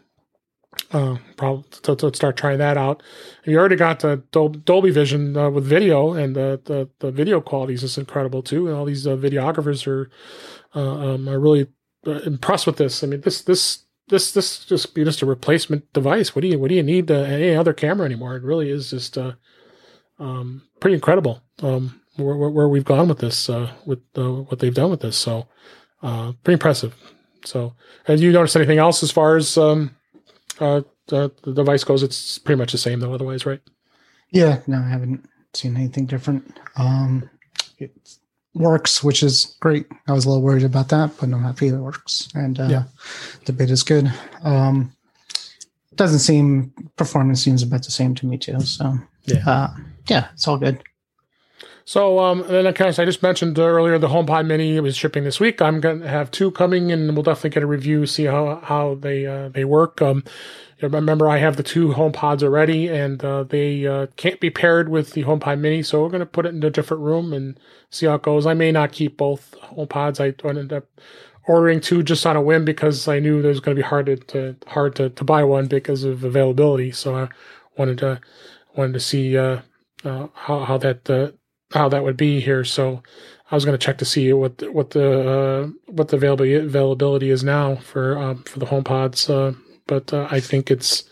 Uh, 0.91 1.17
probably 1.37 1.63
to, 1.83 1.95
to 1.95 2.11
start 2.15 2.35
trying 2.35 2.57
that 2.57 2.75
out. 2.75 3.03
You 3.45 3.59
already 3.59 3.75
got 3.75 3.99
the 3.99 4.23
Dol- 4.31 4.49
Dolby 4.49 4.89
Vision 4.89 5.37
uh, 5.37 5.51
with 5.51 5.63
video, 5.63 6.13
and 6.13 6.35
the, 6.35 6.59
the 6.65 6.89
the 6.97 7.11
video 7.11 7.41
quality 7.41 7.75
is 7.75 7.81
just 7.81 7.99
incredible 7.99 8.41
too. 8.41 8.67
And 8.67 8.75
all 8.75 8.85
these 8.85 9.05
uh, 9.05 9.15
videographers 9.15 9.85
are 9.85 10.09
uh, 10.75 11.13
um, 11.13 11.29
are 11.29 11.39
really 11.39 11.67
uh, 12.07 12.21
impressed 12.21 12.65
with 12.65 12.77
this. 12.77 13.03
I 13.03 13.07
mean, 13.07 13.21
this 13.21 13.41
this 13.43 13.85
this 14.07 14.31
this 14.31 14.65
just 14.65 14.93
be 14.93 15.03
just 15.03 15.21
a 15.21 15.25
replacement 15.25 15.91
device. 15.93 16.35
What 16.35 16.41
do 16.41 16.47
you 16.47 16.59
what 16.59 16.69
do 16.69 16.75
you 16.75 16.83
need 16.83 17.11
uh, 17.11 17.19
any 17.19 17.55
other 17.55 17.73
camera 17.73 18.05
anymore? 18.05 18.35
It 18.35 18.43
really 18.43 18.71
is 18.71 18.89
just 18.89 19.17
uh, 19.17 19.33
um, 20.19 20.63
pretty 20.79 20.95
incredible 20.95 21.41
um, 21.61 22.01
where, 22.17 22.35
where, 22.35 22.67
we've 22.67 22.85
gone 22.85 23.07
with 23.07 23.19
this 23.19 23.49
uh, 23.49 23.71
with 23.85 24.01
what 24.15 24.59
they've 24.59 24.73
done 24.73 24.91
with 24.91 25.01
this. 25.01 25.17
So 25.17 25.47
uh, 26.01 26.33
pretty 26.43 26.55
impressive. 26.55 26.95
So 27.45 27.75
have 28.05 28.21
you 28.21 28.31
noticed 28.31 28.55
anything 28.55 28.79
else 28.79 29.01
as 29.01 29.11
far 29.11 29.37
as 29.37 29.57
um, 29.57 29.95
uh, 30.59 30.81
the, 31.07 31.31
the 31.43 31.53
device 31.53 31.83
goes? 31.83 32.03
It's 32.03 32.37
pretty 32.37 32.59
much 32.59 32.71
the 32.71 32.77
same 32.77 32.99
though. 32.99 33.13
Otherwise, 33.13 33.45
right? 33.45 33.61
Yeah, 34.31 34.61
no, 34.67 34.77
I 34.77 34.89
haven't 34.89 35.27
seen 35.53 35.75
anything 35.75 36.05
different. 36.05 36.59
Um, 36.77 37.29
it 37.77 37.91
works, 38.53 39.03
which 39.03 39.23
is 39.23 39.57
great. 39.59 39.87
I 40.07 40.13
was 40.13 40.25
a 40.25 40.29
little 40.29 40.43
worried 40.43 40.63
about 40.63 40.89
that, 40.89 41.11
but 41.19 41.31
I'm 41.31 41.43
happy 41.43 41.67
it 41.67 41.77
works, 41.77 42.29
and 42.35 42.59
uh, 42.59 42.67
yeah. 42.69 42.83
the 43.45 43.53
bit 43.53 43.71
is 43.71 43.83
good. 43.83 44.11
Um, 44.43 44.93
doesn't 45.95 46.19
seem 46.19 46.73
performance 46.95 47.43
seems 47.43 47.63
about 47.63 47.83
the 47.83 47.91
same 47.91 48.15
to 48.15 48.25
me 48.25 48.37
too. 48.37 48.59
So 48.61 48.97
yeah, 49.25 49.43
uh, 49.45 49.69
yeah, 50.07 50.27
it's 50.33 50.47
all 50.47 50.57
good. 50.57 50.81
So, 51.89 52.19
um, 52.19 52.41
and 52.41 52.51
then 52.51 52.67
I 52.67 52.71
just 52.91 53.23
mentioned 53.23 53.57
earlier 53.57 53.97
the 53.97 54.09
HomePod 54.09 54.45
Mini 54.45 54.79
was 54.79 54.95
shipping 54.95 55.23
this 55.23 55.39
week. 55.39 55.59
I'm 55.59 55.79
going 55.79 56.01
to 56.01 56.07
have 56.07 56.29
two 56.29 56.51
coming, 56.51 56.91
and 56.91 57.15
we'll 57.15 57.23
definitely 57.23 57.49
get 57.49 57.63
a 57.63 57.65
review, 57.65 58.05
see 58.05 58.25
how 58.25 58.61
how 58.63 58.93
they 58.93 59.25
uh, 59.25 59.49
they 59.49 59.65
work. 59.65 59.99
Um, 59.99 60.23
remember, 60.83 61.27
I 61.27 61.39
have 61.39 61.57
the 61.57 61.63
two 61.63 61.87
HomePods 61.87 62.43
already, 62.43 62.89
and 62.89 63.25
uh, 63.25 63.41
they 63.41 63.87
uh, 63.87 64.05
can't 64.17 64.39
be 64.39 64.51
paired 64.51 64.89
with 64.89 65.13
the 65.13 65.23
HomePod 65.23 65.59
Mini, 65.61 65.81
so 65.81 66.03
we're 66.03 66.09
going 66.09 66.19
to 66.19 66.27
put 66.27 66.45
it 66.45 66.53
in 66.53 66.63
a 66.63 66.69
different 66.69 67.01
room 67.01 67.33
and 67.33 67.59
see 67.89 68.05
how 68.05 68.13
it 68.13 68.21
goes. 68.21 68.45
I 68.45 68.53
may 68.53 68.71
not 68.71 68.91
keep 68.91 69.17
both 69.17 69.55
HomePods. 69.75 70.19
I 70.21 70.47
ended 70.47 70.71
up 70.71 70.85
ordering 71.47 71.81
two 71.81 72.03
just 72.03 72.23
on 72.23 72.35
a 72.35 72.41
whim 72.43 72.65
because 72.65 73.07
I 73.07 73.17
knew 73.17 73.39
it 73.39 73.47
was 73.47 73.61
going 73.61 73.75
to 73.75 73.81
be 73.81 73.87
hard 73.87 74.05
to, 74.05 74.15
to 74.15 74.55
hard 74.67 74.95
to, 74.97 75.09
to 75.09 75.23
buy 75.23 75.43
one 75.43 75.65
because 75.65 76.03
of 76.03 76.23
availability. 76.23 76.91
So 76.91 77.15
I 77.15 77.29
wanted 77.79 77.97
to 77.97 78.21
wanted 78.75 78.93
to 78.93 78.99
see 78.99 79.35
uh, 79.35 79.61
uh, 80.05 80.27
how 80.35 80.65
how 80.65 80.77
that 80.77 81.09
uh, 81.09 81.31
how 81.71 81.89
that 81.89 82.03
would 82.03 82.17
be 82.17 82.39
here. 82.39 82.63
So 82.63 83.03
I 83.51 83.55
was 83.55 83.65
going 83.65 83.77
to 83.77 83.83
check 83.83 83.97
to 83.99 84.05
see 84.05 84.31
what 84.33 84.61
what 84.73 84.91
the 84.91 85.29
uh, 85.29 85.67
what 85.87 86.09
the 86.09 86.17
availability 86.17 86.55
availability 86.55 87.29
is 87.29 87.43
now 87.43 87.75
for 87.75 88.17
um, 88.17 88.43
for 88.43 88.59
the 88.59 88.65
HomePods. 88.65 89.29
Uh, 89.29 89.57
but 89.87 90.13
uh, 90.13 90.27
I 90.29 90.39
think 90.39 90.69
it's 90.69 91.03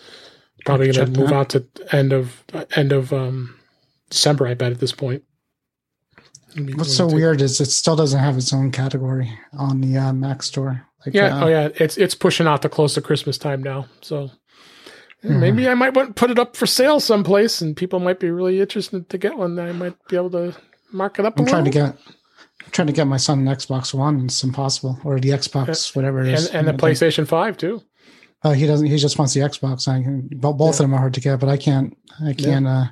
probably 0.66 0.92
going 0.92 1.14
to 1.14 1.20
move 1.20 1.32
out 1.32 1.50
to 1.50 1.66
end 1.92 2.14
of 2.14 2.44
end 2.76 2.92
of 2.92 3.12
um, 3.14 3.58
December. 4.10 4.48
I 4.48 4.54
bet 4.54 4.72
at 4.72 4.80
this 4.80 4.92
point. 4.92 5.24
What's 6.76 6.96
so 6.96 7.06
weird 7.06 7.42
is 7.42 7.62
it 7.62 7.66
still 7.66 7.96
doesn't 7.96 8.20
have 8.20 8.38
its 8.38 8.52
own 8.52 8.72
category 8.72 9.32
on 9.54 9.82
the 9.82 9.98
uh, 9.98 10.14
Mac 10.14 10.42
store. 10.42 10.88
Like, 11.06 11.14
yeah, 11.14 11.38
uh, 11.38 11.46
oh 11.46 11.48
yeah, 11.48 11.70
it's 11.76 11.98
it's 11.98 12.16
pushing 12.16 12.48
out 12.48 12.64
to 12.64 12.70
close 12.70 12.96
to 12.96 13.02
Christmas 13.02 13.38
time 13.38 13.62
now. 13.62 13.88
So. 14.02 14.32
Maybe 15.24 15.68
I 15.68 15.74
might 15.74 15.94
want 15.94 16.10
to 16.10 16.14
put 16.14 16.32
it 16.32 16.40
up 16.40 16.56
for 16.56 16.66
sale 16.66 17.00
someplace, 17.00 17.62
and 17.62 17.76
people 17.76 18.00
might 18.00 18.20
be 18.20 18.30
really 18.30 18.60
interested 18.60 19.10
to 19.10 19.18
get 19.18 19.38
one. 19.38 19.58
I 19.60 19.72
might 19.72 19.96
be 20.08 20.16
able 20.16 20.32
to 20.32 20.56
mark 20.92 21.20
it 21.20 21.26
up. 21.26 21.40
I'm 21.40 21.46
trying 21.46 21.66
to 21.66 21.72
get 21.72 21.98
I'm 22.68 22.72
trying 22.72 22.88
to 22.88 22.94
get 22.94 23.08
my 23.08 23.18
son 23.18 23.48
an 23.48 23.56
Xbox 23.56 23.94
One. 23.94 24.26
It's 24.26 24.44
impossible, 24.44 25.00
or 25.04 25.20
the 25.20 25.30
Xbox, 25.30 25.96
whatever 25.96 26.22
it 26.22 26.28
is, 26.28 26.48
and, 26.48 26.68
and 26.68 26.78
the 26.78 26.82
PlayStation 26.82 27.28
Five 27.28 27.58
too. 27.58 27.82
Uh, 28.44 28.52
he 28.52 28.68
doesn't. 28.68 28.88
He 28.88 28.98
just 28.98 29.18
wants 29.18 29.34
the 29.34 29.40
Xbox. 29.40 29.88
I 29.88 30.04
can, 30.04 30.28
both 30.28 30.60
yeah. 30.60 30.70
of 30.70 30.78
them 30.78 30.94
are 30.94 31.00
hard 31.00 31.14
to 31.14 31.22
get, 31.22 31.40
but 31.40 31.50
I 31.50 31.58
can't. 31.58 31.98
I 32.24 32.34
can't 32.34 32.66
yeah. 32.66 32.78
uh, 32.78 32.86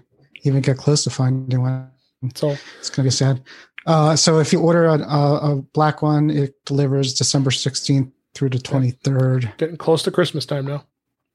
even 0.44 0.62
get 0.62 0.78
close 0.78 1.04
to 1.04 1.10
finding 1.10 1.62
one. 1.62 1.92
So 2.36 2.56
it's 2.80 2.90
gonna 2.90 3.06
be 3.06 3.12
sad. 3.12 3.44
Uh, 3.86 4.16
so 4.16 4.40
if 4.40 4.52
you 4.52 4.62
order 4.62 4.86
a, 4.86 4.98
a, 4.98 5.62
black 5.74 6.02
one, 6.02 6.32
it 6.32 6.56
delivers 6.66 7.14
December 7.14 7.52
16th 7.52 8.12
through 8.34 8.50
the 8.50 8.58
23rd. 8.58 9.58
Getting 9.58 9.78
close 9.78 10.02
to 10.04 10.12
Christmas 10.12 10.46
time 10.46 10.66
now. 10.66 10.86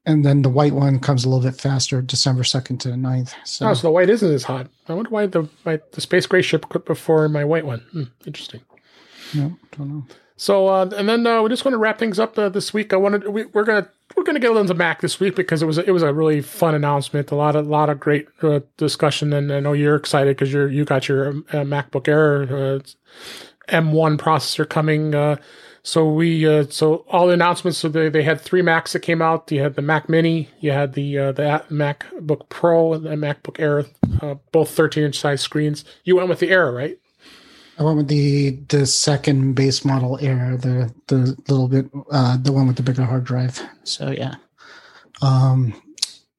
And 0.05 0.25
then 0.25 0.41
the 0.41 0.49
white 0.49 0.73
one 0.73 0.99
comes 0.99 1.25
a 1.25 1.29
little 1.29 1.43
bit 1.43 1.59
faster, 1.59 2.01
December 2.01 2.41
2nd 2.41 2.79
to 2.79 2.89
the 2.89 2.95
9th. 2.95 3.33
So, 3.43 3.69
oh, 3.69 3.73
so 3.75 3.83
the 3.83 3.91
white 3.91 4.09
isn't 4.09 4.33
as 4.33 4.43
hot. 4.43 4.67
I 4.87 4.93
wonder 4.93 5.11
why 5.11 5.27
the 5.27 5.47
my, 5.63 5.79
the 5.91 6.01
space 6.01 6.25
gray 6.25 6.41
shipped 6.41 6.85
before 6.85 7.29
my 7.29 7.45
white 7.45 7.65
one. 7.65 7.79
Hmm, 7.91 8.03
interesting. 8.25 8.61
No, 9.35 9.55
don't 9.77 9.89
know. 9.89 10.05
So 10.41 10.69
uh, 10.69 10.89
and 10.97 11.07
then 11.07 11.27
uh, 11.27 11.43
we 11.43 11.49
just 11.49 11.63
want 11.63 11.73
to 11.73 11.77
wrap 11.77 11.99
things 11.99 12.17
up 12.17 12.35
uh, 12.35 12.49
this 12.49 12.73
week. 12.73 12.93
I 12.93 12.95
wanted 12.95 13.27
we, 13.27 13.43
are 13.43 13.63
gonna 13.63 13.87
we're 14.17 14.23
gonna 14.23 14.39
get 14.39 14.57
into 14.57 14.73
Mac 14.73 15.01
this 15.01 15.19
week 15.19 15.35
because 15.35 15.61
it 15.61 15.67
was 15.67 15.77
it 15.77 15.91
was 15.91 16.01
a 16.01 16.11
really 16.11 16.41
fun 16.41 16.73
announcement. 16.73 17.29
A 17.29 17.35
lot 17.35 17.55
of 17.55 17.67
lot 17.67 17.91
of 17.91 17.99
great 17.99 18.27
uh, 18.41 18.61
discussion, 18.77 19.33
and 19.33 19.53
I 19.53 19.59
know 19.59 19.73
you're 19.73 19.95
excited 19.95 20.35
because 20.35 20.51
you're 20.51 20.67
you 20.67 20.83
got 20.83 21.07
your 21.07 21.29
uh, 21.29 21.63
MacBook 21.63 22.07
Air 22.07 22.41
uh, 22.43 22.79
M1 23.69 24.17
processor 24.17 24.67
coming. 24.67 25.13
So 25.83 26.11
we 26.11 26.43
so 26.71 27.05
all 27.09 27.27
the 27.27 27.33
announcements. 27.33 27.79
So 27.79 27.89
they, 27.89 28.09
they 28.09 28.23
had 28.23 28.41
three 28.41 28.61
Macs 28.61 28.93
that 28.93 28.99
came 28.99 29.21
out. 29.21 29.51
You 29.51 29.61
had 29.61 29.75
the 29.75 29.81
Mac 29.81 30.09
Mini, 30.09 30.49
you 30.59 30.71
had 30.71 30.93
the 30.93 31.15
the 31.15 31.63
MacBook 31.69 32.49
Pro, 32.49 32.93
and 32.93 33.05
the 33.05 33.09
MacBook 33.11 33.59
Air, 33.59 33.85
both 34.51 34.69
13 34.71 35.03
inch 35.03 35.19
size 35.19 35.41
screens. 35.41 35.85
You 36.03 36.15
went 36.15 36.29
with 36.29 36.39
the 36.39 36.49
Air, 36.49 36.71
right? 36.71 36.97
I 37.81 37.83
went 37.83 37.97
with 37.97 38.07
the 38.09 38.51
the 38.67 38.85
second 38.85 39.55
base 39.55 39.83
model 39.83 40.19
Air, 40.21 40.55
the 40.55 40.93
the 41.07 41.35
little 41.47 41.67
bit 41.67 41.89
uh, 42.11 42.37
the 42.37 42.51
one 42.51 42.67
with 42.67 42.75
the 42.75 42.83
bigger 42.83 43.03
hard 43.03 43.23
drive. 43.23 43.59
So 43.83 44.11
yeah, 44.11 44.35
um, 45.23 45.73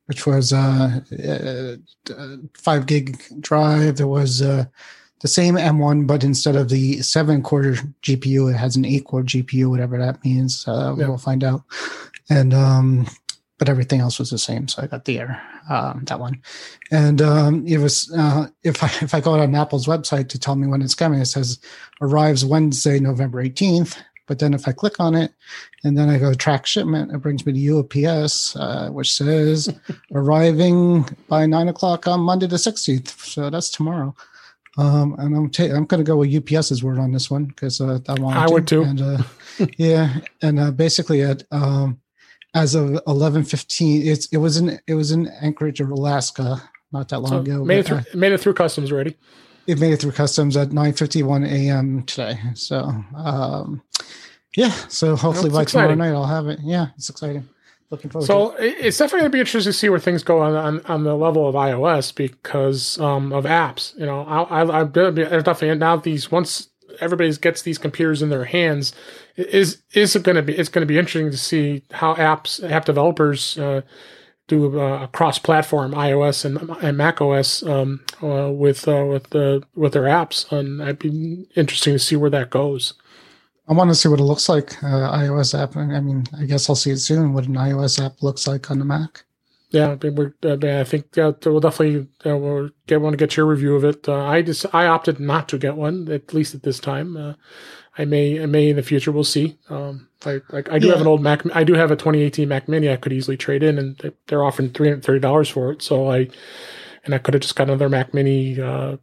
which 0.07 0.25
was 0.25 0.53
uh, 0.53 1.01
uh, 2.17 2.37
five 2.55 2.87
gig 2.87 3.21
drive. 3.41 4.01
It 4.01 4.05
was 4.05 4.41
uh, 4.41 4.67
the 5.23 5.29
same 5.29 5.55
M1, 5.55 6.07
but 6.07 6.25
instead 6.25 6.57
of 6.57 6.69
the 6.69 7.01
seven 7.01 7.43
core 7.43 7.77
GPU, 8.03 8.53
it 8.53 8.57
has 8.57 8.77
an 8.77 8.85
eight 8.85 9.05
core 9.07 9.23
GPU, 9.23 9.71
whatever 9.71 9.97
that 9.97 10.23
means. 10.25 10.67
Uh, 10.67 10.95
yeah. 10.99 11.07
We'll 11.09 11.17
find 11.17 11.45
out. 11.45 11.63
And 12.29 12.53
um, 12.53 13.07
but 13.59 13.69
everything 13.69 14.01
else 14.01 14.19
was 14.19 14.31
the 14.31 14.39
same. 14.39 14.67
So 14.67 14.83
I 14.83 14.89
got 14.89 15.05
the 15.05 15.21
Air, 15.21 15.41
um, 15.71 16.03
that 16.07 16.19
one. 16.19 16.43
And 16.91 17.23
um, 17.23 17.65
it 17.65 17.79
was 17.79 18.13
uh, 18.13 18.49
if 18.65 18.83
I 18.83 18.87
if 19.03 19.15
I 19.15 19.21
go 19.21 19.35
on 19.35 19.55
Apple's 19.55 19.87
website 19.87 20.29
to 20.31 20.39
tell 20.39 20.57
me 20.57 20.67
when 20.67 20.83
it's 20.83 20.97
coming, 20.97 21.21
it 21.21 21.27
says 21.27 21.61
arrives 22.01 22.45
Wednesday, 22.45 22.99
November 22.99 23.41
eighteenth. 23.41 23.97
But 24.27 24.41
then 24.41 24.55
if 24.55 24.67
I 24.67 24.73
click 24.73 24.99
on 24.99 25.15
it 25.15 25.33
and 25.85 25.97
then 25.97 26.09
I 26.09 26.19
go 26.19 26.33
track 26.35 26.67
shipment, 26.67 27.13
it 27.13 27.19
brings 27.19 27.45
me 27.45 27.53
to 27.53 27.81
UPS, 27.81 28.57
uh, 28.57 28.89
which 28.91 29.15
says 29.15 29.73
arriving 30.13 31.05
by 31.29 31.47
nine 31.47 31.69
o'clock 31.69 32.09
on 32.09 32.21
Monday 32.21 32.49
the 32.49 32.59
sixteenth. 32.59 33.25
So 33.25 33.49
that's 33.49 33.71
tomorrow. 33.71 34.17
Um, 34.79 35.15
and 35.19 35.37
I'm 35.37 35.51
ta- 35.51 35.65
I'm 35.65 35.85
going 35.85 36.03
to 36.03 36.05
go 36.05 36.17
with 36.17 36.35
UPS's 36.35 36.83
word 36.83 36.99
on 36.99 37.13
this 37.13 37.31
one 37.31 37.45
because 37.45 37.81
uh, 37.81 37.99
I 38.09 38.15
want. 38.15 38.37
I 38.37 38.49
would 38.49 38.67
too. 38.67 38.83
And, 38.83 39.01
uh, 39.01 39.19
yeah, 39.77 40.21
and 40.41 40.59
uh, 40.59 40.71
basically 40.71 41.23
at 41.23 41.43
um, 41.51 42.01
as 42.55 42.75
of 42.75 42.91
11:15. 43.07 44.05
It's 44.05 44.27
it 44.27 44.39
was 44.39 44.57
in 44.57 44.81
it 44.87 44.95
was 44.95 45.13
in 45.13 45.29
Anchorage, 45.41 45.81
Alaska, 45.81 46.63
not 46.93 47.09
that 47.09 47.21
long 47.21 47.31
so 47.31 47.41
ago. 47.41 47.65
Made 47.65 47.81
it 47.81 47.87
through, 47.87 47.99
uh, 47.99 48.03
made 48.15 48.33
it 48.33 48.41
through 48.41 48.55
customs 48.55 48.93
already. 48.93 49.17
It 49.67 49.79
made 49.79 49.93
it 49.93 50.01
through 50.01 50.13
customs 50.13 50.57
at 50.57 50.69
9:51 50.69 51.47
a.m. 51.47 52.03
today. 52.05 52.39
So, 52.55 52.79
um, 53.15 53.83
yeah. 54.57 54.73
So 54.89 55.17
hopefully 55.17 55.51
by 55.51 55.63
exciting. 55.63 55.97
tomorrow 55.97 56.13
night 56.13 56.17
I'll 56.17 56.27
have 56.27 56.49
it. 56.49 56.61
Yeah, 56.63 56.89
it's 56.97 57.09
exciting. 57.09 57.49
Looking 57.93 58.11
forward. 58.11 58.27
So 58.27 58.53
it. 58.57 58.75
it's 58.81 58.97
definitely 58.97 59.21
going 59.21 59.33
to 59.33 59.37
be 59.37 59.41
interesting 59.41 59.71
to 59.71 59.79
see 59.79 59.91
where 59.91 60.01
things 60.01 60.23
go 60.23 60.41
on 60.41 60.55
on, 60.55 60.81
on 60.87 61.05
the 61.05 61.15
level 61.15 61.47
of 61.47 61.55
iOS 61.55 62.15
because 62.15 62.99
um, 62.99 63.35
of 63.35 63.45
apps. 63.45 63.97
You 63.99 64.07
know, 64.07 64.23
I, 64.23 64.63
I, 64.63 64.81
I 64.81 64.85
there's 64.85 65.45
definitely 65.45 65.79
now 65.79 65.97
these 65.97 66.31
once 66.31 66.71
everybody 67.01 67.31
gets 67.37 67.63
these 67.63 67.77
computers 67.77 68.23
in 68.23 68.31
their 68.31 68.47
hands, 68.47 68.95
is 69.37 69.83
is 69.93 70.17
it 70.17 70.23
going 70.23 70.37
to 70.37 70.43
be? 70.43 70.57
It's 70.57 70.71
going 70.71 70.81
to 70.81 70.91
be 70.91 70.99
interesting 70.99 71.31
to 71.31 71.37
see 71.37 71.83
how 71.91 72.15
apps 72.15 72.67
app 72.69 72.87
developers 72.87 73.59
uh, 73.59 73.83
do 74.49 74.81
uh, 74.81 75.07
cross-platform 75.09 75.93
iOS 75.93 76.45
and, 76.47 76.71
and 76.83 76.97
Mac 76.97 77.21
OS 77.21 77.63
um, 77.63 78.01
uh, 78.23 78.51
with 78.51 78.89
uh, 78.89 79.05
with 79.05 79.29
the 79.31 79.63
with 79.75 79.93
their 79.93 80.05
apps, 80.05 80.51
and 80.51 80.83
I'd 80.83 80.99
be 80.99 81.47
interesting 81.57 81.93
to 81.93 81.99
see 81.99 82.17
where 82.17 82.31
that 82.31 82.49
goes. 82.49 82.95
I 83.69 83.75
want 83.75 83.91
to 83.91 83.95
see 83.95 84.09
what 84.09 84.21
it 84.21 84.25
looks 84.25 84.49
like 84.49 84.83
uh, 84.83 85.17
iOS 85.17 85.59
app. 85.59 85.77
I 85.77 86.01
mean, 86.01 86.25
I 86.37 86.45
guess 86.45 86.69
I'll 86.69 86.77
see 86.77 86.91
it 86.91 86.99
soon. 86.99 87.33
What 87.33 87.47
an 87.47 87.55
iOS 87.55 88.05
app 88.05 88.23
looks 88.23 88.47
like 88.47 88.71
on 88.71 88.79
the 88.79 88.85
Mac. 88.85 89.25
Yeah, 89.71 89.95
we're, 90.03 90.35
uh, 90.45 90.81
I 90.81 90.85
think 90.85 91.17
uh, 91.17 91.33
we'll 91.47 91.61
definitely 91.61 92.07
uh, 92.27 92.37
we'll 92.37 92.69
get 92.87 93.01
want 93.01 93.15
to 93.15 93.17
get 93.17 93.39
your 93.39 93.47
review 93.47 93.75
of 93.75 93.85
it. 93.85 94.07
Uh, 94.07 94.23
I 94.25 94.43
just 94.43 94.67
I 94.75 94.87
opted 94.87 95.19
not 95.19 95.49
to 95.49 95.59
get 95.59 95.77
one 95.77 96.11
at 96.13 96.35
least 96.35 96.55
at 96.55 96.63
this 96.63 96.79
time. 96.79 97.17
Uh, 97.17 97.35
I 97.97 98.05
may 98.05 98.43
I 98.43 98.47
may 98.47 98.69
in 98.69 98.77
the 98.77 98.83
future. 98.83 99.13
We'll 99.13 99.25
see. 99.25 99.57
Um, 99.71 100.09
I 100.27 100.43
like 100.51 100.71
I 100.71 100.79
do 100.79 100.89
yeah. 100.89 100.93
have 100.93 101.01
an 101.01 101.07
old 101.07 101.23
Mac. 101.23 101.43
I 101.57 101.65
do 101.65 101.73
have 101.73 101.91
a 101.91 101.97
2018 101.97 102.47
Mac 102.47 102.69
Mini. 102.69 102.91
I 102.91 102.97
could 102.97 103.15
easily 103.15 103.39
trade 103.39 103.63
in, 103.63 103.79
and 103.79 104.13
they're 104.27 104.45
offering 104.45 104.71
330 104.71 105.21
dollars 105.21 105.49
for 105.49 105.73
it. 105.73 105.81
So 105.81 106.11
I 106.11 106.29
and 107.05 107.15
I 107.15 107.19
could 107.19 107.33
have 107.33 107.43
just 107.43 107.57
got 107.57 107.69
another 107.69 107.89
Mac 107.89 108.13
Mini, 108.13 108.61
uh, 108.61 108.99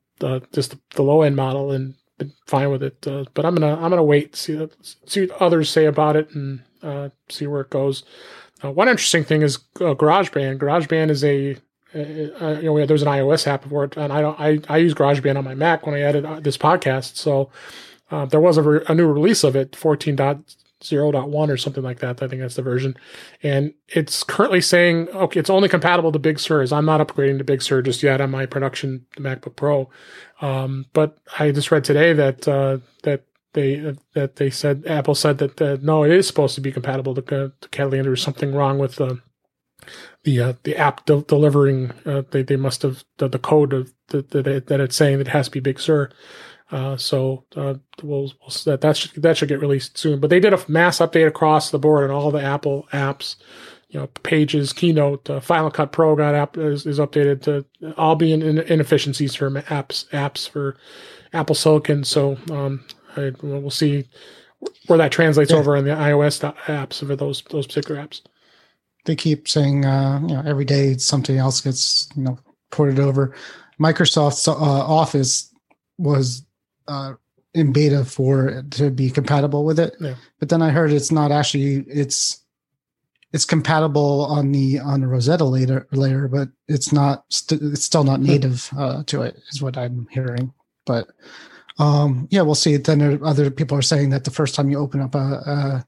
just 0.53 0.71
the, 0.71 0.79
the, 0.95 1.03
low 1.03 1.23
end 1.23 1.35
model, 1.35 1.71
and 1.71 1.95
been 2.19 2.33
fine 2.45 2.69
with 2.69 2.83
it. 2.83 3.01
but 3.01 3.45
I'm 3.45 3.55
gonna 3.55 3.75
I'm 3.75 3.89
gonna 3.89 4.03
wait 4.03 4.35
see 4.35 4.67
see 5.05 5.25
what 5.25 5.41
others 5.41 5.69
say 5.69 5.85
about 5.85 6.15
it 6.15 6.29
and 6.35 6.61
see 7.29 7.47
where 7.47 7.61
it 7.61 7.71
goes. 7.71 8.03
Uh, 8.63 8.71
one 8.71 8.89
interesting 8.89 9.23
thing 9.23 9.41
is 9.41 9.57
uh, 9.77 9.95
GarageBand. 9.95 10.59
GarageBand 10.59 11.09
is 11.09 11.23
a 11.23 11.55
uh, 11.95 12.59
you 12.59 12.65
know 12.65 12.85
there's 12.85 13.01
an 13.01 13.07
iOS 13.07 13.47
app 13.47 13.63
for 13.65 13.85
it, 13.85 13.97
and 13.97 14.11
I 14.11 14.21
don't 14.21 14.39
I, 14.39 14.59
I 14.67 14.77
use 14.77 14.93
GarageBand 14.93 15.37
on 15.37 15.43
my 15.43 15.55
Mac 15.55 15.85
when 15.85 15.95
I 15.95 16.01
edit 16.01 16.25
uh, 16.25 16.39
this 16.39 16.57
podcast. 16.57 17.15
So 17.15 17.49
uh, 18.11 18.25
there 18.25 18.39
was 18.39 18.57
a, 18.57 18.61
re- 18.63 18.85
a, 18.87 18.95
new 18.95 19.07
release 19.07 19.43
of 19.43 19.55
it, 19.55 19.75
14. 19.75 20.15
0.1 20.81 21.49
or 21.49 21.57
something 21.57 21.83
like 21.83 21.99
that. 21.99 22.21
I 22.21 22.27
think 22.27 22.41
that's 22.41 22.55
the 22.55 22.61
version. 22.61 22.95
And 23.43 23.73
it's 23.87 24.23
currently 24.23 24.61
saying, 24.61 25.09
okay, 25.09 25.39
it's 25.39 25.49
only 25.49 25.69
compatible 25.69 26.11
to 26.11 26.19
Big 26.19 26.39
Sur. 26.39 26.61
Is 26.61 26.71
I'm 26.71 26.85
not 26.85 27.05
upgrading 27.05 27.37
to 27.39 27.43
Big 27.43 27.61
Sur 27.61 27.81
just 27.81 28.03
yet 28.03 28.21
on 28.21 28.31
my 28.31 28.45
production 28.45 29.05
MacBook 29.17 29.55
Pro. 29.55 29.89
Um, 30.41 30.85
but 30.93 31.17
I 31.37 31.51
just 31.51 31.71
read 31.71 31.83
today 31.83 32.13
that, 32.13 32.47
uh, 32.47 32.77
that 33.03 33.25
they, 33.53 33.85
uh, 33.85 33.93
that 34.13 34.37
they 34.37 34.49
said, 34.49 34.83
Apple 34.87 35.15
said 35.15 35.37
that, 35.39 35.61
uh, 35.61 35.77
no, 35.81 36.03
it 36.03 36.11
is 36.11 36.27
supposed 36.27 36.55
to 36.55 36.61
be 36.61 36.71
compatible 36.71 37.15
to, 37.15 37.21
to 37.21 37.69
Catalina. 37.69 38.03
There's 38.03 38.23
something 38.23 38.53
wrong 38.53 38.77
with, 38.77 38.95
the 38.95 39.21
the 40.23 40.41
uh, 40.41 40.53
the 40.63 40.75
app 40.75 41.05
de- 41.05 41.21
delivering 41.21 41.91
uh, 42.05 42.23
they 42.31 42.43
they 42.43 42.55
must 42.55 42.81
have 42.81 43.03
the, 43.17 43.27
the 43.27 43.39
code 43.39 43.73
of 43.73 43.93
the, 44.07 44.21
that 44.67 44.81
it's 44.81 44.95
saying 44.95 45.17
that 45.17 45.27
it 45.27 45.31
has 45.31 45.45
to 45.47 45.51
be 45.51 45.59
Big 45.59 45.79
Sur. 45.79 46.09
Uh, 46.71 46.95
so 46.97 47.43
uh, 47.55 47.75
we'll, 48.03 48.31
we'll, 48.41 48.51
that 48.65 48.81
that 48.81 48.95
should 48.95 49.21
that 49.21 49.37
should 49.37 49.49
get 49.49 49.59
released 49.59 49.97
soon. 49.97 50.19
But 50.19 50.29
they 50.29 50.39
did 50.39 50.53
a 50.53 50.63
mass 50.67 50.99
update 50.99 51.27
across 51.27 51.71
the 51.71 51.79
board 51.79 52.09
on 52.09 52.15
all 52.15 52.31
the 52.31 52.41
Apple 52.41 52.87
apps. 52.93 53.35
You 53.89 53.99
know, 53.99 54.07
Pages, 54.21 54.71
Keynote, 54.71 55.27
uh, 55.31 55.39
Final 55.39 55.71
Cut 55.71 55.91
Pro 55.91 56.15
got 56.15 56.35
app 56.35 56.57
is, 56.57 56.85
is 56.85 56.99
updated 56.99 57.41
to 57.43 57.65
all 57.97 58.15
be 58.15 58.31
in, 58.31 58.43
in 58.43 58.59
inefficiencies 58.59 59.33
for 59.33 59.49
apps 59.49 60.07
apps 60.09 60.47
for 60.47 60.77
Apple 61.33 61.55
Silicon. 61.55 62.03
So 62.03 62.37
um, 62.51 62.85
I, 63.17 63.31
we'll 63.41 63.71
see 63.71 64.07
where 64.85 64.99
that 64.99 65.11
translates 65.11 65.51
yeah. 65.51 65.57
over 65.57 65.75
in 65.75 65.85
the 65.85 65.91
iOS 65.91 66.53
apps 66.65 67.05
for 67.05 67.15
those 67.15 67.41
those 67.49 67.65
particular 67.65 67.99
apps. 67.99 68.21
They 69.05 69.15
keep 69.15 69.47
saying, 69.47 69.85
uh, 69.85 70.19
you 70.21 70.35
know, 70.35 70.43
every 70.45 70.65
day 70.65 70.97
something 70.97 71.37
else 71.37 71.61
gets 71.61 72.09
you 72.15 72.23
know 72.23 72.37
ported 72.69 72.99
over. 72.99 73.35
Microsoft's 73.79 74.47
uh, 74.47 74.53
Office 74.53 75.51
was 75.97 76.45
uh, 76.89 77.13
in 77.53 77.71
beta 77.71 78.05
for 78.05 78.63
to 78.71 78.89
be 78.89 79.09
compatible 79.09 79.63
with 79.63 79.79
it. 79.79 79.95
Yeah. 79.99 80.15
But 80.39 80.49
then 80.49 80.61
I 80.61 80.69
heard 80.69 80.91
it's 80.91 81.11
not 81.11 81.31
actually 81.31 81.85
it's 81.87 82.43
it's 83.31 83.45
compatible 83.45 84.25
on 84.25 84.51
the 84.51 84.79
on 84.79 85.01
the 85.01 85.07
Rosetta 85.07 85.45
layer 85.45 85.87
layer, 85.91 86.27
but 86.27 86.49
it's 86.67 86.91
not 86.91 87.25
st- 87.29 87.61
it's 87.61 87.83
still 87.83 88.03
not 88.03 88.19
hmm. 88.19 88.25
native 88.25 88.69
uh, 88.77 89.03
to 89.07 89.21
it, 89.21 89.37
is 89.51 89.61
what 89.61 89.77
I'm 89.77 90.07
hearing. 90.11 90.53
But 90.85 91.09
um, 91.77 92.27
yeah, 92.31 92.41
we'll 92.41 92.55
see. 92.55 92.77
Then 92.77 93.23
other 93.23 93.51
people 93.51 93.77
are 93.77 93.83
saying 93.83 94.09
that 94.09 94.23
the 94.23 94.31
first 94.31 94.55
time 94.55 94.69
you 94.69 94.79
open 94.79 95.01
up 95.01 95.15
a 95.15 95.17
a, 95.17 95.85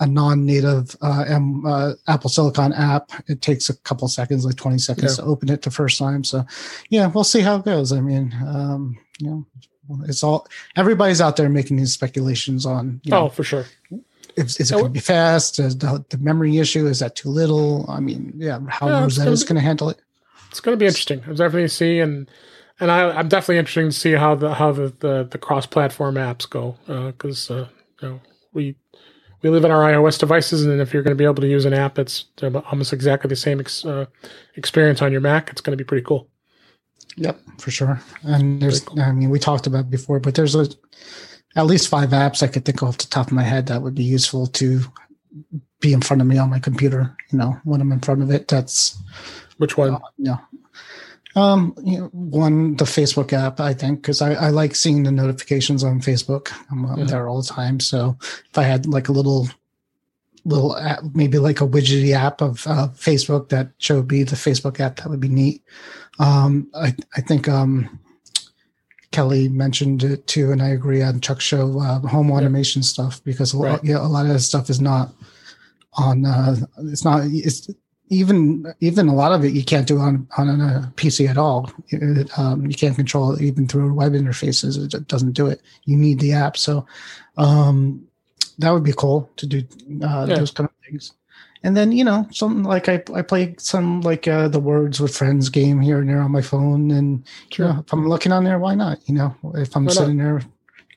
a 0.00 0.06
non-native 0.06 0.96
uh, 1.02 1.24
M, 1.28 1.64
uh, 1.66 1.92
Apple 2.08 2.30
Silicon 2.30 2.72
app, 2.72 3.12
it 3.28 3.42
takes 3.42 3.68
a 3.68 3.76
couple 3.78 4.08
seconds, 4.08 4.46
like 4.46 4.56
20 4.56 4.78
seconds, 4.78 5.18
yeah. 5.18 5.24
to 5.24 5.30
open 5.30 5.50
it 5.50 5.62
the 5.62 5.70
first 5.70 5.98
time. 5.98 6.24
So 6.24 6.46
yeah, 6.88 7.06
we'll 7.08 7.24
see 7.24 7.40
how 7.40 7.56
it 7.56 7.64
goes. 7.64 7.92
I 7.92 8.00
mean, 8.00 8.34
um, 8.46 8.98
you 9.18 9.26
know, 9.28 9.46
it's 10.06 10.22
all 10.22 10.46
everybody's 10.76 11.20
out 11.20 11.36
there 11.36 11.48
making 11.48 11.76
these 11.76 11.92
speculations 11.92 12.66
on. 12.66 13.00
You 13.04 13.10
know, 13.10 13.26
oh, 13.26 13.28
for 13.28 13.44
sure. 13.44 13.66
Is, 14.36 14.58
is 14.58 14.70
it 14.70 14.74
going 14.74 14.84
to 14.84 14.90
be 14.90 15.00
fast? 15.00 15.58
Is 15.58 15.76
the, 15.76 16.04
the, 16.08 16.18
memory 16.18 16.58
issue 16.58 16.86
is 16.86 17.00
that 17.00 17.16
too 17.16 17.28
little? 17.28 17.84
I 17.90 18.00
mean, 18.00 18.32
yeah, 18.36 18.60
how 18.68 18.88
yeah, 18.88 19.00
Rosetta 19.00 19.30
is 19.30 19.44
going 19.44 19.56
to 19.56 19.60
handle 19.60 19.90
it. 19.90 20.00
It's 20.50 20.60
going 20.60 20.76
to 20.76 20.80
be 20.80 20.86
interesting. 20.86 21.22
I'm 21.26 21.34
definitely 21.34 21.68
see 21.68 21.98
and 21.98 22.30
and 22.80 22.90
I, 22.90 23.20
am 23.20 23.28
definitely 23.28 23.58
interested 23.58 23.82
to 23.82 23.92
see 23.92 24.12
how 24.12 24.34
the 24.34 24.54
how 24.54 24.72
the 24.72 24.92
the, 25.00 25.28
the 25.30 25.38
cross 25.38 25.66
platform 25.66 26.14
apps 26.14 26.48
go 26.48 26.76
because 26.86 27.50
uh, 27.50 27.54
uh, 27.54 27.68
you 28.00 28.08
know 28.08 28.20
we 28.52 28.76
we 29.42 29.50
live 29.50 29.64
in 29.64 29.70
our 29.70 29.90
iOS 29.90 30.18
devices, 30.18 30.64
and 30.64 30.80
if 30.80 30.92
you're 30.92 31.02
going 31.02 31.16
to 31.16 31.18
be 31.18 31.24
able 31.24 31.42
to 31.42 31.48
use 31.48 31.64
an 31.64 31.72
app 31.72 31.94
that's 31.94 32.26
almost 32.42 32.92
exactly 32.92 33.28
the 33.28 33.36
same 33.36 33.60
ex, 33.60 33.84
uh, 33.84 34.06
experience 34.56 35.00
on 35.00 35.12
your 35.12 35.20
Mac, 35.20 35.50
it's 35.50 35.60
going 35.60 35.76
to 35.76 35.82
be 35.82 35.86
pretty 35.86 36.04
cool. 36.04 36.28
Yep, 37.16 37.40
for 37.58 37.70
sure. 37.70 38.00
And 38.22 38.62
there's, 38.62 38.80
cool. 38.80 39.00
I 39.00 39.12
mean, 39.12 39.30
we 39.30 39.38
talked 39.38 39.66
about 39.66 39.90
before, 39.90 40.20
but 40.20 40.34
there's 40.34 40.54
a, 40.54 40.66
at 41.56 41.66
least 41.66 41.88
five 41.88 42.10
apps 42.10 42.42
I 42.42 42.46
could 42.46 42.64
think 42.64 42.82
of 42.82 42.88
off 42.88 42.98
the 42.98 43.06
top 43.06 43.26
of 43.26 43.32
my 43.32 43.42
head 43.42 43.66
that 43.66 43.82
would 43.82 43.94
be 43.94 44.04
useful 44.04 44.46
to 44.46 44.80
be 45.80 45.92
in 45.92 46.00
front 46.00 46.20
of 46.20 46.28
me 46.28 46.38
on 46.38 46.50
my 46.50 46.58
computer. 46.58 47.16
You 47.30 47.38
know, 47.38 47.60
when 47.64 47.80
I'm 47.80 47.92
in 47.92 48.00
front 48.00 48.22
of 48.22 48.30
it, 48.30 48.48
that's 48.48 48.96
which 49.58 49.76
one? 49.76 49.94
Uh, 49.94 50.00
yeah. 50.18 50.36
Um, 51.36 51.74
you 51.84 51.98
know, 51.98 52.06
one 52.12 52.76
the 52.76 52.84
Facebook 52.84 53.32
app, 53.32 53.60
I 53.60 53.72
think, 53.72 54.02
because 54.02 54.20
I, 54.20 54.34
I 54.34 54.48
like 54.50 54.74
seeing 54.74 55.04
the 55.04 55.12
notifications 55.12 55.84
on 55.84 56.00
Facebook. 56.00 56.52
I'm, 56.70 56.84
I'm 56.84 57.06
there 57.06 57.28
all 57.28 57.42
the 57.42 57.48
time. 57.48 57.80
So 57.80 58.16
if 58.20 58.58
I 58.58 58.64
had 58.64 58.86
like 58.86 59.08
a 59.08 59.12
little 59.12 59.48
little 60.44 60.76
app, 60.76 61.00
maybe 61.14 61.38
like 61.38 61.60
a 61.60 61.66
widgety 61.66 62.12
app 62.12 62.40
of 62.40 62.66
uh, 62.66 62.88
Facebook 62.94 63.48
that 63.50 63.70
showed 63.78 64.10
me 64.10 64.22
the 64.22 64.36
Facebook 64.36 64.80
app. 64.80 64.96
That 64.96 65.10
would 65.10 65.20
be 65.20 65.28
neat. 65.28 65.62
Um, 66.18 66.70
I, 66.74 66.94
I 67.16 67.20
think 67.20 67.48
um, 67.48 67.98
Kelly 69.12 69.48
mentioned 69.48 70.02
it 70.02 70.26
too, 70.26 70.52
and 70.52 70.62
I 70.62 70.68
agree 70.68 71.02
on 71.02 71.20
Chuck's 71.20 71.44
show, 71.44 71.80
uh, 71.80 72.00
home 72.00 72.30
automation 72.30 72.82
stuff, 72.82 73.22
because 73.24 73.52
a 73.52 73.58
lot, 73.58 73.70
right. 73.70 73.84
yeah, 73.84 73.98
a 73.98 74.06
lot 74.06 74.26
of 74.26 74.32
this 74.32 74.46
stuff 74.46 74.70
is 74.70 74.80
not 74.80 75.12
on. 75.94 76.24
Uh, 76.24 76.56
it's 76.78 77.04
not. 77.04 77.22
It's 77.24 77.68
even 78.10 78.66
even 78.80 79.08
a 79.08 79.14
lot 79.14 79.32
of 79.32 79.44
it 79.44 79.52
you 79.52 79.64
can't 79.64 79.86
do 79.86 79.98
on 79.98 80.28
on 80.36 80.48
a 80.48 80.92
PC 80.96 81.28
at 81.28 81.38
all. 81.38 81.70
It, 81.88 82.38
um, 82.38 82.66
you 82.66 82.74
can't 82.74 82.96
control 82.96 83.32
it 83.32 83.40
even 83.40 83.66
through 83.66 83.94
web 83.94 84.12
interfaces. 84.12 84.94
It 84.94 85.08
doesn't 85.08 85.32
do 85.32 85.46
it. 85.46 85.62
You 85.84 85.96
need 85.96 86.18
the 86.20 86.32
app. 86.32 86.56
So 86.56 86.86
um, 87.36 88.06
that 88.60 88.70
would 88.70 88.84
be 88.84 88.92
cool 88.92 89.30
to 89.36 89.46
do 89.46 89.58
uh, 90.02 90.26
yeah. 90.28 90.36
those 90.36 90.50
kind 90.50 90.68
of 90.68 90.74
things. 90.88 91.12
And 91.62 91.76
then 91.76 91.92
you 91.92 92.04
know 92.04 92.26
something 92.30 92.62
like 92.62 92.88
I 92.88 93.02
I 93.14 93.22
play 93.22 93.54
some 93.58 94.00
like 94.00 94.26
uh, 94.26 94.48
the 94.48 94.60
Words 94.60 95.00
with 95.00 95.16
Friends 95.16 95.48
game 95.50 95.80
here 95.80 96.00
and 96.00 96.08
there 96.08 96.20
on 96.20 96.30
my 96.30 96.40
phone, 96.40 96.90
and 96.90 97.26
sure. 97.50 97.66
you 97.66 97.72
know, 97.72 97.80
if 97.80 97.92
I'm 97.92 98.08
looking 98.08 98.32
on 98.32 98.44
there, 98.44 98.58
why 98.58 98.74
not? 98.74 98.98
You 99.06 99.14
know, 99.14 99.36
if 99.54 99.76
I'm 99.76 99.84
why 99.84 99.92
sitting 99.92 100.16
not? 100.16 100.24
there, 100.24 100.42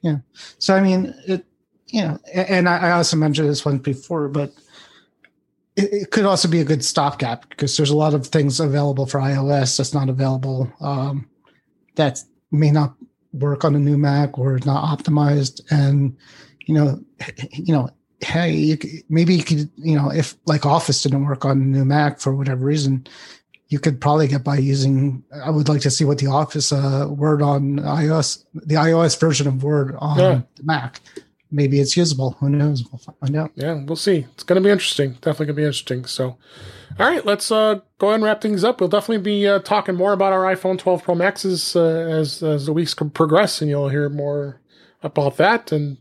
yeah. 0.01 0.17
So 0.59 0.73
I 0.73 0.81
mean 0.81 1.13
it, 1.27 1.45
you 1.87 2.01
know, 2.01 2.17
and 2.33 2.69
I, 2.69 2.77
I 2.77 2.91
also 2.91 3.17
mentioned 3.17 3.49
this 3.49 3.65
one 3.65 3.77
before, 3.77 4.29
but 4.29 4.53
it, 5.75 5.93
it, 5.93 6.11
could 6.11 6.25
also 6.25 6.47
be 6.47 6.61
a 6.61 6.65
good 6.65 6.83
stopgap 6.83 7.49
because 7.49 7.75
there's 7.75 7.89
a 7.89 7.97
lot 7.97 8.13
of 8.13 8.27
things 8.27 8.59
available 8.59 9.05
for 9.05 9.19
iOS 9.19 9.77
that's 9.77 9.93
not 9.93 10.09
available 10.09 10.71
um, 10.79 11.29
that 11.95 12.19
may 12.51 12.71
not 12.71 12.95
work 13.33 13.65
on 13.65 13.75
a 13.75 13.79
new 13.79 13.97
Mac 13.97 14.37
or 14.37 14.59
not 14.65 14.97
optimized, 14.97 15.61
and 15.71 16.15
you 16.65 16.73
know, 16.73 17.03
you 17.51 17.73
know, 17.73 17.89
hey, 18.23 18.51
you 18.51 18.77
could, 18.77 18.89
maybe 19.09 19.35
you 19.35 19.43
could, 19.43 19.69
you 19.77 19.95
know, 19.95 20.11
if 20.11 20.35
like 20.45 20.65
Office 20.65 21.01
didn't 21.03 21.25
work 21.25 21.45
on 21.45 21.51
a 21.51 21.63
new 21.63 21.85
Mac 21.85 22.19
for 22.19 22.35
whatever 22.35 22.65
reason, 22.65 23.05
you 23.67 23.79
could 23.79 23.99
probably 23.99 24.27
get 24.27 24.43
by 24.43 24.57
using. 24.57 25.23
I 25.43 25.49
would 25.49 25.69
like 25.69 25.81
to 25.81 25.91
see 25.91 26.05
what 26.05 26.19
the 26.19 26.27
Office 26.27 26.71
uh, 26.71 27.07
Word 27.09 27.41
on 27.41 27.79
iOS, 27.79 28.43
the 28.53 28.75
iOS 28.75 29.19
version 29.19 29.47
of 29.47 29.63
Word 29.63 29.95
on 29.99 30.19
yeah. 30.19 30.41
the 30.55 30.63
Mac. 30.63 30.99
Maybe 31.51 31.79
it's 31.79 31.95
usable. 31.95 32.31
Who 32.39 32.49
knows? 32.49 32.83
We'll 32.91 32.99
find 32.99 33.35
out. 33.35 33.51
Yeah, 33.55 33.83
we'll 33.83 33.95
see. 33.95 34.25
It's 34.33 34.43
going 34.43 34.61
to 34.61 34.67
be 34.67 34.71
interesting. 34.71 35.11
Definitely 35.13 35.47
going 35.47 35.55
to 35.55 35.61
be 35.61 35.65
interesting. 35.65 36.05
So, 36.05 36.37
all 36.99 37.07
right, 37.07 37.23
let's 37.25 37.51
uh, 37.51 37.79
go 37.99 38.07
ahead 38.07 38.15
and 38.15 38.23
wrap 38.23 38.41
things 38.41 38.63
up. 38.63 38.79
We'll 38.79 38.89
definitely 38.89 39.23
be 39.23 39.47
uh, 39.47 39.59
talking 39.59 39.95
more 39.95 40.13
about 40.13 40.33
our 40.33 40.43
iPhone 40.43 40.79
12 40.79 41.03
Pro 41.03 41.15
Maxes 41.15 41.75
uh, 41.75 42.07
as 42.09 42.41
as 42.41 42.65
the 42.65 42.73
weeks 42.73 42.95
progress, 42.95 43.61
and 43.61 43.69
you'll 43.69 43.89
hear 43.89 44.09
more 44.09 44.61
about 45.03 45.37
that 45.37 45.71
and 45.71 45.97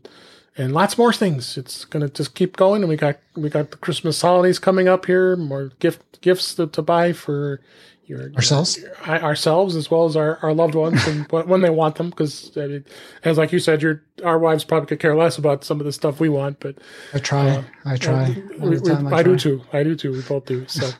and 0.57 0.73
lots 0.73 0.97
more 0.97 1.13
things. 1.13 1.57
It's 1.57 1.85
gonna 1.85 2.09
just 2.09 2.35
keep 2.35 2.57
going, 2.57 2.81
and 2.81 2.89
we 2.89 2.95
got 2.95 3.17
we 3.35 3.49
got 3.49 3.71
the 3.71 3.77
Christmas 3.77 4.21
holidays 4.21 4.59
coming 4.59 4.87
up 4.87 5.05
here. 5.05 5.35
More 5.35 5.71
gift 5.79 6.21
gifts 6.21 6.55
to, 6.55 6.67
to 6.67 6.81
buy 6.81 7.13
for 7.13 7.61
your 8.05 8.33
ourselves, 8.33 8.77
your, 8.77 9.07
ourselves 9.07 9.75
as 9.75 9.89
well 9.89 10.05
as 10.05 10.15
our, 10.15 10.37
our 10.43 10.53
loved 10.53 10.75
ones, 10.75 11.05
and 11.07 11.25
when 11.31 11.61
they 11.61 11.69
want 11.69 11.95
them. 11.95 12.09
Because 12.09 12.55
I 12.57 12.67
mean, 12.67 12.85
as 13.23 13.37
like 13.37 13.51
you 13.51 13.59
said, 13.59 13.81
your 13.81 14.03
our 14.23 14.37
wives 14.37 14.63
probably 14.63 14.87
could 14.87 14.99
care 14.99 15.15
less 15.15 15.37
about 15.37 15.63
some 15.63 15.79
of 15.79 15.85
the 15.85 15.93
stuff 15.93 16.19
we 16.19 16.29
want. 16.29 16.59
But 16.59 16.77
I 17.13 17.19
try, 17.19 17.49
uh, 17.49 17.63
I 17.85 17.97
try. 17.97 18.35
we, 18.59 18.77
we, 18.77 18.91
I, 18.91 18.97
I 18.97 19.09
try. 19.09 19.23
do 19.23 19.37
too. 19.37 19.63
I 19.73 19.83
do 19.83 19.95
too. 19.95 20.11
We 20.11 20.21
both 20.21 20.45
do. 20.45 20.67
So. 20.67 20.89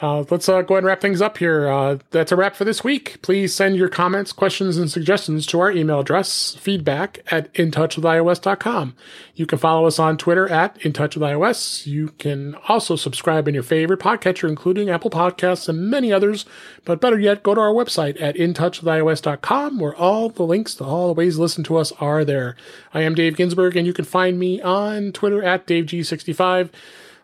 Uh, 0.00 0.24
let's 0.30 0.48
uh, 0.48 0.62
go 0.62 0.74
ahead 0.74 0.78
and 0.78 0.86
wrap 0.86 1.00
things 1.00 1.20
up 1.20 1.38
here. 1.38 1.68
Uh, 1.68 1.98
that's 2.10 2.30
a 2.30 2.36
wrap 2.36 2.54
for 2.54 2.64
this 2.64 2.84
week. 2.84 3.20
Please 3.20 3.52
send 3.52 3.76
your 3.76 3.88
comments, 3.88 4.32
questions, 4.32 4.76
and 4.76 4.88
suggestions 4.90 5.44
to 5.46 5.58
our 5.58 5.72
email 5.72 6.00
address, 6.00 6.54
feedback 6.54 7.18
at 7.32 7.52
intouchwithios.com. 7.54 8.94
You 9.34 9.46
can 9.46 9.58
follow 9.58 9.86
us 9.86 9.98
on 9.98 10.16
Twitter 10.16 10.48
at 10.48 10.78
intouchwithios. 10.80 11.86
You 11.86 12.08
can 12.18 12.54
also 12.68 12.94
subscribe 12.94 13.48
in 13.48 13.54
your 13.54 13.64
favorite 13.64 13.98
podcatcher, 13.98 14.48
including 14.48 14.88
Apple 14.88 15.10
Podcasts 15.10 15.68
and 15.68 15.90
many 15.90 16.12
others. 16.12 16.46
But 16.84 17.00
better 17.00 17.18
yet, 17.18 17.42
go 17.42 17.56
to 17.56 17.60
our 17.60 17.72
website 17.72 18.20
at 18.22 18.36
intouchwithios.com 18.36 19.80
where 19.80 19.96
all 19.96 20.28
the 20.28 20.44
links 20.44 20.76
to 20.76 20.84
all 20.84 21.08
the 21.08 21.14
ways 21.14 21.34
to 21.34 21.42
listen 21.42 21.64
to 21.64 21.76
us 21.76 21.90
are 21.98 22.24
there. 22.24 22.54
I 22.94 23.02
am 23.02 23.16
Dave 23.16 23.36
Ginsburg, 23.36 23.76
and 23.76 23.86
you 23.86 23.92
can 23.92 24.04
find 24.04 24.38
me 24.38 24.62
on 24.62 25.10
Twitter 25.10 25.42
at 25.42 25.66
DaveG65. 25.66 26.70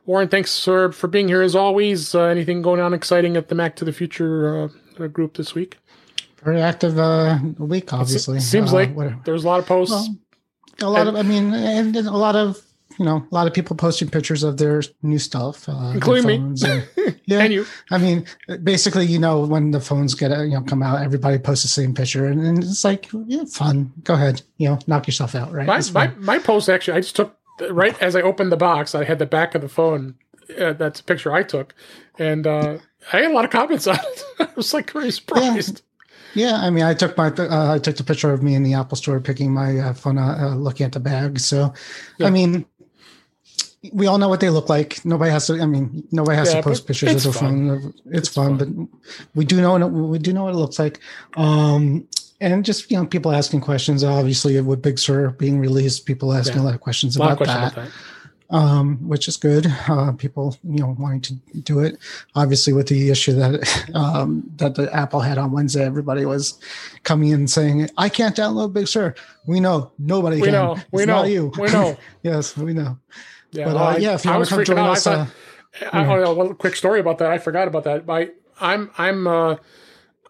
Warren, 0.07 0.29
thanks 0.29 0.63
for, 0.63 0.93
for 0.93 1.09
being 1.09 1.29
here 1.29 1.41
as 1.41 1.57
always. 1.57 2.15
Uh, 2.15 2.25
anything 2.25 2.61
going 2.61 2.81
on 2.81 2.93
exciting 2.93 3.37
at 3.37 3.49
the 3.49 3.55
Mac 3.55 3.77
to 3.77 3.85
the 3.85 3.93
Future 3.93 4.71
uh, 4.99 5.07
group 5.09 5.37
this 5.37 5.55
week? 5.55 5.79
Very 6.43 6.61
active 6.61 6.99
uh, 6.99 7.39
week, 7.59 7.93
obviously. 7.93 8.37
It 8.37 8.43
seems 8.43 8.73
uh, 8.73 8.77
like 8.77 9.25
there's 9.25 9.45
a 9.45 9.47
lot 9.47 9.61
of 9.61 9.67
posts. 9.67 10.11
Well, 10.81 10.91
a 10.91 10.91
lot 10.91 11.07
of, 11.07 11.17
I 11.17 11.23
mean, 11.23 11.55
and 11.55 11.97
a 11.97 12.11
lot 12.11 12.37
of, 12.37 12.61
you 12.99 13.07
know, 13.07 13.27
a 13.31 13.35
lot 13.35 13.47
of 13.47 13.55
people 13.55 13.77
posting 13.77 14.11
pictures 14.11 14.43
of 14.43 14.59
their 14.59 14.83
new 15.03 15.19
stuff, 15.19 15.67
uh, 15.71 15.93
including 15.95 16.27
me. 16.27 16.35
And, 16.35 16.89
yeah, 17.25 17.39
and 17.41 17.53
you. 17.53 17.65
I 17.91 17.97
mean, 17.97 18.27
basically, 18.63 19.07
you 19.07 19.19
know, 19.19 19.41
when 19.41 19.71
the 19.71 19.81
phones 19.81 20.15
get 20.15 20.31
you 20.31 20.51
know 20.51 20.63
come 20.63 20.83
out, 20.83 21.03
everybody 21.03 21.39
posts 21.39 21.63
the 21.63 21.69
same 21.69 21.95
picture, 21.95 22.27
and, 22.27 22.45
and 22.45 22.63
it's 22.63 22.85
like 22.85 23.09
yeah, 23.27 23.45
fun. 23.45 23.93
Go 24.03 24.15
ahead, 24.15 24.43
you 24.59 24.69
know, 24.69 24.79
knock 24.87 25.07
yourself 25.07 25.35
out, 25.35 25.51
right? 25.51 25.67
My, 25.67 25.81
my, 25.93 26.15
my 26.19 26.39
post 26.39 26.69
actually, 26.69 26.99
I 26.99 27.01
just 27.01 27.17
took 27.17 27.37
right 27.71 28.01
as 28.03 28.17
I 28.17 28.23
opened 28.23 28.53
the 28.53 28.57
box, 28.57 28.95
I 28.95 29.05
had 29.05 29.19
the 29.19 29.27
back 29.27 29.55
of 29.55 29.63
the 29.63 29.69
phone. 29.69 30.17
Uh, 30.59 30.73
that's 30.75 31.01
a 31.01 31.05
picture 31.05 31.33
I 31.33 31.43
took, 31.43 31.75
and 32.19 32.47
uh, 32.47 32.79
I 33.13 33.17
had 33.23 33.31
a 33.31 33.35
lot 33.35 33.45
of 33.47 33.51
comments 33.51 33.87
on 33.93 33.97
it. 33.99 34.25
I 34.39 34.49
was 34.57 34.75
like 34.75 34.91
very 34.91 35.11
surprised. 35.11 35.83
Yeah, 36.35 36.57
I 36.57 36.69
mean, 36.71 36.85
I 36.85 36.95
took 36.95 37.17
my 37.17 37.29
uh, 37.29 37.75
I 37.75 37.79
took 37.79 37.97
the 37.97 38.05
picture 38.05 38.33
of 38.33 38.43
me 38.43 38.55
in 38.55 38.63
the 38.63 38.75
Apple 38.75 38.97
Store 38.97 39.21
picking 39.21 39.53
my 39.53 39.79
uh, 39.79 39.95
phone, 39.95 40.19
uh, 40.19 40.55
looking 40.57 40.85
at 40.85 40.93
the 40.93 41.01
bag. 41.01 41.39
So, 41.39 41.73
Yeah. 42.19 42.27
I 42.27 42.31
mean, 42.31 42.67
we 43.93 44.07
all 44.07 44.19
know 44.19 44.29
what 44.29 44.41
they 44.41 44.51
look 44.51 44.69
like. 44.69 45.05
Nobody 45.05 45.31
has 45.31 45.47
to. 45.47 45.61
I 45.61 45.67
mean, 45.67 46.07
nobody 46.11 46.37
has 46.37 46.49
Yeah, 46.53 46.61
to 46.61 46.65
post 46.65 46.87
pictures 46.87 47.15
of 47.15 47.23
their 47.23 47.33
fun. 47.41 47.69
phone. 47.69 47.95
It's, 48.07 48.19
It's 48.19 48.29
fun, 48.29 48.57
but 48.59 48.69
we 49.35 49.45
do 49.45 49.61
know 49.61 49.79
what 49.79 49.91
we 49.93 50.19
do 50.19 50.33
know 50.33 50.45
what 50.45 50.55
it 50.55 50.59
looks 50.59 50.79
like. 50.79 51.01
Um, 51.37 52.07
and 52.41 52.65
just 52.65 52.91
you 52.91 52.97
know, 52.97 53.07
people 53.07 53.33
asking 53.33 53.61
questions. 53.61 54.03
Obviously, 54.05 54.61
with 54.61 54.83
Big 54.83 54.99
Sur 54.99 55.31
being 55.31 55.59
released, 55.59 56.07
people 56.07 56.33
asking 56.33 56.57
Yeah. 56.57 56.63
a 56.63 56.67
lot 56.67 56.75
of 56.75 56.81
questions 56.81 57.17
A 57.17 57.21
lot 57.21 57.33
of 57.33 57.41
about 57.41 57.45
questions 57.47 57.75
that 57.75 57.83
about 57.83 57.91
that. 58.51 58.57
um, 58.57 59.09
which 59.09 59.27
is 59.29 59.37
good. 59.37 59.67
Uh, 59.89 60.13
people, 60.13 60.57
you 60.65 60.79
know, 60.81 60.95
wanting 60.99 61.21
to 61.23 61.35
do 61.61 61.81
it. 61.81 61.99
Obviously, 62.35 62.73
with 62.73 62.89
the 62.89 63.11
issue 63.11 63.33
that 63.33 63.91
um, 63.95 64.49
that 64.57 64.75
the 64.75 64.93
Apple 64.95 65.21
had 65.21 65.39
on 65.39 65.53
Wednesday, 65.53 65.85
everybody 65.85 66.25
was 66.27 66.59
coming 67.05 67.31
in 67.31 67.47
saying, 67.49 67.89
"I 67.97 68.09
can't 68.09 68.37
download 68.37 68.73
Big 68.73 68.89
Sur." 68.89 69.15
We 69.47 69.61
know 69.61 69.93
nobody 69.99 70.37
We 70.37 70.43
can. 70.49 70.53
know, 70.53 70.73
It's 70.75 70.85
we 70.93 71.07
know, 71.07 71.25
you. 71.25 71.53
we 71.59 71.69
know. 71.71 71.97
yes, 72.23 72.57
we 72.57 72.73
know. 72.75 72.99
Yeah, 73.53 73.67
But 73.67 73.75
well, 73.75 73.85
uh, 73.85 73.95
I- 73.95 73.97
yeah, 73.99 74.15
if 74.15 74.25
you 74.25 74.31
I 74.33 74.37
want 74.37 74.49
to 74.49 74.55
come 74.57 74.65
join 74.65 74.79
out. 74.79 74.89
I 74.89 74.93
us, 74.93 75.05
thought- 75.05 75.19
uh, 75.19 75.27
I, 75.93 76.07
oh, 76.07 76.19
yeah, 76.21 76.29
one 76.31 76.55
quick 76.55 76.77
story 76.77 77.01
about 77.01 77.19
that. 77.19 77.31
I 77.33 77.39
forgot 77.39 77.67
about 77.69 77.83
that. 77.85 78.05
I, 78.09 78.31
I'm, 78.61 78.91
I'm, 78.97 79.27
uh, 79.27 79.57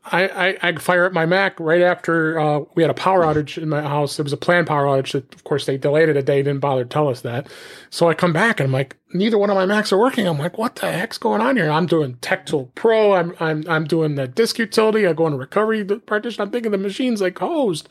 I, 0.07 0.29
I, 0.29 0.59
I 0.61 0.75
fire 0.77 1.07
up 1.07 1.13
my 1.13 1.25
Mac 1.25 1.59
right 1.59 1.81
after 1.81 2.39
uh, 2.39 2.61
we 2.75 2.83
had 2.83 2.91
a 2.91 2.95
power 2.95 3.23
outage 3.23 3.57
in 3.57 3.69
my 3.69 3.81
house. 3.81 4.19
It 4.19 4.23
was 4.23 4.35
a 4.35 4.37
planned 4.37 4.67
power 4.67 4.85
outage. 4.85 5.13
That, 5.13 5.35
of 5.35 5.45
course, 5.45 5.65
they 5.65 5.79
delayed 5.79 6.11
it 6.11 6.17
a 6.17 6.23
day. 6.23 6.43
Didn't 6.43 6.61
bother 6.61 6.85
to 6.85 6.89
tell 6.89 7.09
us 7.09 7.23
that. 7.23 7.49
So 7.89 8.09
I 8.09 8.15
come 8.15 8.33
back 8.33 8.61
and 8.61 8.67
I'm 8.67 8.73
like, 8.73 8.97
neither 9.15 9.39
one 9.39 9.49
of 9.49 9.57
my 9.57 9.65
Macs 9.65 9.93
are 9.93 9.99
working. 9.99 10.27
I'm 10.27 10.39
like, 10.39 10.59
what 10.59 10.77
the 10.77 10.93
heck's 10.93 11.17
going 11.17 11.41
on 11.41 11.57
here? 11.57 11.71
I'm 11.71 11.87
doing 11.87 12.17
Tech 12.17 12.45
Tool 12.45 12.71
Pro. 12.75 13.15
I'm, 13.15 13.35
I'm, 13.41 13.65
I'm 13.67 13.85
doing 13.85 14.17
the 14.17 14.29
disk 14.29 14.59
utility. 14.59 15.07
I 15.07 15.15
go 15.15 15.27
into 15.27 15.39
recovery 15.39 15.85
partition. 15.85 16.43
I'm 16.43 16.51
thinking 16.51 16.73
the 16.73 16.79
machine's 16.79 17.23
like 17.23 17.39
hosed. 17.39 17.89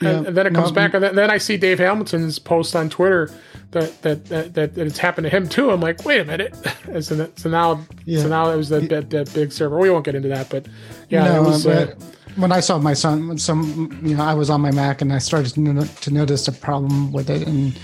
And, 0.00 0.24
Yeah. 0.24 0.30
then 0.30 0.46
it 0.46 0.54
comes 0.54 0.70
No, 0.70 0.74
back, 0.74 0.94
and 0.94 1.02
then, 1.02 1.14
then 1.14 1.30
I 1.30 1.38
see 1.38 1.56
Dave 1.56 1.78
Hamilton's 1.78 2.38
post 2.38 2.74
on 2.76 2.88
Twitter 2.88 3.30
that 3.72 4.02
that, 4.02 4.24
that 4.26 4.54
that 4.54 4.74
that 4.74 4.86
it's 4.86 4.98
happened 4.98 5.24
to 5.26 5.30
him 5.30 5.48
too. 5.48 5.70
I'm 5.70 5.80
like, 5.80 6.04
wait 6.04 6.20
a 6.20 6.24
minute. 6.24 6.54
So, 7.00 7.14
that, 7.14 7.38
so 7.38 7.48
now, 7.48 7.80
Yeah. 8.04 8.22
so 8.22 8.28
now 8.28 8.50
it 8.50 8.56
was 8.56 8.68
that, 8.70 8.88
that 8.88 9.10
that 9.10 9.32
big 9.32 9.52
server. 9.52 9.78
We 9.78 9.90
won't 9.90 10.04
get 10.04 10.14
into 10.16 10.28
that, 10.28 10.48
but 10.50 10.66
yeah, 11.08 11.24
no, 11.24 11.42
was. 11.42 11.66
Uh, 11.66 11.94
when 12.36 12.50
I 12.52 12.60
saw 12.60 12.78
my 12.78 12.94
son, 12.94 13.38
some 13.38 13.98
you 14.02 14.16
know, 14.16 14.24
I 14.24 14.34
was 14.34 14.50
on 14.50 14.60
my 14.60 14.70
Mac 14.72 15.00
and 15.02 15.12
I 15.12 15.18
started 15.18 15.54
to, 15.54 15.84
to 16.02 16.10
notice 16.10 16.48
a 16.48 16.52
problem 16.52 17.12
with 17.12 17.30
it, 17.30 17.46
and 17.46 17.78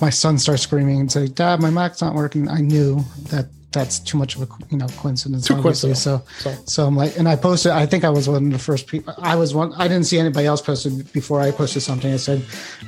my 0.00 0.10
son 0.10 0.38
starts 0.38 0.62
screaming 0.62 0.98
and 1.00 1.12
say, 1.12 1.28
"Dad, 1.28 1.60
my 1.60 1.70
Mac's 1.70 2.00
not 2.00 2.14
working." 2.14 2.48
I 2.48 2.60
knew 2.60 3.04
that 3.30 3.46
that's 3.74 3.98
too 3.98 4.16
much 4.16 4.36
of 4.36 4.42
a 4.42 4.48
you 4.70 4.78
know 4.78 4.86
coincidence. 4.96 5.46
Too 5.46 5.54
obviously. 5.54 5.94
So, 5.94 6.18
coincidental. 6.18 6.66
so 6.66 6.86
I'm 6.86 6.96
like, 6.96 7.16
and 7.18 7.28
I 7.28 7.36
posted. 7.36 7.72
I 7.72 7.86
think 7.86 8.04
I 8.04 8.08
was 8.10 8.28
one 8.28 8.46
of 8.46 8.52
the 8.52 8.58
first 8.58 8.86
people. 8.86 9.14
I 9.18 9.36
was 9.36 9.54
one. 9.54 9.72
I 9.74 9.88
didn't 9.88 10.04
see 10.04 10.18
anybody 10.18 10.46
else 10.46 10.62
posted 10.62 11.12
before 11.12 11.40
I 11.40 11.50
posted 11.50 11.82
something. 11.82 12.12
I 12.12 12.16
said, 12.16 12.42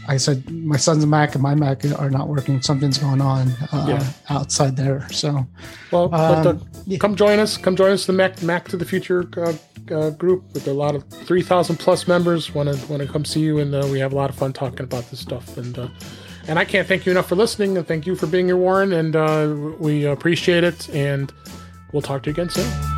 I 0.08 0.16
said 0.16 0.48
my 0.50 0.76
son's 0.76 1.04
Mac 1.04 1.34
and 1.34 1.42
my 1.42 1.54
Mac 1.54 1.84
are 1.84 2.10
not 2.10 2.28
working. 2.28 2.62
Something's 2.62 2.98
going 2.98 3.20
on 3.20 3.50
uh, 3.72 3.86
Yeah. 3.88 4.06
outside 4.30 4.76
there. 4.76 5.06
So, 5.10 5.46
well, 5.90 6.14
um, 6.14 6.66
yeah. 6.86 6.98
come 6.98 7.16
join 7.16 7.38
us. 7.38 7.56
Come 7.56 7.76
join 7.76 7.92
us. 7.92 8.06
The 8.06 8.12
Mac 8.12 8.42
Mac 8.42 8.68
to 8.68 8.76
the 8.76 8.84
Future 8.84 9.28
uh, 9.36 9.52
uh, 9.94 10.10
group 10.10 10.44
with 10.54 10.66
a 10.68 10.72
lot 10.72 10.94
of 10.94 11.04
three 11.08 11.42
thousand 11.42 11.76
plus 11.76 12.06
members. 12.08 12.54
Want 12.54 12.72
to 12.72 12.86
want 12.86 13.02
to 13.02 13.08
come 13.08 13.24
see 13.24 13.40
you, 13.40 13.58
and 13.58 13.74
uh, 13.74 13.86
we 13.90 13.98
have 13.98 14.12
a 14.12 14.16
lot 14.16 14.30
of 14.30 14.36
fun 14.36 14.52
talking 14.52 14.84
about 14.84 15.10
this 15.10 15.20
stuff. 15.20 15.56
And 15.56 15.78
uh, 15.78 15.88
and 16.48 16.58
I 16.58 16.64
can't 16.64 16.86
thank 16.86 17.06
you 17.06 17.12
enough 17.12 17.28
for 17.28 17.36
listening, 17.36 17.76
and 17.76 17.86
thank 17.86 18.06
you 18.06 18.14
for 18.14 18.26
being 18.26 18.46
here, 18.46 18.56
Warren. 18.56 18.92
And 18.92 19.16
uh, 19.16 19.74
we 19.78 20.04
appreciate 20.04 20.64
it. 20.64 20.88
And 20.90 21.32
we'll 21.92 22.02
talk 22.02 22.22
to 22.24 22.30
you 22.30 22.34
again 22.34 22.50
soon. 22.50 22.95